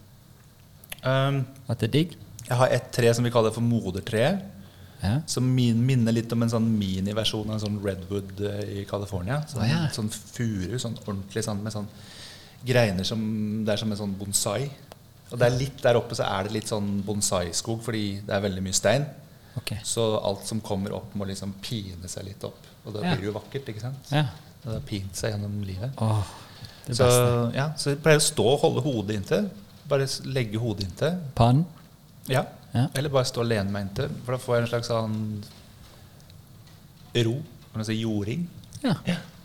[1.08, 2.16] Um, At det er digg?
[2.48, 4.28] jeg har et tre som vi kaller for modertre.
[5.04, 5.18] Ja.
[5.30, 9.42] Som min, minner litt om en sånn miniversjon av en sånn redwood eh, i California.
[9.52, 9.82] Sånn, oh, ja.
[9.94, 11.90] sånn furu, sånn ordentlig sånn med sånn
[12.66, 13.20] greiner som
[13.68, 14.70] Det er som en sånn bonsai.
[15.30, 18.42] Og det er litt der oppe så er det litt sånn bonsai-skog, fordi det er
[18.48, 19.06] veldig mye stein.
[19.60, 19.84] Okay.
[19.84, 22.58] Så alt som kommer opp, må liksom pine seg litt opp.
[22.86, 23.12] Og da Ja.
[23.12, 24.10] blir det jo vakkert, ikke sant?
[24.16, 24.26] Ja.
[24.64, 25.92] Det har pint seg gjennom livet.
[26.02, 26.24] Oh,
[26.88, 27.06] Så,
[27.54, 29.50] ja, så jeg pleier å stå og holde hodet inntil.
[29.88, 31.18] Bare legge hodet inntil.
[31.38, 31.66] Pannen?
[32.28, 32.44] Ja.
[32.74, 32.88] Ja.
[33.00, 34.12] Eller bare stå og lene meg inntil.
[34.26, 35.18] For da får jeg en slags sånn
[37.28, 37.38] ro.
[37.72, 38.46] Kan du si jording.
[38.84, 38.98] Ja.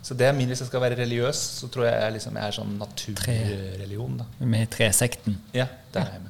[0.03, 2.51] Så det er min, hvis jeg skal være religiøs, så tror jeg jeg, liksom, jeg
[2.51, 4.19] er sånn naturreligion.
[4.43, 5.37] Med tresekten.
[5.55, 6.29] Ja, der er jeg med.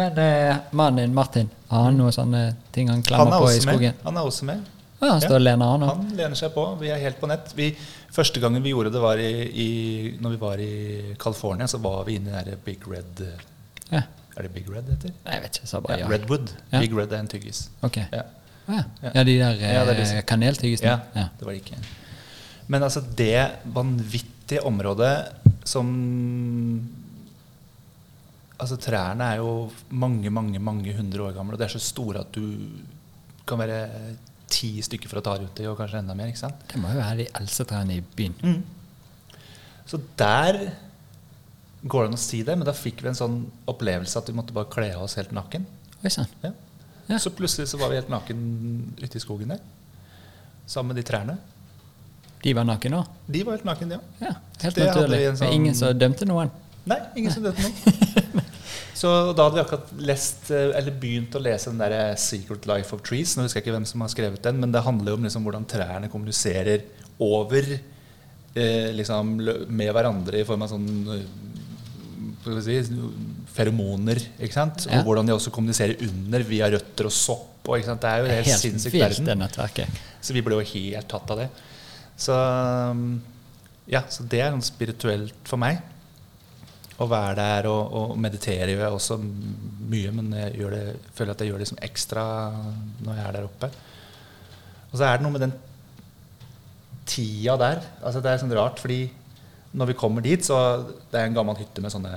[0.00, 2.42] Men eh, mannen din, Martin, har han noen sånne
[2.74, 3.94] ting han Han er på i skogen?
[3.96, 4.04] med.
[4.04, 4.66] Han er også med.
[5.00, 5.82] Ja, han står og lener, han.
[5.88, 6.64] Han lener seg på.
[6.80, 7.52] Vi er helt på nett.
[7.56, 7.70] Vi,
[8.12, 9.68] første gangen vi gjorde det, var i, i
[10.20, 13.46] Når vi var i California, så var vi inne i den Big Red eh,
[13.94, 14.02] Ja.
[14.36, 15.14] Er det Big Red det heter?
[15.24, 15.64] Nei, jeg vet ikke.
[15.64, 16.10] Jeg sa bare Ja.
[16.12, 16.52] Redwood.
[16.76, 17.64] Big Red er en tyggis.
[17.82, 18.04] Okay.
[18.12, 18.22] Ja.
[18.70, 18.84] Ja.
[19.24, 20.92] De der Ja, det er eh, kaneltyggisene?
[20.92, 21.26] Ja, Ja.
[21.38, 21.80] det var det ikke.
[22.70, 25.14] Men altså det vanvittige området
[25.64, 25.88] som
[28.60, 32.20] Altså Trærne er jo mange, mange mange hundre år gamle, og de er så store
[32.20, 32.42] at du
[33.48, 33.78] kan være
[34.50, 36.30] ti stykker for å ta rundt i, og kanskje enda mer.
[36.32, 36.60] ikke sant?
[36.70, 38.62] Det må jo være de eldste trærne i byen.
[39.86, 40.58] Så der
[41.82, 43.38] går det an å si det, men da fikk vi en sånn
[43.70, 45.64] opplevelse at vi måtte bare kle av oss helt naken.
[46.04, 46.10] Oi.
[46.44, 46.52] Ja.
[47.10, 47.18] Ja.
[47.18, 48.42] Så plutselig så var vi helt naken
[49.00, 49.62] ute i skogen der.
[50.70, 51.38] Sammen med de trærne.
[52.44, 53.08] De var nakne òg?
[53.28, 53.98] De var helt naken, ja.
[54.20, 55.18] Ja, helt Det naturlig.
[55.26, 56.50] er ingen sånn- som dømte noen?
[56.86, 58.44] Nei, ingen som dømte noen.
[58.96, 62.66] Så da hadde vi akkurat lest, eh, eller begynt å lese den der eh, 'Secret
[62.70, 63.36] Life of Trees'.
[63.36, 65.46] Nå husker jeg ikke hvem som har skrevet den, men det handler jo om liksom
[65.46, 66.84] hvordan trærne kommuniserer
[67.20, 69.36] over eh, liksom,
[69.68, 72.78] med hverandre i form av sånn eh, si,
[73.54, 74.20] feromoner.
[74.38, 74.86] ikke sant?
[74.86, 75.00] Ja.
[75.00, 77.48] Og hvordan de også kommuniserer under via røtter og sopp.
[77.60, 77.76] Og?
[77.76, 79.44] Det er jo helt, Helt sinnssyk verden.
[80.24, 81.50] Så vi ble jo helt tatt av det.
[82.20, 83.20] Så um,
[83.90, 85.80] ja, så det er sånn spirituelt for meg.
[87.00, 90.82] Å være der og, og meditere gjør jeg også mye, men jeg det,
[91.16, 92.24] føler at jeg gjør det liksom ekstra
[93.00, 93.70] når jeg er der oppe.
[94.90, 95.54] Og så er det noe med den
[97.08, 97.82] tida der.
[98.04, 99.00] Altså Det er sånn rart, fordi
[99.72, 100.58] når vi kommer dit, så
[101.10, 102.14] det er en gammel hytte med sånne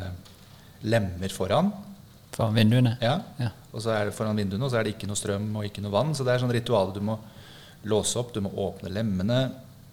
[0.89, 1.71] lemmer foran.
[2.33, 2.95] Foran vinduene?
[3.01, 3.19] Ja.
[3.39, 3.51] Ja.
[3.73, 5.83] Og så er det foran vinduene, og så er det ikke noe strøm og ikke
[5.85, 6.13] noe vann.
[6.17, 7.19] Så det er sånn ritual du må
[7.89, 9.39] låse opp, du må åpne lemmene.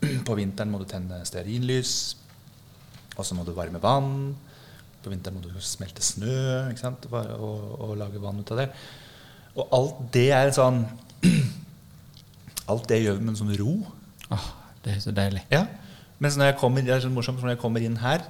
[0.27, 1.95] På vinteren må du tenne stearinlys.
[3.19, 4.33] Og så må du varme vann.
[5.01, 6.35] På vinteren må du smelte snø
[6.81, 7.06] sant?
[7.10, 8.68] Og, og, lage vann ut av det.
[9.56, 10.85] Og alt det er sånn
[12.70, 13.72] Alt det gjør vi med en sånn ro.
[14.31, 14.44] Åh,
[14.85, 15.43] det er så deilig.
[15.51, 15.64] Ja.
[16.22, 18.22] Mens når jeg kommer, det er så morsomt, for når jeg kommer inn her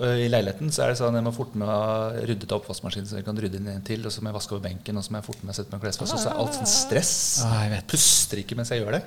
[0.00, 3.18] i leiligheten, så er det sånn jeg må forte meg å rydde av oppvaskmaskinen, så
[3.18, 5.12] jeg kan rydde inn en til, og så må jeg vaske over benken, og så
[5.12, 6.14] må jeg forte meg å sette meg klesvask.
[6.14, 7.14] Og så er alt sånn stress.
[7.44, 7.88] Ah, jeg vet.
[7.92, 9.02] Puster ikke mens jeg gjør det.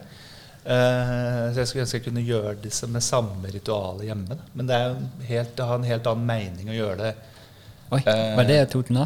[0.66, 4.38] Eh, så jeg skulle ønske jeg kunne gjøre disse med samme ritualet hjemme.
[4.58, 4.96] Men det, er
[5.30, 7.12] helt, det har en helt annen mening å gjøre det
[7.94, 9.04] Oi, Eh, Var det Toten da?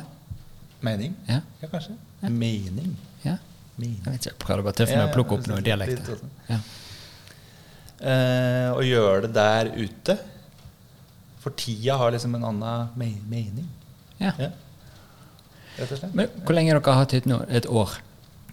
[0.88, 1.15] Mening?
[1.27, 1.41] Ja.
[1.60, 1.98] Ja, kanskje.
[2.22, 2.94] Mening.
[3.26, 3.36] ja.
[3.76, 3.98] Mening.
[4.06, 6.22] Jeg vet ikke, jeg prøvde bare å tøffe meg og plukke opp noen dialekter.
[6.48, 6.60] Ja.
[7.99, 10.15] Eh, å gjøre det der ute.
[11.44, 13.68] For tida har liksom en annen me mening.
[14.19, 14.31] Ja.
[14.40, 14.49] Ja.
[15.80, 16.15] Rett og slett.
[16.15, 17.41] Men hvor lenge har dere hatt hytte nå?
[17.52, 17.98] Et år?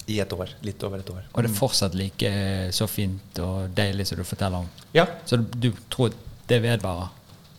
[0.09, 0.53] I et år.
[0.63, 1.25] Litt over et år.
[1.35, 4.69] Og det er fortsatt like eh, så fint og deilig som du forteller om?
[4.95, 5.07] Ja.
[5.27, 6.13] Så du tror
[6.47, 7.09] det vedvarer?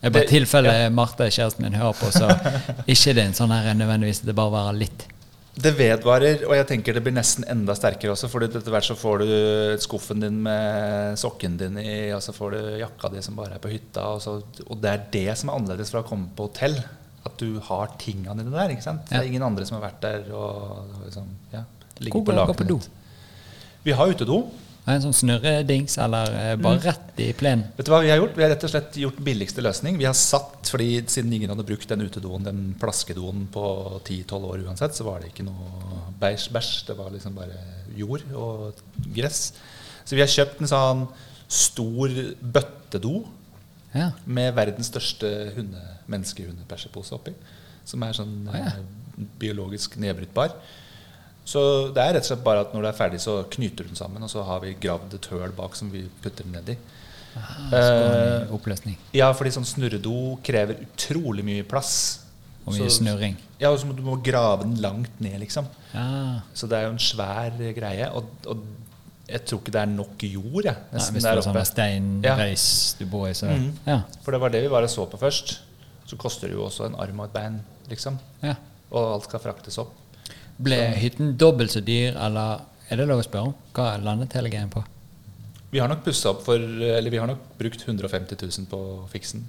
[0.01, 2.29] Jeg bare Det- tilfelle Marte, kjæresten min, hører på, så
[2.93, 5.07] ikke det er en sånn her nødvendigvis det bare varer litt.
[5.57, 8.27] Det vedvarer, og jeg tenker det blir nesten enda sterkere også.
[8.29, 9.31] For etter hvert så får du
[9.81, 13.63] skuffen din med sokken din i, og så får du jakka di som bare er
[13.63, 14.03] på hytta.
[14.13, 14.35] Og, så,
[14.67, 16.77] og det er det som er annerledes fra å komme på hotell.
[17.25, 18.69] At du har tinga dine der.
[18.75, 19.09] ikke sant?
[19.09, 21.63] Det er ingen andre som har vært der og liksom, ja,
[21.99, 22.79] ligger Hvor på går dere på do?
[23.83, 24.39] Vi har utedo.
[24.87, 27.65] En sånn snurredings eller eh, bare rett i plenen?
[27.75, 28.37] Vet du hva Vi har gjort?
[28.39, 29.97] Vi har rett og slett gjort billigste løsning.
[29.99, 33.63] Vi har satt, fordi Siden ingen hadde brukt den utedoen, den plaskedoen på
[34.07, 36.47] 10-12 år uansett, så var det ikke noe bæsj.
[36.55, 36.71] bæsj.
[36.87, 37.59] Det var liksom bare
[37.99, 38.79] jord og
[39.15, 39.49] gress.
[40.07, 41.03] Så vi har kjøpt en sånn
[41.51, 43.25] stor bøttedo
[43.95, 44.11] Ja.
[44.25, 47.33] med verdens største hunde, menneskehundebæsjepose oppi.
[47.87, 48.71] Som er sånn Å, ja.
[48.71, 50.55] eh, biologisk nedbrytbar.
[51.47, 51.61] Så
[51.95, 53.99] det er rett og slett bare at når det er ferdig, så knyter du den
[53.99, 56.77] sammen, og så har vi gravd et høl bak som vi putter den ned i.
[57.37, 58.97] Ah, går oppløsning.
[59.15, 60.13] Ja, fordi sånn snurredo
[60.43, 62.23] krever utrolig mye plass.
[62.65, 63.37] Og mye Så- snurring.
[63.61, 65.65] Ja, og så må du må grave den langt ned, liksom.
[65.93, 66.41] Ja.
[66.53, 68.09] Så det er jo en svær greie.
[68.11, 68.57] Og, og
[69.29, 70.75] jeg tror ikke det er nok jord, jeg.
[70.91, 71.63] Nei, hvis der sånn oppe.
[71.65, 73.71] steinrøys du bor i, så Mhm.
[73.87, 74.01] ja.
[74.23, 75.59] For det var det vi bare så på først.
[76.07, 78.19] Så koster det jo også en arm og et bein, liksom.
[78.43, 78.55] ja.
[78.91, 79.93] Og alt skal fraktes opp.
[80.57, 83.55] Ble hytten dobbelt så dyr, eller er det lov å spørre om?
[83.75, 84.83] Hva landet hele greien på?
[85.71, 88.79] Vi har nok pussa opp for Eller vi har nok brukt 150 000 på
[89.11, 89.43] fiksen.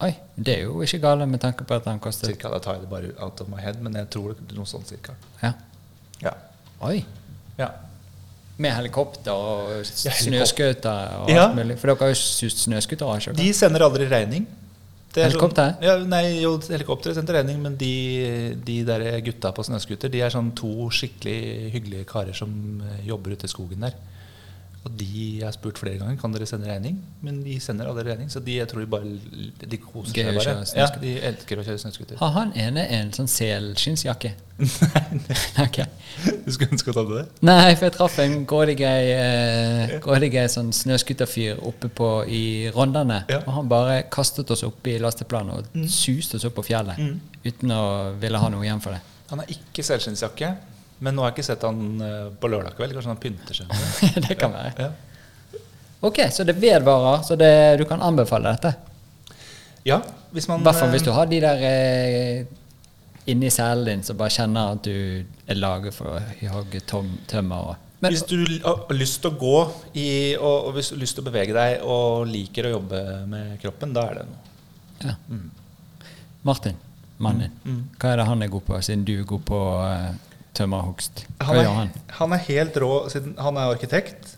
[0.00, 2.78] Oi, det er jo ikke gale med tanke på at den koster Cirka, Da tar
[2.78, 5.12] jeg det bare out of my head, men jeg tror det er noe sånn cirka.
[5.42, 5.52] Ja.
[6.24, 6.32] Ja.
[6.88, 7.02] Oi.
[7.58, 7.68] ja.
[8.60, 11.46] Med helikopter og snøscooter og Ja.
[11.48, 11.76] alt mulig.
[11.78, 14.46] For dere har jo snøscooter, De sender aldri regning.
[15.18, 15.72] Er Helikopter?
[15.74, 17.94] Sånn, ja, nei, jo, helikopteret sendte regning, men de,
[18.62, 22.52] de der gutta på snøscooter De er sånn to skikkelig hyggelige karer som
[22.86, 23.96] eh, jobber ute i skogen der.
[24.80, 28.06] Og de jeg har spurt flere ganger kan dere sende regning, men de sender aldri
[28.06, 28.30] regning.
[28.32, 29.10] Så de, jeg tror de bare
[29.60, 30.54] de koser seg bare.
[30.78, 32.16] Ja, de elsker å kjøre snøscooter.
[32.22, 34.32] Har han ene en sånn selskinnsjakke?
[35.58, 35.68] Nei
[36.46, 37.26] Du skulle ønske å ta det?
[37.44, 42.42] Nei, for jeg traff en grådiggrei eh, sånn snøscooterfyr oppe på i
[42.72, 43.26] Rondane.
[43.28, 43.42] Ja.
[43.44, 46.96] Og han bare kastet oss opp i lasteplanet og suste oss opp på fjellet.
[46.96, 47.20] Mm.
[47.44, 47.84] Uten å
[48.20, 49.04] ville ha noe igjen for det.
[49.30, 50.54] Han har ikke selskinnsjakke,
[51.00, 52.92] men nå har jeg ikke sett han eh, på lørdag kveld.
[52.96, 54.36] Kanskje han pynter seg det.
[54.40, 54.86] kan være.
[54.86, 55.60] Ja.
[56.06, 57.50] Ok, så det vedvarer, så det,
[57.80, 58.74] du kan anbefale dette.
[59.84, 59.98] ja,
[60.32, 62.44] hvis man I hvert fall eh, hvis du har de der eh,
[63.32, 67.72] inni selen din som bare kjenner at du er laget for å hogge tømmer.
[67.74, 69.56] Og, men, hvis du har lyst til å gå
[70.00, 70.06] i,
[70.38, 73.56] og, og hvis du har lyst til å bevege deg og liker å jobbe med
[73.60, 74.40] kroppen, da er det noe.
[75.04, 75.16] ja.
[76.48, 76.76] Martin,
[77.20, 77.80] mannen din, Mm.
[78.00, 80.14] hva er det han er god på, siden du er god på uh,
[80.56, 81.24] tømmerhogst?
[81.38, 81.94] Hva Han er, gjør han?
[82.18, 84.34] han er helt rå siden han er arkitekt.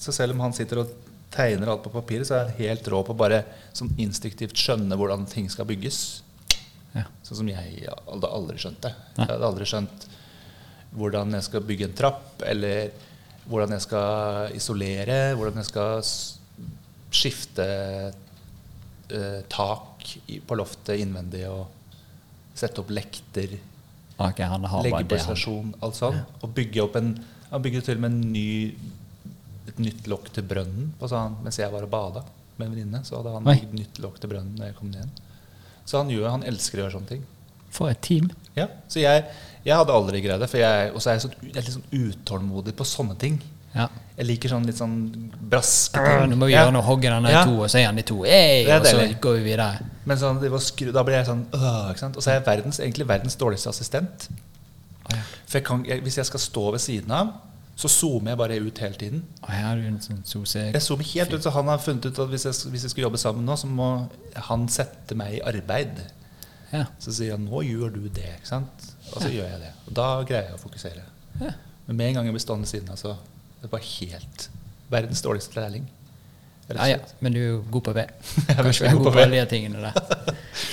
[0.00, 0.94] Så selv om han sitter og
[1.30, 3.42] tegner alt på papiret, så er han helt rå på bare
[3.76, 6.00] sånn instinktivt skjønne hvordan ting skal bygges.
[6.96, 7.04] Ja.
[7.22, 8.94] Sånn som jeg hadde aldri skjønt det.
[9.18, 9.26] Nei.
[9.28, 10.08] Jeg hadde aldri skjønt
[10.98, 12.90] hvordan jeg skal bygge en trapp, eller
[13.50, 16.00] hvordan jeg skal isolere, hvordan jeg skal
[17.14, 17.66] skifte
[19.10, 20.10] eh, tak
[20.46, 21.68] på loftet innvendig og
[22.58, 23.54] sette opp lekter,
[24.20, 26.18] Ok, han har legge på stasjon, alt sånn.
[26.44, 27.14] Og bygge opp en
[27.50, 28.50] Han bygde til og med en ny,
[29.66, 32.20] et nytt lokk til brønnen på, han, mens jeg var og bada
[32.60, 33.00] med en venninne.
[33.02, 33.56] Så hadde han Oi.
[33.58, 35.22] bygd nytt lokk til brønnen når jeg kom ned.
[35.82, 37.24] Så han, gjør, han elsker å gjøre sånne ting.
[37.74, 38.28] For et team.
[38.54, 39.24] Ja, så jeg,
[39.66, 40.50] jeg hadde aldri greid det.
[40.94, 43.40] Og så er jeg, sånn, jeg er litt sånn utålmodig på sånne ting.
[43.74, 43.88] Ja.
[44.20, 44.96] Jeg liker sånn litt sånn
[45.50, 46.66] braske Øh, Nå må vi Ja.
[46.66, 47.44] gjøre noe, hogge denne Ja.
[47.48, 48.22] to, og så er han i to.
[48.22, 49.80] Hey, og så går vi videre.
[50.04, 52.16] Men sånn, det var skru, da blir jeg sånn øh, ikke sant?
[52.16, 54.28] Og så er jeg verdens, egentlig verdens dårligste assistent.
[55.10, 55.16] Ja.
[55.46, 57.32] For jeg kan, jeg, hvis jeg skal stå ved siden av,
[57.76, 59.22] så zoomer jeg bare ut hele tiden.
[59.48, 60.20] Her er du en sånn.
[60.74, 63.02] Jeg zoomer helt ut, så Han har funnet ut at hvis jeg, hvis jeg skal
[63.08, 65.96] jobbe sammen nå, så må han sette meg i arbeid.
[66.72, 66.84] Ja.
[66.98, 68.94] Så sier han 'nå gjør du det', ikke sant?
[69.16, 69.72] Og så gjør jeg det.
[69.88, 71.02] Og da greier jeg å fokusere.
[71.40, 71.50] Ja.
[71.86, 73.16] Men med en gang jeg blir stående ved siden av, så
[73.62, 74.48] det bare helt
[74.90, 75.88] verdens dårligste lærling.
[76.70, 78.12] Ja, ja, men du er jo god på ved.
[78.48, 79.94] Kanskje du er god på på alle de tingene der.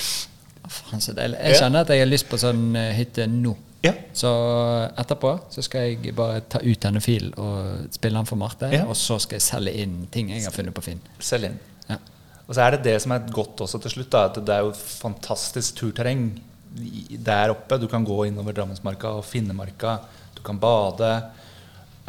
[0.77, 1.39] Faen, så deilig.
[1.41, 3.55] Jeg kjenner at jeg har lyst på sånn eh, hytte nå.
[3.85, 3.93] Ja.
[4.15, 4.30] Så
[4.99, 8.69] etterpå så skal jeg bare ta ut denne filen og spille den for Marte.
[8.73, 8.85] Ja.
[8.89, 11.01] Og så skal jeg selge inn ting jeg har funnet på Finn.
[11.23, 11.59] Selge inn.
[11.88, 11.99] Ja.
[12.47, 14.65] Og så er det det som er godt også til slutt, da, at det er
[14.65, 16.30] jo fantastisk turterreng
[17.27, 17.80] der oppe.
[17.81, 19.97] Du kan gå innover Drammensmarka og Finnemarka.
[20.35, 21.11] Du kan bade.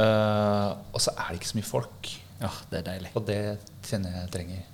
[0.03, 2.11] Eh, og så er det ikke så mye folk.
[2.39, 3.15] Ja, det er deilig.
[3.19, 3.41] Og det
[3.87, 4.67] kjenner jeg trenger.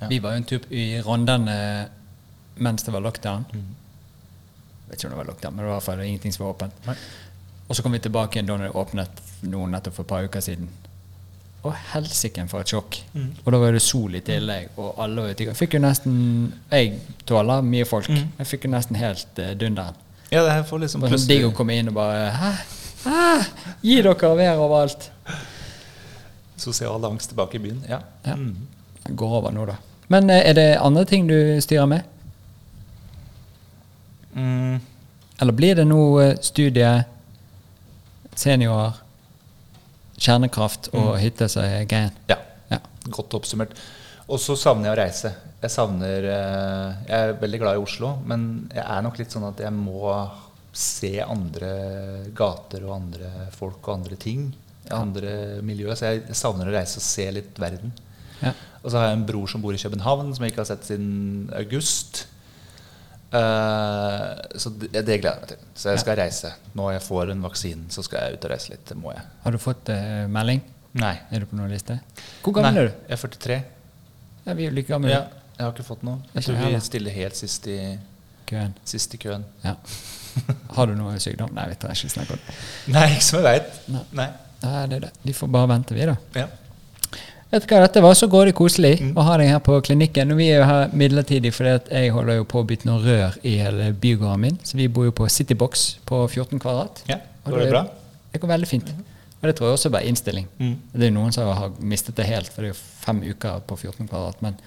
[0.00, 0.08] Ja.
[0.08, 1.56] Vi var jo en tur i Rondane
[2.60, 3.46] mens det var lockdown.
[4.88, 6.54] vet ikke om det var lockdown, men det var i hvert fall ingenting som var
[6.54, 6.86] åpent.
[6.86, 6.96] Nei.
[7.68, 10.42] Og så kom vi tilbake igjen da det åpnet nå nettopp for et par uker
[10.44, 10.68] siden.
[11.60, 12.98] Og helsike for et sjokk.
[13.12, 13.28] Mm.
[13.44, 15.46] Og da var det sol i tillegg, og alle var ute.
[15.50, 16.14] Jeg fikk jo nesten
[16.70, 16.98] Jeg
[17.28, 18.08] tåler mye folk.
[18.08, 18.32] Mm.
[18.40, 19.98] Jeg fikk jo nesten helt uh, dunderen.
[20.30, 22.50] Ja, det her får liksom plutselig digg å komme inn og bare Hæ?
[23.04, 23.44] Hæ?
[23.82, 25.10] Gi dere vær overalt.
[26.60, 27.84] sosial angst tilbake i byen.
[27.88, 28.00] Ja.
[28.24, 28.34] Ja.
[28.36, 28.56] Mm.
[29.06, 29.76] Det går over nå, da.
[30.12, 32.02] Men eh, er det andre ting du styrer med?
[34.34, 34.80] Mm.
[35.40, 36.90] Eller blir det nå eh, studie,
[38.36, 38.98] seniorer,
[40.20, 42.12] kjernekraft og hytte som er greien?
[42.28, 42.36] Ja.
[42.70, 42.82] Ja.
[43.08, 43.72] Godt oppsummert.
[44.30, 45.32] Og så savner jeg å reise.
[45.60, 48.44] Jeg savner eh, Jeg er veldig glad i Oslo, men
[48.74, 50.12] jeg er nok litt sånn at jeg må
[50.72, 51.70] se andre
[52.36, 54.50] gater og andre folk og andre ting.
[54.94, 55.90] Andre miljø.
[55.94, 57.92] Så jeg savner å reise og se litt verden.
[58.40, 58.54] Ja.
[58.80, 60.86] Og så har jeg en bror som bor i København, som jeg ikke har sett
[60.88, 62.24] siden august.
[63.30, 65.66] Uh, så det, det gleder jeg meg til.
[65.78, 66.52] Så jeg skal reise.
[66.78, 68.86] Når jeg får en vaksine, så skal jeg ut og reise litt.
[68.88, 69.26] Det må jeg.
[69.44, 70.64] Har du fått uh, melding?
[70.98, 71.14] Nei.
[71.30, 72.00] Er du på noen liste?
[72.42, 73.04] Hvor gammel Nei, er du?
[73.06, 73.60] Jeg er 43.
[74.46, 75.12] Ja, vi er like gamle.
[75.12, 76.24] Ja, jeg har ikke fått noe.
[76.32, 77.78] Jeg tror vi stiller helt sist i,
[78.48, 78.74] Køen.
[78.88, 79.44] sist i køen.
[79.62, 79.76] Ja.
[80.76, 81.52] Har du noe sykdom?
[81.56, 82.56] Nei, vi trenger ikke snakke om det.
[82.94, 83.76] Nei, ikke som jeg veit.
[83.94, 84.06] Nei.
[84.20, 84.30] Nei.
[84.60, 85.12] Nei, det er det.
[85.24, 86.16] De får bare vente, vi, da.
[86.36, 86.48] Ja.
[87.50, 90.36] Vet du hva, Dette var så går det koselig å ha deg her på klinikken.
[90.38, 93.38] Vi er jo her midlertidig fordi at jeg holder jo på å bytte noen rør
[93.42, 94.58] i hele bygården min.
[94.62, 97.02] Så vi bor jo på Citybox på 14 kvadrat.
[97.10, 97.18] ja.
[97.48, 97.80] Går det bra?
[98.30, 98.90] Det går veldig fint.
[99.40, 100.46] Og det tror jeg også er bare innstilling.
[100.60, 100.74] Mm.
[100.92, 103.62] Det er jo noen som har mistet det helt, for det er jo fem uker
[103.66, 104.42] på 14 kvadrat.
[104.44, 104.58] Men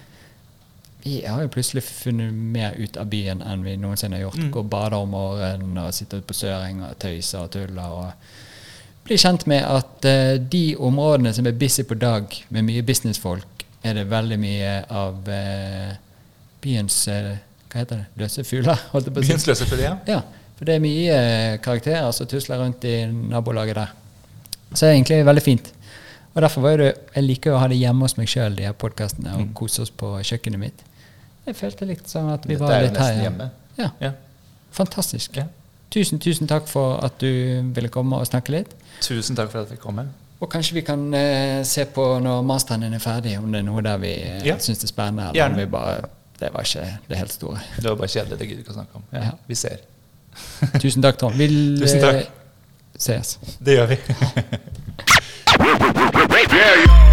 [1.04, 4.38] vi har jo plutselig funnet mer ut av byen enn vi noensinne har gjort.
[4.40, 4.50] Mm.
[4.54, 7.84] Gå og bade om morgenen og sitte ute på Søring og tøyse og tulle.
[7.84, 8.12] og
[9.04, 13.64] bli kjent med at uh, de områdene som er busy på dag med mye businessfolk,
[13.84, 15.90] er det veldig mye av uh,
[16.64, 17.34] byens uh,
[17.68, 18.06] Hva heter det?
[18.22, 18.80] Løse fugler?
[18.94, 19.12] jeg.
[19.18, 19.94] Byens løse fugler, ja.
[20.08, 20.20] Ja,
[20.56, 21.18] for det er mye
[21.60, 23.92] karakterer som tusler rundt i nabolaget der.
[24.72, 25.72] Så det er egentlig veldig fint.
[26.34, 28.72] Og derfor var det, Jeg liker å ha det hjemme hos meg sjøl, de her
[28.72, 29.52] podkastene, og Mm.
[29.54, 30.80] kose oss på kjøkkenet mitt.
[31.46, 33.04] Jeg følte litt sånn at vi Dette var er jo litt her.
[33.14, 33.50] nesten hjemme.
[33.78, 34.10] Ja, Ja.
[34.72, 35.36] fantastisk.
[35.36, 35.44] Ja.
[35.90, 38.74] Tusen, tusen takk for at du ville komme og snakke litt.
[39.00, 40.08] Tusen takk for at jeg fikk komme.
[40.40, 43.64] Og kanskje vi kan eh, se på når masteren din er ferdig, om det er
[43.68, 44.56] noe der vi eh, Ja.
[44.58, 45.52] syns det er spennende, eller Gjerne.
[45.54, 46.00] om vi bare
[46.40, 47.60] Det var ikke det helt store.
[47.76, 48.38] Det var bare kjedelig.
[48.38, 49.02] Det gidder vi ikke å snakke om.
[49.12, 49.30] Ja.
[49.48, 49.76] Vi ser.
[50.82, 51.34] Tusen takk, Trond.
[51.38, 51.46] Vi
[51.80, 52.14] Tusen takk.
[52.14, 52.26] eh,
[52.98, 53.38] ses.
[53.62, 53.98] Det gjør vi.